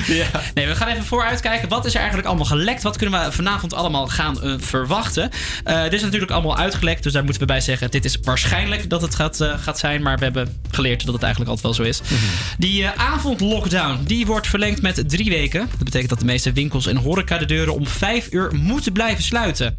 Nee, 0.53 0.67
we 0.67 0.75
gaan 0.75 0.87
even 0.87 1.05
vooruitkijken. 1.05 1.69
Wat 1.69 1.85
is 1.85 1.95
er 1.95 2.01
eigenlijk 2.03 2.27
allemaal 2.27 2.45
gelekt? 2.57 2.83
Wat 2.83 2.97
kunnen 2.97 3.25
we 3.25 3.31
vanavond 3.31 3.73
allemaal 3.73 4.07
gaan 4.07 4.41
eh, 4.41 4.53
verwachten? 4.57 5.29
Eh, 5.63 5.83
dit 5.83 5.93
is 5.93 6.01
natuurlijk 6.01 6.31
allemaal 6.31 6.57
uitgelekt, 6.57 7.03
dus 7.03 7.13
daar 7.13 7.23
moeten 7.23 7.41
we 7.41 7.47
bij 7.47 7.61
zeggen... 7.61 7.91
dit 7.91 8.05
is 8.05 8.17
waarschijnlijk 8.21 8.89
dat 8.89 9.01
het 9.01 9.15
gaat, 9.15 9.41
eh, 9.41 9.53
gaat 9.59 9.79
zijn... 9.79 10.01
maar 10.01 10.17
we 10.17 10.23
hebben 10.23 10.57
geleerd 10.71 11.05
dat 11.05 11.13
het 11.13 11.23
eigenlijk 11.23 11.51
altijd 11.51 11.77
wel 11.77 11.85
zo 11.85 11.91
is. 11.91 12.01
Mhm. 12.01 12.21
Die 12.57 12.83
eh, 12.83 13.11
avondlockdown 13.11 14.03
die 14.05 14.25
wordt 14.25 14.47
verlengd 14.47 14.81
met 14.81 15.09
drie 15.09 15.29
weken. 15.29 15.59
Dat 15.69 15.83
betekent 15.83 16.09
dat 16.09 16.19
de 16.19 16.25
meeste 16.25 16.51
winkels 16.51 16.87
en 16.87 16.95
horeca 16.97 17.37
de 17.37 17.45
deuren 17.45 17.73
om 17.73 17.87
vijf 17.87 18.27
uur 18.31 18.51
moeten 18.55 18.93
blijven 18.93 19.23
sluiten. 19.23 19.75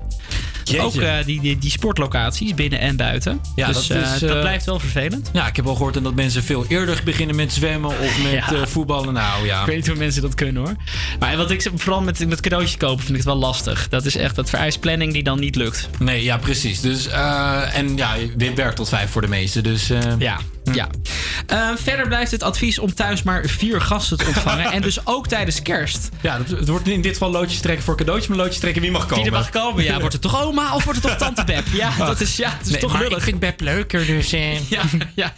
Jeetje. 0.65 0.83
Ook 0.83 1.25
die, 1.27 1.41
die, 1.41 1.59
die 1.59 1.71
sportlocaties 1.71 2.55
binnen 2.55 2.79
en 2.79 2.97
buiten. 2.97 3.41
Ja, 3.55 3.67
dus 3.67 3.87
dat 3.87 4.21
dat 4.21 4.41
blijft 4.41 4.65
wel 4.65 4.79
vervelend. 4.81 5.31
Ja, 5.33 5.47
ik 5.47 5.57
heb 5.57 5.67
al 5.67 5.75
gehoord 5.75 6.03
dat 6.03 6.15
mensen 6.15 6.43
veel 6.43 6.65
eerder 6.69 7.01
beginnen 7.05 7.37
met 7.37 7.53
zwemmen 7.53 7.91
of 7.91 8.23
met 8.23 8.33
Ja. 8.55 8.67
voetballen. 8.67 9.15
Nou 9.15 9.47
ja. 9.47 9.61
Ik 9.61 9.67
weet 9.67 9.77
niet 9.77 9.87
hoe 9.87 9.97
mensen 9.97 10.23
dat 10.23 10.35
kunnen 10.35 10.63
hoor. 10.63 10.77
Maar 11.19 11.37
wat 11.37 11.51
ik 11.51 11.71
vooral 11.75 12.01
met, 12.01 12.14
met 12.19 12.41
cadeautje 12.41 12.77
kopen 12.77 12.99
vind 12.99 13.11
ik 13.11 13.17
het 13.17 13.25
wel 13.25 13.37
lastig. 13.37 13.89
Dat 13.89 14.05
is 14.05 14.17
echt, 14.17 14.35
dat 14.37 14.51
vereist 14.51 14.81
planning 14.81 15.13
die 15.13 15.23
dan 15.23 15.41
niet 15.41 15.57
lukt. 15.57 15.89
Nee, 15.99 16.23
ja, 16.23 16.37
precies. 16.39 16.81
Dus, 16.81 17.09
eh, 17.09 17.77
en 17.79 17.97
ja, 17.97 18.15
dit 18.37 18.55
werkt 18.55 18.77
tot 18.77 18.89
vijf 18.89 19.11
voor 19.11 19.23
de 19.23 19.29
meesten. 19.29 19.63
Dus, 19.63 19.91
eh, 19.91 20.01
Ja, 20.19 20.39
ja. 20.73 20.89
Eh, 21.47 21.69
verder 21.77 22.09
blijft 22.09 22.31
het 22.31 22.43
advies 22.43 22.79
om 22.79 22.95
thuis 22.95 23.23
maar 23.23 23.45
vier 23.47 23.81
gasten 23.81 24.17
te 24.19 24.25
ontvangen. 24.27 24.73
en 24.73 24.83
dus 24.83 25.07
ook 25.07 25.27
tijdens 25.29 25.63
kerst. 25.63 26.09
Ja, 26.21 26.39
het, 26.47 26.69
wordt 26.69 26.89
in 26.89 27.03
dit 27.03 27.13
geval 27.13 27.31
loodjes 27.31 27.61
trekken 27.61 27.85
voor 27.85 27.97
cadeautjes, 27.97 28.29
maar 28.29 28.39
loodjes 28.39 28.59
trekken 28.59 28.83
wie 28.83 28.91
mag 28.91 29.03
komen. 29.07 29.17
Wie 29.17 29.33
er 29.33 29.39
mag 29.39 29.51
komen, 29.51 29.85
ja. 29.85 29.99
Wordt 29.99 30.13
het 30.13 30.23
toch 30.23 30.43
oma 30.43 30.75
of 30.75 30.85
wordt 30.85 31.03
het 31.03 31.09
toch 31.11 31.19
tante 31.19 31.45
Beb? 31.45 31.65
Ja, 31.85 31.97
dat 31.97 32.21
is, 32.21 32.37
ja, 32.37 32.51
het 32.59 32.67
is 32.67 32.73
Nee, 32.73 32.81
toch 32.81 32.93
maar 32.93 33.03
lullig. 33.03 33.17
ik 33.17 33.23
vind 33.25 33.39
Beb 33.39 33.61
leuker, 33.61 34.07
dus... 34.07 34.33
eh, 34.33 34.61
Ja, 34.71 34.83
ja. 35.15 35.33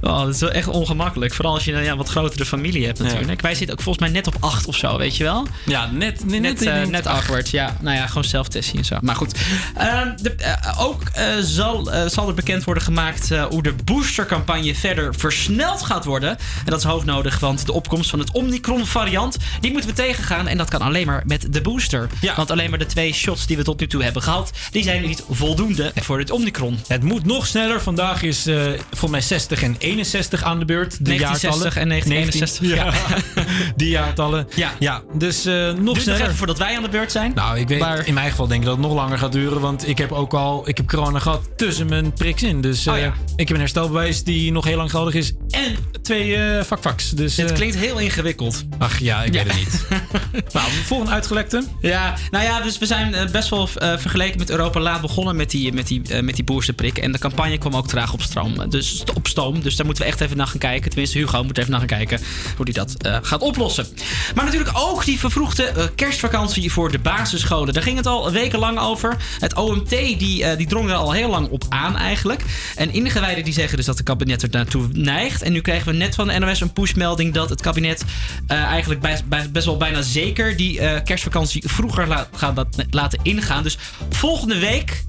Oh, 0.00 0.18
dat 0.24 0.34
is 0.34 0.40
wel 0.40 0.50
echt 0.50 0.68
ongemakkelijk. 0.68 1.34
Vooral 1.34 1.54
als 1.54 1.64
je 1.64 1.72
een 1.72 1.84
ja, 1.84 1.96
wat 1.96 2.08
grotere 2.08 2.44
familie 2.44 2.86
hebt 2.86 2.98
natuurlijk. 2.98 3.40
Wij 3.40 3.54
zitten 3.54 3.76
ook 3.76 3.82
volgens 3.82 4.04
mij 4.04 4.14
net 4.14 4.26
op 4.26 4.36
acht 4.40 4.66
of 4.66 4.76
zo, 4.76 4.98
weet 4.98 5.16
je 5.16 5.24
wel? 5.24 5.46
Ja, 5.64 5.86
net, 5.92 6.24
net, 6.24 6.40
Net, 6.40 6.40
net, 6.60 6.62
eh, 6.62 6.74
net 6.74 6.90
net 6.90 7.06
acht. 7.06 7.16
awkward, 7.16 7.50
ja. 7.50 7.76
Nou 7.80 7.96
ja, 7.96 8.06
gewoon 8.06 8.24
zelftesting 8.24 8.78
en 8.78 8.84
zo. 8.84 8.96
Maar 9.00 9.16
goed. 9.16 9.34
Ehm, 9.76 10.08
de, 10.22 10.34
eh, 10.34 10.80
ook 10.80 11.02
eh, 11.12 11.24
zal, 11.40 11.90
zal 12.06 12.28
er 12.28 12.34
bekend 12.34 12.64
worden 12.64 12.82
gemaakt 12.82 13.28
hoe 13.50 13.62
de 13.62 13.74
boostercampagne 13.84 14.48
verder 14.58 15.14
versneld 15.14 15.82
gaat 15.82 16.04
worden. 16.04 16.28
En 16.30 16.64
dat 16.64 16.78
is 16.78 16.84
hoognodig, 16.84 17.38
want 17.38 17.66
de 17.66 17.72
opkomst 17.72 18.10
van 18.10 18.18
het 18.18 18.32
Omicron-variant... 18.32 19.36
die 19.60 19.70
moeten 19.72 19.90
we 19.90 19.96
tegengaan. 19.96 20.48
En 20.48 20.56
dat 20.58 20.70
kan 20.70 20.80
alleen 20.80 21.06
maar 21.06 21.22
met 21.26 21.52
de 21.52 21.60
booster. 21.60 22.08
Want 22.36 22.50
alleen 22.50 22.70
maar 22.70 22.78
de 22.78 22.86
twee 22.86 23.12
shots 23.12 23.46
die 23.46 23.56
we 23.56 23.62
tot 23.62 23.80
nu 23.80 23.86
toe 23.86 24.02
hebben 24.02 24.22
gehad... 24.22 24.50
die 24.70 24.82
zijn 24.82 25.02
niet 25.02 25.22
voldoende 25.30 25.92
voor 26.00 26.18
het 26.18 26.30
Omicron. 26.30 26.78
Het 26.86 27.02
moet 27.02 27.24
nog 27.24 27.46
sneller. 27.46 27.80
Vandaag 27.82 28.22
is 28.22 28.46
eh 28.46 28.56
volgens 28.88 29.10
mij 29.10 29.20
60 29.20 29.62
en 29.62 29.76
61 29.78 30.42
aan 30.42 30.58
de 30.58 30.64
beurt. 30.64 30.98
De 30.98 31.02
1960 31.16 31.76
en 31.76 31.88
1961, 31.88 32.60
19, 32.60 33.34
ja. 33.34 33.44
Die 33.76 33.88
jaartallen. 33.88 34.48
Ja. 34.56 34.72
ja 34.78 35.02
dus 35.12 35.44
eh, 35.44 35.54
nog 35.54 35.64
Duurt 35.74 35.80
nog 35.82 35.98
sneller. 36.00 36.20
even 36.20 36.34
voordat 36.36 36.58
wij 36.58 36.76
aan 36.76 36.82
de 36.82 36.88
beurt 36.88 37.12
zijn. 37.12 37.32
Nou, 37.34 37.58
ik 37.58 37.68
weet, 37.68 37.78
Maar- 37.80 38.06
in 38.06 38.14
mijn 38.14 38.30
geval 38.30 38.46
denk 38.46 38.60
ik 38.60 38.66
dat 38.66 38.76
het 38.76 38.86
nog 38.86 38.94
langer 38.94 39.18
gaat 39.18 39.32
duren. 39.32 39.60
Want 39.60 39.88
ik 39.88 39.98
heb 39.98 40.12
ook 40.12 40.34
al 40.34 40.68
ik 40.68 40.76
heb 40.76 40.88
corona 40.88 41.18
gehad 41.18 41.48
tussen 41.56 41.88
mijn 41.88 42.12
priks 42.12 42.42
in. 42.42 42.60
Dus 42.60 42.86
Oh 42.86 42.94
eh, 42.96 43.02
ja. 43.02 43.12
ik 43.36 43.48
heb 43.48 43.50
een 43.56 43.62
herstelbewijs 43.62 44.24
die 44.24 44.39
nog 44.48 44.64
heel 44.64 44.76
lang 44.76 44.90
geldig 44.90 45.14
is. 45.14 45.32
En 45.48 45.76
twee 46.02 46.36
eh 46.36 46.64
vakvaks. 46.64 47.10
Dus, 47.10 47.36
Het 47.36 47.48
eh, 47.50 47.56
klinkt 47.56 47.76
heel 47.76 47.98
ingewikkeld. 47.98 48.64
Ach 48.78 48.98
ja, 48.98 49.22
ik 49.22 49.34
Ja. 49.34 49.44
weet 49.44 49.52
het 49.52 49.62
niet. 49.62 49.86
nou, 50.52 50.70
volgende 50.84 51.12
uitgelekte. 51.12 51.64
Ja, 51.80 52.14
nou 52.30 52.44
ja, 52.44 52.60
dus 52.60 52.78
we 52.78 52.86
zijn 52.86 53.14
eh, 53.14 53.30
best 53.30 53.48
wel 53.48 53.66
vergeleken 53.66 54.38
met 54.38 54.50
Europa 54.50 54.80
laat 54.80 55.00
begonnen 55.00 55.36
met 55.36 55.50
die, 55.50 55.72
met 55.72 55.86
die, 55.86 56.22
met 56.22 56.34
die 56.34 56.44
boosterprik. 56.44 56.98
En 56.98 57.12
de 57.12 57.18
campagne 57.18 57.58
kwam 57.58 57.76
ook 57.76 57.88
traag 57.88 58.12
op 58.12 58.22
stroom. 58.22 58.70
Dus 58.70 59.02
op 59.14 59.26
stoom. 59.26 59.60
Dus 59.60 59.76
daar 59.76 59.86
moeten 59.86 60.04
we 60.04 60.10
echt 60.10 60.20
even 60.20 60.36
naar 60.36 60.46
gaan 60.46 60.58
kijken. 60.58 60.90
Tenminste, 60.90 61.18
Hugo 61.18 61.44
moet 61.44 61.58
even 61.58 61.70
naar 61.70 61.78
gaan 61.78 61.88
kijken 61.88 62.20
hoe 62.56 62.64
hij 62.72 62.74
dat 62.74 62.96
gaat 63.26 63.40
oplossen. 63.40 63.86
Maar 64.34 64.44
natuurlijk 64.44 64.70
ook 64.74 65.04
die 65.04 65.18
vervroegde 65.18 65.90
kerstvakantie 65.94 66.72
voor 66.72 66.90
de 66.90 66.98
basisscholen. 66.98 67.74
Daar 67.74 67.82
ging 67.82 67.96
het 67.96 68.06
al 68.06 68.32
wekenlang 68.32 68.78
over. 68.78 69.16
Het 69.40 69.54
OMT 69.56 69.88
die, 69.90 70.56
die 70.56 70.66
drong 70.66 70.88
er 70.88 70.94
al 70.94 71.12
heel 71.12 71.30
lang 71.30 71.48
op 71.48 71.64
aan 71.68 71.96
eigenlijk. 71.96 72.42
En 72.76 72.92
ingewijden 72.92 73.44
die 73.44 73.52
zeggen 73.52 73.76
dus 73.76 73.86
dat 73.86 73.98
het 73.98 74.06
kabinet 74.30 74.42
er 74.54 74.58
naartoe 74.58 74.88
neigt. 74.92 75.42
En 75.42 75.52
nu 75.52 75.60
kregen 75.60 75.86
we 75.92 75.98
net 75.98 76.14
van 76.14 76.28
de 76.28 76.38
NOS 76.38 76.60
een 76.60 76.72
pushmelding 76.72 77.34
dat 77.34 77.48
het 77.50 77.60
kabinet 77.60 78.04
eh, 78.46 78.56
eigenlijk 78.62 79.00
bij, 79.00 79.20
bij- 79.28 79.50
best 79.50 79.66
wel 79.66 79.76
bijna 79.76 80.02
zeker 80.02 80.56
die 80.56 80.80
eh, 80.80 81.02
kerstvakantie 81.04 81.62
vroeger 81.66 82.06
laat, 82.08 82.28
gaat 82.32 82.56
dat- 82.56 82.84
laten 82.90 83.18
ingaan. 83.22 83.62
Dus 83.62 83.78
volgende 84.10 84.58
week, 84.58 85.04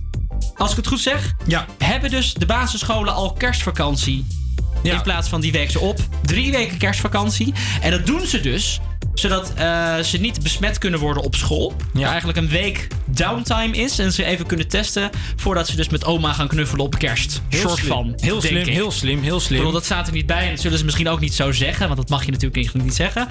als 0.56 0.72
ik 0.72 0.78
het 0.78 0.88
goed 0.88 1.00
zeg, 1.00 1.34
ja. 1.48 1.66
hebben 1.78 2.10
dus 2.10 2.34
de 2.34 2.46
basisscholen 2.46 3.14
al 3.14 3.34
kerstvakantie. 3.34 4.26
In 4.84 5.02
plaats 5.02 5.30
van 5.30 5.42
die 5.42 5.52
week 5.52 5.72
ze 5.72 5.80
op. 5.80 6.00
Drie 6.24 6.52
weken 6.52 6.78
kerstvakantie. 6.78 7.54
En 7.82 7.92
dat 7.92 8.06
doen 8.06 8.26
ze 8.26 8.40
dus 8.42 8.80
zodat 9.14 9.54
eh, 9.56 9.98
ze 10.00 10.18
niet 10.18 10.44
besmet 10.44 10.78
kunnen 10.78 11.00
worden 11.00 11.24
op 11.24 11.36
school. 11.36 11.74
Er 11.96 12.04
eigenlijk 12.04 12.38
een 12.38 12.48
week 12.50 12.88
downtime 13.06 13.78
is. 13.78 14.00
En 14.00 14.12
ze 14.14 14.24
even 14.26 14.46
kunnen 14.46 14.68
testen 14.68 15.10
voordat 15.36 15.68
ze 15.68 15.76
dus 15.76 15.90
met 15.90 16.06
oma 16.06 16.34
gaan 16.34 16.48
knuffelen 16.48 16.86
op 16.86 16.98
kerst. 16.98 17.42
Heel 17.50 17.60
soort 17.62 17.78
slim. 17.78 17.88
van. 17.90 18.14
Heel 18.16 18.42
slim, 18.42 18.58
ik. 18.58 18.68
heel 18.68 18.92
slim, 18.92 19.22
heel 19.22 19.40
slim. 19.40 19.52
Ik 19.52 19.58
bedoel, 19.58 19.80
dat 19.80 19.86
staat 19.86 20.08
er 20.08 20.14
niet 20.14 20.26
bij. 20.26 20.44
En 20.44 20.50
dat 20.50 20.60
zullen 20.60 20.78
ze 20.78 20.84
misschien 20.86 21.10
ook 21.10 21.20
niet 21.20 21.34
zo 21.34 21.52
zeggen. 21.52 21.86
Want 21.86 22.00
dat 22.00 22.10
mag 22.10 22.26
je 22.26 22.32
natuurlijk 22.32 22.56
eigenlijk 22.56 22.86
niet 22.86 22.96
zeggen. 22.96 23.28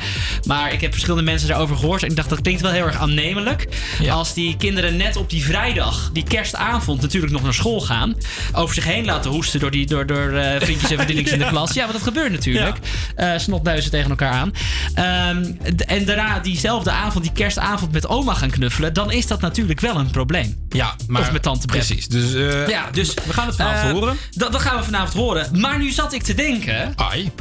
Maar 0.46 0.72
ik 0.72 0.80
heb 0.80 0.90
verschillende 0.92 1.24
mensen 1.30 1.48
daarover 1.48 1.76
gehoord. 1.76 2.02
En 2.02 2.08
ik 2.10 2.16
dacht, 2.16 2.28
dat 2.28 2.40
klinkt 2.40 2.60
wel 2.60 2.70
heel 2.70 2.84
erg 2.86 2.96
aannemelijk. 2.96 3.68
Als 4.10 4.34
die 4.34 4.56
kinderen 4.56 4.96
net 4.96 5.16
op 5.16 5.30
die 5.30 5.44
vrijdag, 5.44 6.10
die 6.12 6.24
kerstavond, 6.24 7.00
natuurlijk 7.00 7.32
nog 7.32 7.42
naar 7.42 7.54
school 7.54 7.80
gaan. 7.80 8.14
Over 8.52 8.74
zich 8.74 8.84
heen 8.84 9.04
laten 9.04 9.30
hoesten 9.30 9.60
door, 9.60 9.70
die, 9.70 9.86
door, 9.86 10.06
door 10.06 10.32
eh, 10.32 10.60
vriendjes 10.60 10.90
en 10.90 10.96
vriendinnetjes 11.04 11.32
in 11.32 11.38
de 11.38 11.44
Ja. 11.44 11.50
klas. 11.50 11.72
Ja, 11.74 11.80
want 11.80 11.92
dat 11.92 12.02
gebeurt 12.02 12.32
natuurlijk. 12.32 12.76
Eh 13.14 13.32
snotneuzen 13.36 13.90
tegen 13.90 14.10
elkaar 14.10 14.32
aan. 14.32 14.52
Ehm, 14.94 15.52
en 15.86 16.04
daarna 16.04 16.38
diezelfde 16.38 16.90
avond, 16.90 17.24
die 17.24 17.32
kerstavond 17.32 17.92
met 17.92 18.08
oma 18.08 18.34
gaan 18.34 18.50
knuffelen. 18.50 18.92
Dan 18.92 19.12
is 19.12 19.26
dat 19.26 19.40
natuurlijk 19.40 19.80
wel 19.80 19.96
een 19.96 20.10
probleem. 20.10 20.66
Ja, 20.68 20.94
maar 21.06 21.20
Of 21.22 21.32
met 21.32 21.42
tante 21.42 21.66
Beb. 21.66 21.76
Precies. 21.76 22.08
Dus, 22.08 22.34
eh, 22.34 22.68
Ja, 22.68 22.90
dus 22.90 23.14
we 23.26 23.32
gaan 23.32 23.46
het 23.46 23.56
vanavond 23.56 23.86
eh, 23.92 23.98
horen. 23.98 24.16
Dat, 24.30 24.52
dat 24.52 24.60
gaan 24.60 24.76
we 24.78 24.84
vanavond 24.84 25.12
horen. 25.12 25.60
Maar 25.60 25.78
nu 25.78 25.90
zat 25.90 26.12
ik 26.12 26.22
te 26.22 26.34
denken. 26.34 26.94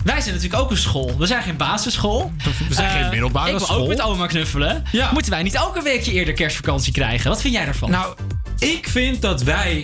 Wij 0.03 0.21
zijn 0.21 0.35
natuurlijk 0.35 0.61
ook 0.61 0.71
een 0.71 0.77
school. 0.77 1.17
We 1.17 1.25
zijn 1.25 1.43
geen 1.43 1.57
basisschool. 1.57 2.31
We 2.67 2.73
zijn 2.73 2.89
geen 2.91 3.03
Eh, 3.03 3.09
middelbare 3.09 3.51
ik 3.51 3.57
wil 3.57 3.65
school. 3.65 3.81
ook 3.81 3.87
met 3.87 4.01
oma 4.01 4.27
knuffelen. 4.27 4.83
Moeten 5.13 5.31
wij 5.31 5.43
niet 5.43 5.57
ook 5.57 5.75
een 5.75 5.83
weekje 5.83 6.11
eerder 6.11 6.33
kerstvakantie 6.33 6.93
krijgen? 6.93 7.29
Wat 7.29 7.41
vind 7.41 7.53
jij 7.53 7.65
daarvan? 7.65 7.89
Nou, 7.91 8.15
ik 8.59 8.87
vind 8.89 9.21
dat 9.21 9.43
wij. 9.43 9.77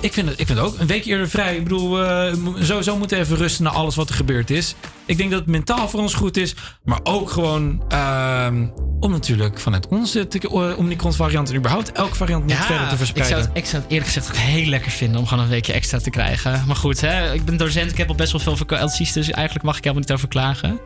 ik, 0.00 0.12
vind 0.12 0.28
het, 0.28 0.40
ik 0.40 0.46
vind 0.46 0.58
het 0.58 0.68
ook 0.68 0.78
een 0.78 0.86
week 0.86 1.04
eerder 1.04 1.28
vrij. 1.30 1.56
Ik 1.56 1.62
bedoel, 1.62 1.90
we 1.96 2.32
mo- 2.38 2.56
sowieso 2.60 2.96
moeten 2.96 3.18
even 3.18 3.36
rusten 3.36 3.64
na 3.64 3.70
alles 3.70 3.94
wat 3.96 4.08
er 4.08 4.14
gebeurd 4.14 4.50
is. 4.50 4.74
Ik 5.10 5.16
denk 5.16 5.30
dat 5.30 5.40
het 5.40 5.48
mentaal 5.48 5.88
voor 5.88 6.00
ons 6.00 6.14
goed 6.14 6.36
is. 6.36 6.54
Maar 6.84 7.00
ook 7.02 7.30
gewoon 7.30 7.84
ehm, 7.88 8.66
om 9.00 9.10
natuurlijk 9.10 9.60
vanuit 9.60 9.88
onze 9.88 10.28
eh, 10.28 10.78
Omicron-variant 10.78 11.48
en 11.50 11.56
überhaupt 11.56 11.92
elke 11.92 12.14
variant 12.14 12.46
niet 12.46 12.56
verder 12.56 12.86
te 12.86 12.90
ik 12.92 12.96
verspreiden. 12.96 13.36
zou, 13.36 13.48
het, 13.48 13.58
ik 13.58 13.66
zou 13.66 13.82
het 13.82 13.90
eerlijk 13.90 14.10
gezegd 14.12 14.28
ook 14.28 14.36
heel 14.36 14.66
lekker 14.66 14.90
vinden 14.90 15.20
om 15.20 15.26
gewoon 15.26 15.44
een 15.44 15.50
weekje 15.50 15.72
extra 15.72 15.98
te 15.98 16.10
krijgen. 16.10 16.64
Maar 16.66 16.76
goed, 16.76 17.00
hè, 17.00 17.32
ik 17.32 17.44
ben 17.44 17.56
docent, 17.56 17.90
ik 17.90 17.96
heb 17.96 18.08
al 18.08 18.14
best 18.14 18.32
wel 18.32 18.40
veel 18.40 18.56
vakanties, 18.56 19.12
dus 19.12 19.30
eigenlijk 19.30 19.64
mag 19.64 19.76
ik 19.76 19.84
helemaal 19.84 20.04
niet 20.06 20.16
over 20.16 20.28
klagen. 20.28 20.80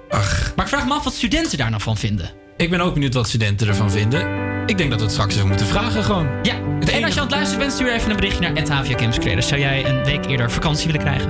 Maar 0.56 0.64
ik 0.64 0.68
vraag 0.68 0.86
me 0.86 0.94
af 0.94 1.04
wat 1.04 1.14
studenten 1.14 1.58
daar 1.58 1.70
nou 1.70 1.82
van 1.82 1.96
vinden. 1.96 2.30
Ik 2.56 2.70
ben 2.70 2.80
ook 2.80 2.94
benieuwd 2.94 3.14
wat 3.14 3.28
studenten 3.28 3.68
ervan 3.68 3.90
vinden. 3.90 4.20
Ik 4.66 4.78
denk 4.78 4.90
dat 4.90 4.98
we 4.98 5.04
het 5.04 5.14
straks 5.14 5.34
even 5.34 5.48
moeten 5.48 5.66
vragen 5.66 6.04
gewoon. 6.04 6.28
Ja, 6.42 6.54
en 6.92 7.04
als 7.04 7.14
je 7.14 7.20
aan 7.20 7.26
het 7.26 7.34
luisteren 7.34 7.58
bent, 7.58 7.72
stuur 7.72 7.92
even 7.92 8.10
een 8.10 8.16
berichtje 8.16 8.50
naar 8.50 8.68
HVA 8.68 8.94
Campus 8.94 9.18
Creators. 9.18 9.48
Zou 9.48 9.60
jij 9.60 9.86
een 9.86 10.04
week 10.04 10.26
eerder 10.26 10.50
vakantie 10.50 10.86
willen 10.86 11.00
krijgen? 11.00 11.28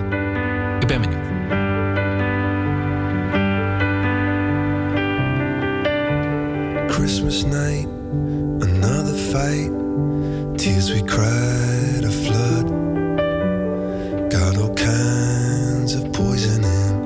Ik 0.80 0.86
ben 0.86 1.00
benieuwd. 1.00 1.34
Christmas 7.05 7.44
night, 7.44 7.86
another 8.64 9.12
fight. 9.12 9.68
Tears 10.56 10.90
we 10.90 11.02
cried 11.02 12.02
a 12.02 12.10
flood. 12.10 12.66
Got 14.31 14.56
all 14.56 14.72
kinds 14.72 15.93
of 15.97 16.10
poison 16.14 16.64
in, 16.64 17.03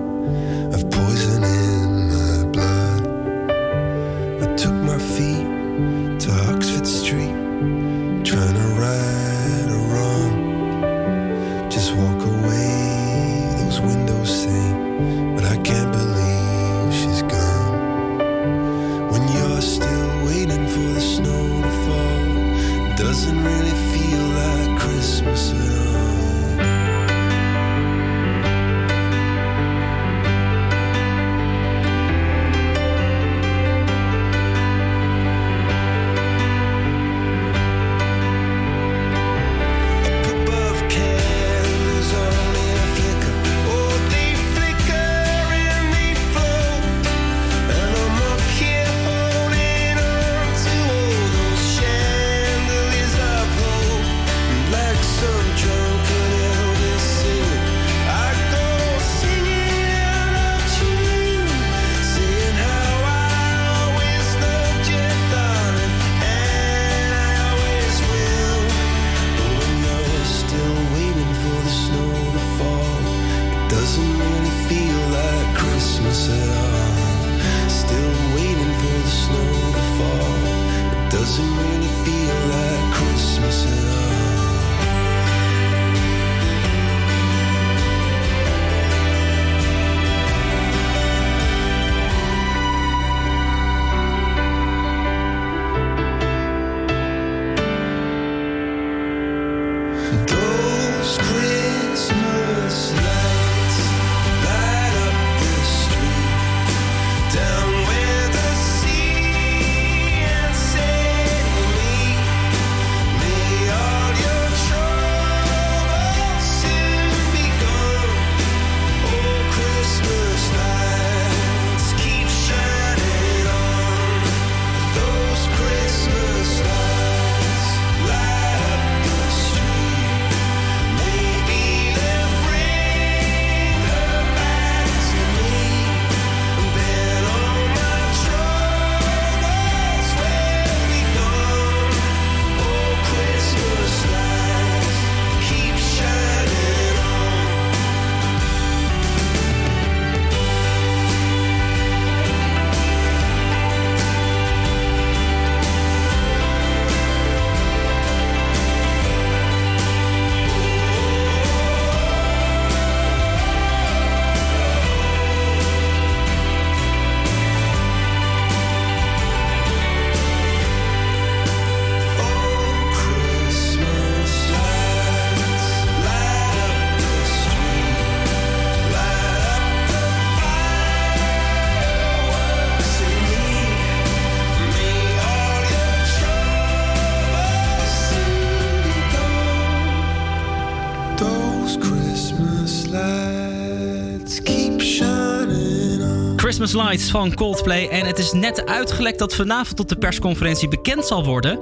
Christmas 196.69 196.90
Lights 196.90 197.11
van 197.11 197.35
Coldplay. 197.35 197.89
En 197.89 198.07
het 198.07 198.19
is 198.19 198.32
net 198.32 198.66
uitgelekt 198.66 199.19
dat 199.19 199.35
vanavond 199.35 199.81
op 199.81 199.89
de 199.89 199.97
persconferentie 199.97 200.69
bekend 200.69 201.07
zal 201.07 201.24
worden... 201.24 201.59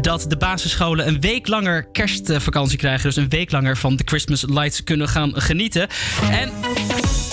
dat 0.00 0.24
de 0.28 0.36
basisscholen 0.36 1.06
een 1.06 1.20
week 1.20 1.48
langer 1.48 1.84
kerstvakantie 1.92 2.78
krijgen. 2.78 3.02
Dus 3.02 3.16
een 3.16 3.28
week 3.28 3.50
langer 3.50 3.76
van 3.76 3.96
de 3.96 4.02
Christmas 4.06 4.44
Lights 4.46 4.84
kunnen 4.84 5.08
gaan 5.08 5.32
genieten. 5.34 5.88
En 6.30 6.52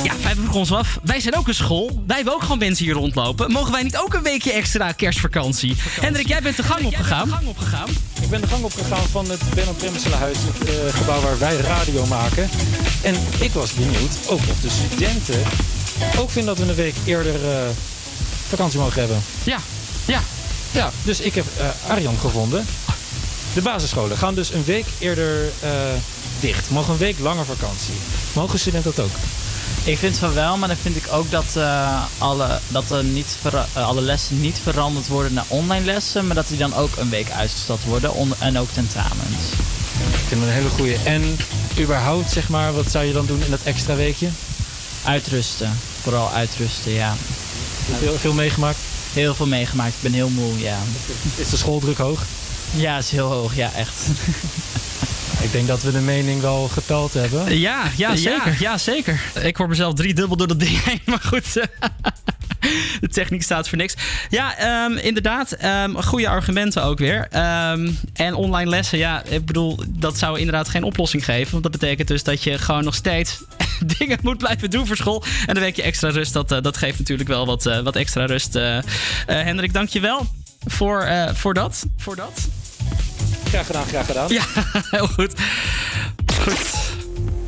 ja, 0.04 0.14
wij 0.24 0.34
vroegen 0.36 0.60
ons 0.60 0.72
af. 0.72 1.00
Wij 1.04 1.20
zijn 1.20 1.36
ook 1.36 1.48
een 1.48 1.54
school. 1.54 2.04
Wij 2.08 2.16
hebben 2.16 2.34
ook 2.34 2.42
gewoon 2.42 2.58
mensen 2.58 2.86
hier 2.86 2.94
rondlopen. 2.94 3.52
Mogen 3.52 3.72
wij 3.72 3.84
niet 3.84 3.98
ook 3.98 4.14
een 4.14 4.24
weekje 4.24 4.52
extra 4.52 4.92
kerstvakantie? 4.92 5.76
Hendrik, 6.02 6.28
jij 6.28 6.42
bent 6.42 6.56
de 6.56 6.64
gang 6.64 6.86
opgegaan. 6.86 7.30
Ik 8.22 8.30
ben 8.30 8.42
de 8.42 8.48
gang 8.48 8.64
opgegaan 8.64 9.08
van 9.12 9.30
het 9.30 9.42
Benno 9.56 9.72
Premselenhuis, 9.72 10.38
het 10.38 10.70
eh, 10.70 10.94
gebouw 10.94 11.22
waar 11.22 11.40
wij 11.40 11.56
radio 11.56 12.06
maken. 12.06 12.50
En 13.04 13.16
ik 13.40 13.52
was 13.52 13.74
benieuwd, 13.74 14.18
ook 14.28 14.40
of 14.40 14.60
de 14.62 14.70
studenten 14.70 15.40
ook 16.18 16.30
vinden 16.30 16.56
dat 16.56 16.66
we 16.66 16.72
een 16.72 16.78
week 16.78 16.96
eerder 17.06 17.36
eh, 17.36 17.68
vakantie 18.50 18.80
mogen 18.80 19.00
hebben. 19.00 19.22
Ja, 19.44 19.58
ja. 20.06 20.22
Ja, 20.72 20.92
dus 21.04 21.20
ik 21.20 21.36
heb 21.36 21.46
eh, 21.58 21.92
Arjan 21.92 22.18
gevonden. 22.18 22.66
De 23.54 23.62
basisscholen 23.62 24.18
gaan 24.18 24.36
dus 24.36 24.54
een 24.54 24.64
week 24.64 24.86
eerder 25.00 25.52
eh, 25.60 25.70
dicht. 26.40 26.70
Mogen 26.70 26.94
een 26.94 27.00
week 27.00 27.20
langer 27.20 27.46
vakantie. 27.46 27.94
Mogen 28.34 28.60
studenten 28.60 28.92
dat 28.96 29.06
ook? 29.06 29.12
Ik 29.84 29.98
vind 29.98 30.18
van 30.18 30.34
wel, 30.34 30.58
maar 30.58 30.68
dan 30.68 30.78
vind 30.78 30.96
ik 30.96 31.08
ook 31.12 31.32
dat, 31.32 31.56
eh, 31.56 32.04
alle, 32.18 32.60
dat 32.68 32.92
er 32.92 33.04
niet 33.04 33.38
alle 33.74 34.02
lessen 34.02 34.42
niet 34.42 34.60
veranderd 34.64 35.08
worden 35.08 35.34
naar 35.34 35.46
online 35.48 35.86
lessen, 35.86 36.28
maar 36.28 36.36
dat 36.36 36.48
die 36.48 36.58
dan 36.58 36.76
ook 36.76 36.96
een 36.98 37.10
week 37.10 37.32
uitgesteld 37.32 37.84
worden 37.84 38.12
en 38.40 38.60
ook 38.60 38.70
tentamens. 38.72 39.52
Ik 40.12 40.28
vind 40.28 40.42
het 40.42 40.50
een 40.50 40.56
hele 40.56 40.70
goeie. 40.70 40.98
En 41.04 41.38
überhaupt, 41.80 42.32
zeg 42.32 42.50
maar, 42.50 42.74
wat 42.74 42.92
zou 42.92 43.06
je 43.06 43.14
dan 43.14 43.26
doen 43.26 43.44
in 43.44 43.52
dat 43.52 43.64
extra 43.64 43.96
weekje? 43.96 44.28
Uitrusten, 45.08 45.78
vooral 46.02 46.32
uitrusten, 46.32 46.92
ja. 46.92 47.16
Veel, 48.00 48.18
veel 48.18 48.34
meegemaakt? 48.34 48.78
Heel 49.14 49.36
veel 49.36 49.48
meegemaakt, 49.48 49.94
ik 49.94 50.02
ben 50.02 50.14
heel 50.14 50.30
moe, 50.30 50.60
ja. 50.60 50.78
Is 51.36 51.50
de 51.50 51.58
schooldruk 51.58 51.98
hoog? 51.98 52.24
Ja, 52.76 52.98
is 52.98 53.10
heel 53.10 53.32
hoog, 53.32 53.56
ja, 53.56 53.72
echt. 53.74 53.94
Ik 55.42 55.52
denk 55.52 55.68
dat 55.68 55.82
we 55.82 55.92
de 55.92 56.00
mening 56.00 56.42
wel 56.42 56.68
geteld 56.68 57.14
hebben. 57.14 57.60
Ja, 57.60 57.92
ja, 57.96 58.16
zeker. 58.16 58.56
Ja, 58.60 58.78
zeker. 58.78 59.22
Ik 59.42 59.58
hoor 59.58 59.68
mezelf 59.68 59.94
drie 59.94 60.14
dubbel 60.14 60.38
door 60.38 60.48
dat 60.48 60.60
ding 60.60 60.84
heen, 60.84 61.02
maar 61.12 61.22
goed. 61.24 61.68
De 63.02 63.08
techniek 63.08 63.44
staat 63.44 63.70
voor 63.70 63.78
niks. 63.78 63.96
Ja, 64.30 64.58
ehm, 64.58 64.98
inderdaad. 64.98 65.52
ehm, 65.52 65.94
goede 65.94 66.28
argumenten 66.28 66.84
ook 66.84 67.00
weer. 67.00 67.28
Ehm, 67.32 67.92
en 68.14 68.34
online 68.34 68.70
lessen, 68.70 68.98
ja, 68.98 69.24
ik 69.24 69.46
bedoel, 69.46 69.80
dat 69.88 70.18
zou 70.18 70.38
inderdaad 70.38 70.70
geen 70.70 70.84
oplossing 70.84 71.26
geven. 71.26 71.52
Want 71.52 71.64
dat 71.64 71.72
betekent 71.72 72.08
dus 72.08 72.24
dat 72.24 72.44
je 72.44 72.58
gewoon 72.58 72.84
nog 72.84 72.96
steeds 72.96 73.44
dingen 73.98 74.20
moet 74.22 74.38
blijven 74.38 74.70
doen 74.70 74.88
voor 74.88 74.96
school. 74.98 75.24
En 75.46 75.56
een 75.56 75.62
weekje 75.62 75.82
extra 75.82 76.10
rust, 76.10 76.34
dat, 76.34 76.52
eh, 76.52 76.62
dat 76.62 76.78
geeft 76.78 77.00
natuurlijk 77.00 77.30
wel 77.30 77.46
wat, 77.46 77.66
eh, 77.66 77.80
wat 77.80 77.96
extra 77.96 78.26
rust. 78.26 78.56
Eh, 78.56 78.80
Hendrik, 79.26 79.74
dank 79.74 79.90
je 79.90 80.00
wel 80.00 80.28
voor, 80.66 81.08
voor 81.34 81.54
dat. 81.54 81.86
Voor 81.98 82.16
dat. 82.16 82.48
Graag 83.48 83.66
gedaan, 83.66 83.86
graag 83.86 84.06
gedaan. 84.06 84.30
Ja, 84.30 84.44
heel 84.98 85.08
goed. 85.08 85.34
Goed. 86.42 86.76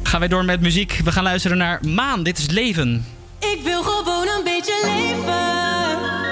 Gaan 0.04 0.20
wij 0.20 0.30
door 0.30 0.46
met 0.46 0.62
muziek. 0.62 1.02
We 1.04 1.12
gaan 1.12 1.24
luisteren 1.24 1.58
naar 1.58 1.80
Maan. 1.86 2.24
Dit 2.24 2.38
is 2.38 2.48
Leven. 2.50 3.06
Ik 3.40 3.60
wil 3.64 3.84
gewoon 3.84 4.28
een 4.28 4.44
beetje 4.44 4.82
leven. 4.86 6.29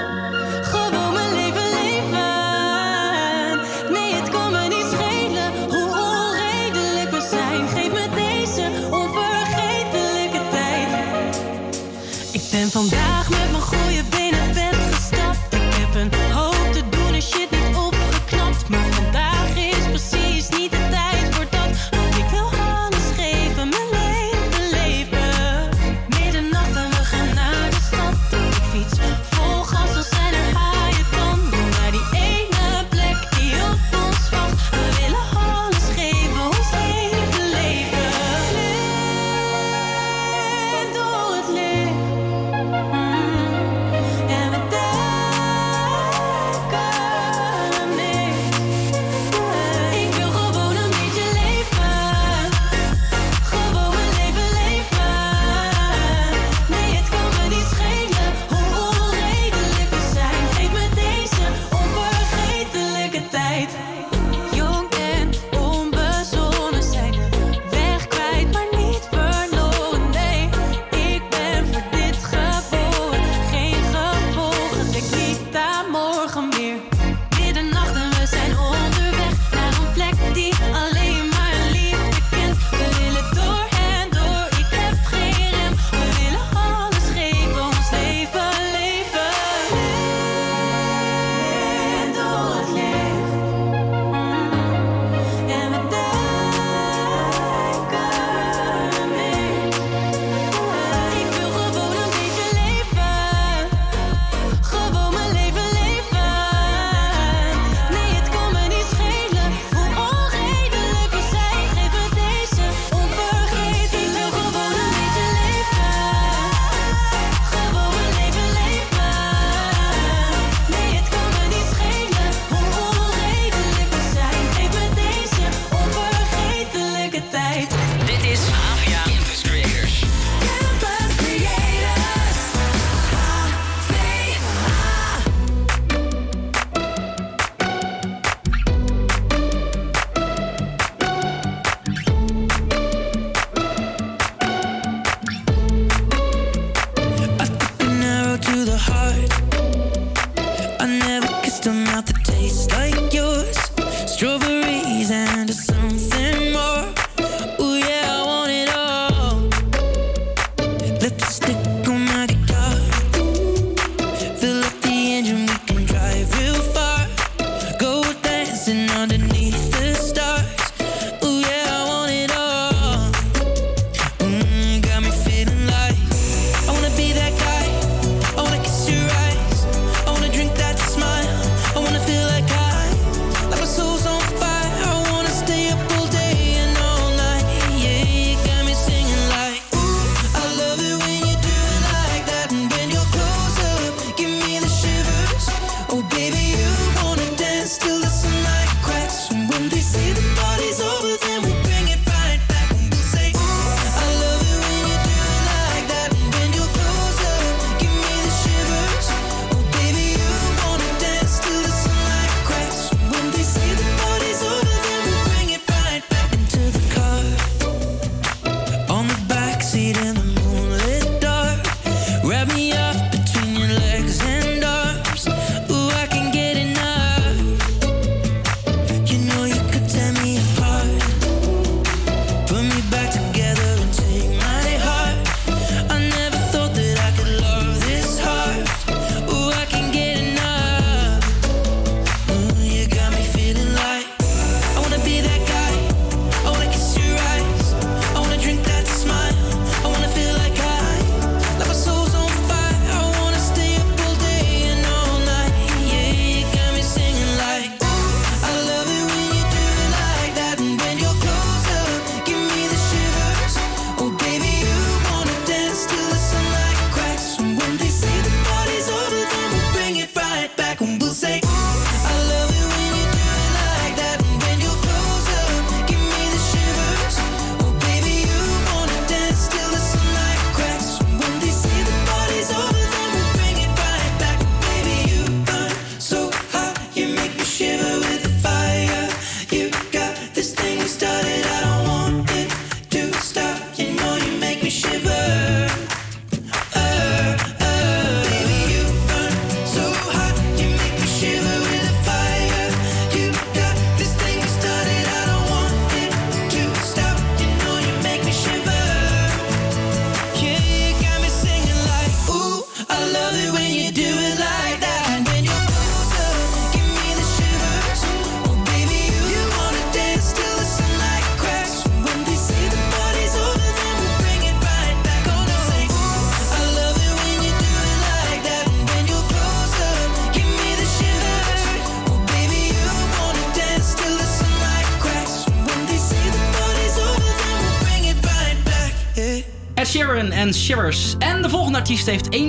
Sharon 339.88 340.30
en 340.30 340.54
Shivers. 340.54 341.14
En 341.18 341.42
de 341.42 341.48
volgende 341.48 341.78
artiest 341.78 342.06
heeft 342.06 342.36
1,7 342.36 342.40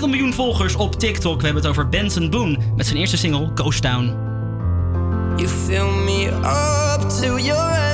miljoen 0.00 0.32
volgers 0.32 0.74
op 0.74 0.98
TikTok. 0.98 1.36
We 1.38 1.44
hebben 1.44 1.62
het 1.62 1.70
over 1.70 1.88
Benson 1.88 2.30
Boone 2.30 2.58
met 2.76 2.86
zijn 2.86 2.98
eerste 2.98 3.16
single 3.16 3.50
Ghost 3.54 3.82
Town. 3.82 4.04
You 5.36 5.48
fill 5.48 5.90
me 6.04 6.26
up 6.26 7.10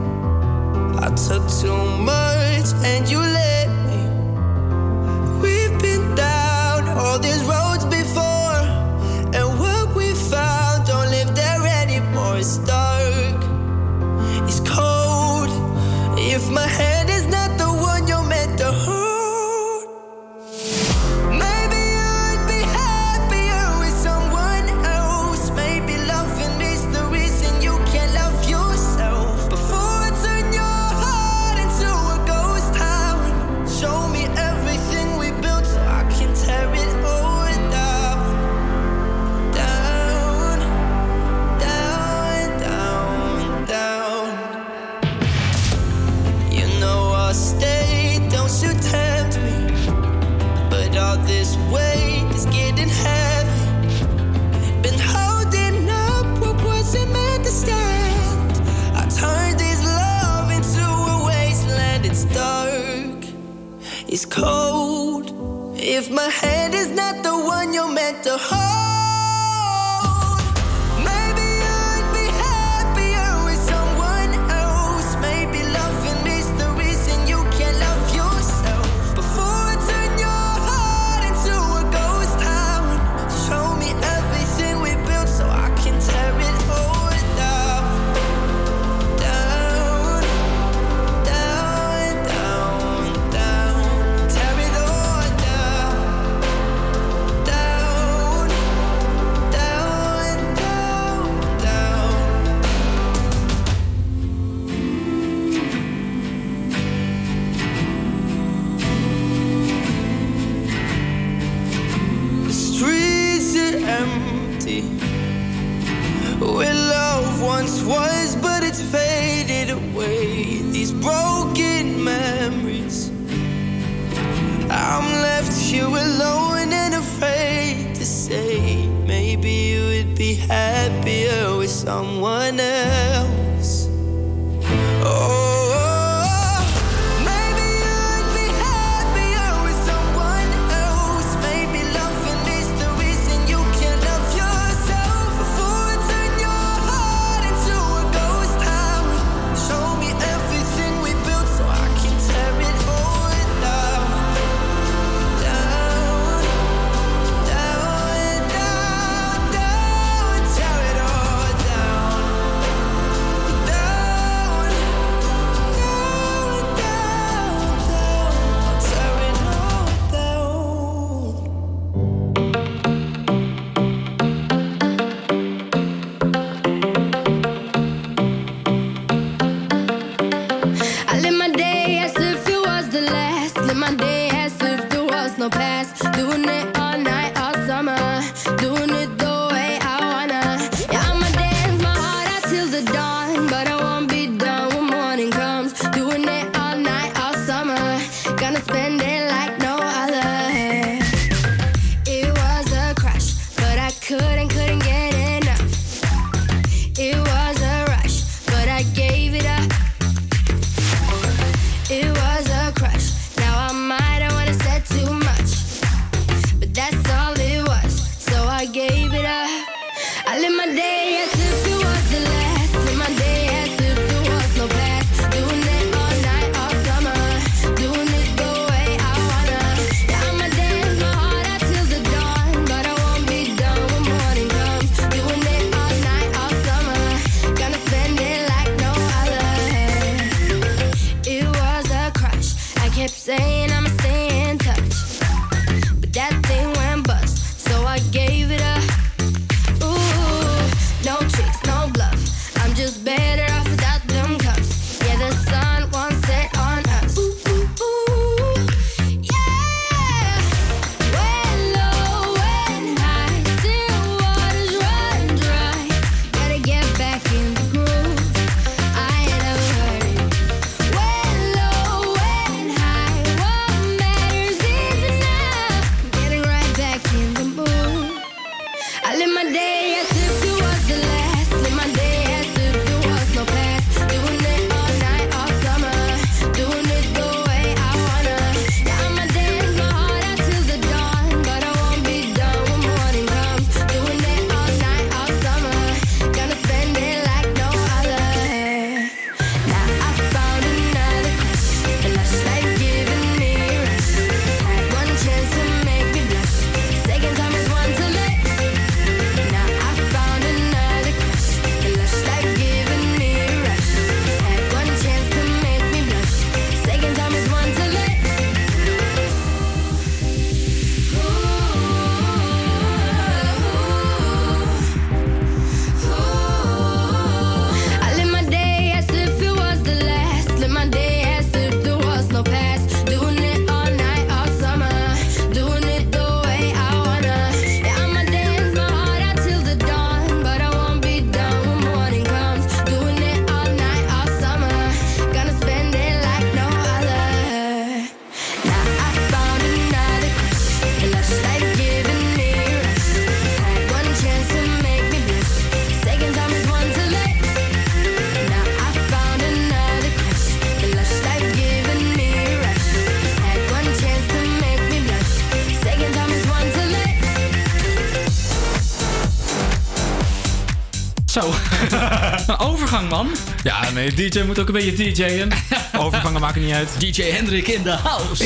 Overgang, 372.91 373.09
man. 373.09 373.29
Ja, 373.63 373.91
nee, 373.91 374.13
DJ 374.13 374.41
moet 374.41 374.59
ook 374.59 374.67
een 374.67 374.73
beetje 374.73 375.11
DJ'en. 375.11 375.51
Overgangen 376.03 376.41
maken 376.41 376.61
niet 376.61 376.73
uit. 376.73 376.99
DJ 376.99 377.21
Hendrik 377.21 377.67
in 377.67 377.83
de 377.83 377.91
house. 377.91 378.43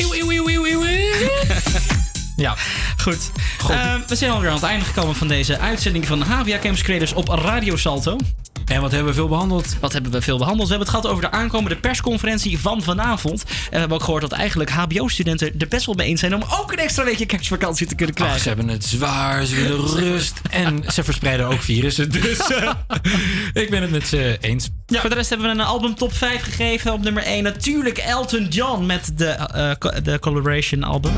Ja. 2.36 2.56
Goed. 2.98 3.32
Eh, 3.70 3.96
we 4.08 4.16
zijn 4.16 4.32
alweer 4.32 4.50
aan 4.50 4.56
het 4.56 4.64
einde 4.64 4.86
gekomen 4.86 5.16
van 5.16 5.28
deze 5.28 5.60
uitzending 5.60 6.06
van 6.06 6.22
HVA 6.22 6.60
Campus 6.60 6.82
Creators 6.82 7.14
op 7.14 7.28
Radio 7.28 7.76
Salto. 7.76 8.18
En 8.66 8.82
wat 8.82 8.92
hebben 8.92 9.10
we 9.10 9.16
veel 9.16 9.28
behandeld? 9.28 9.76
Wat 9.80 9.94
hebben 9.94 10.12
we 10.12 10.22
veel 10.22 10.38
behandeld? 10.38 10.68
We 10.68 10.76
hebben 10.76 10.94
het 10.94 11.02
gehad 11.02 11.18
over 11.18 11.32
de 11.32 11.38
aankomende 11.38 11.76
persconferentie 11.76 12.60
van 12.60 12.82
vanavond. 12.82 13.44
En 13.44 13.70
we 13.72 13.78
hebben 13.78 13.98
ook 13.98 14.04
gehoord 14.04 14.22
dat 14.22 14.32
eigenlijk 14.32 14.70
HBO-studenten 14.70 15.54
er 15.58 15.68
best 15.68 15.86
wel 15.86 15.96
mee 15.96 16.08
eens 16.08 16.20
zijn 16.20 16.36
om 16.36 16.44
ook 16.60 16.72
een 16.72 16.78
extra 16.78 17.04
weekje 17.04 17.26
kerstvakantie 17.26 17.88
te 17.88 17.96
kunnen 17.96 18.16
krijgen. 18.16 18.36
Ach, 18.36 18.42
ze 18.42 18.48
hebben 18.48 18.68
het 18.68 18.86
zwaar, 18.86 19.46
ze 19.46 19.56
willen 19.56 19.88
rust. 20.04 20.42
En 20.56 20.84
ze 20.91 21.03
verspreiden 21.03 21.45
ook 21.48 21.61
virussen. 21.61 22.11
Dus 22.11 22.38
eh, 22.52 22.72
ik 23.53 23.69
ben 23.69 23.82
het 23.82 23.91
met 23.91 24.07
ze 24.07 24.38
eens. 24.41 24.69
Ja. 24.86 24.99
Voor 24.99 25.10
de 25.10 25.15
rest 25.15 25.30
hebben 25.30 25.48
we 25.48 25.53
een 25.53 25.68
album 25.68 25.95
top 25.95 26.14
5 26.14 26.41
gegeven. 26.44 26.94
Op 26.94 27.03
nummer 27.03 27.23
1 27.23 27.44
natuurlijk 27.44 27.98
Elton 27.98 28.48
John 28.48 28.86
met 28.86 29.11
de, 29.15 29.76
co- 29.80 30.02
de 30.02 30.19
collaboration 30.19 30.84
album. 30.84 31.14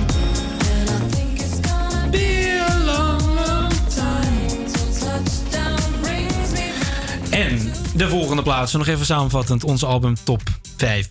En 7.30 7.72
de 7.96 8.10
volgende 8.10 8.42
plaats, 8.44 8.74
nog 8.74 8.88
even 8.88 9.06
samenvattend, 9.06 9.64
ons 9.64 9.84
album 9.84 10.16
top 10.24 10.42
5. 10.78 11.10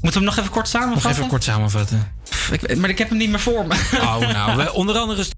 Moeten 0.00 0.20
we 0.20 0.26
hem 0.26 0.36
nog 0.36 0.36
even 0.36 0.50
kort 0.50 0.72
Nog 0.72 0.82
samenvatten? 0.82 1.10
even 1.10 1.26
kort 1.28 1.44
samenvatten. 1.44 2.12
Ik, 2.50 2.76
maar 2.76 2.90
ik 2.90 2.98
heb 2.98 3.08
hem 3.08 3.18
niet 3.18 3.30
meer 3.30 3.40
voor 3.40 3.66
me. 3.66 3.74
Oh, 3.94 4.18
nou, 4.18 4.56
we, 4.56 4.72
onder 4.72 4.96
andere 4.96 5.24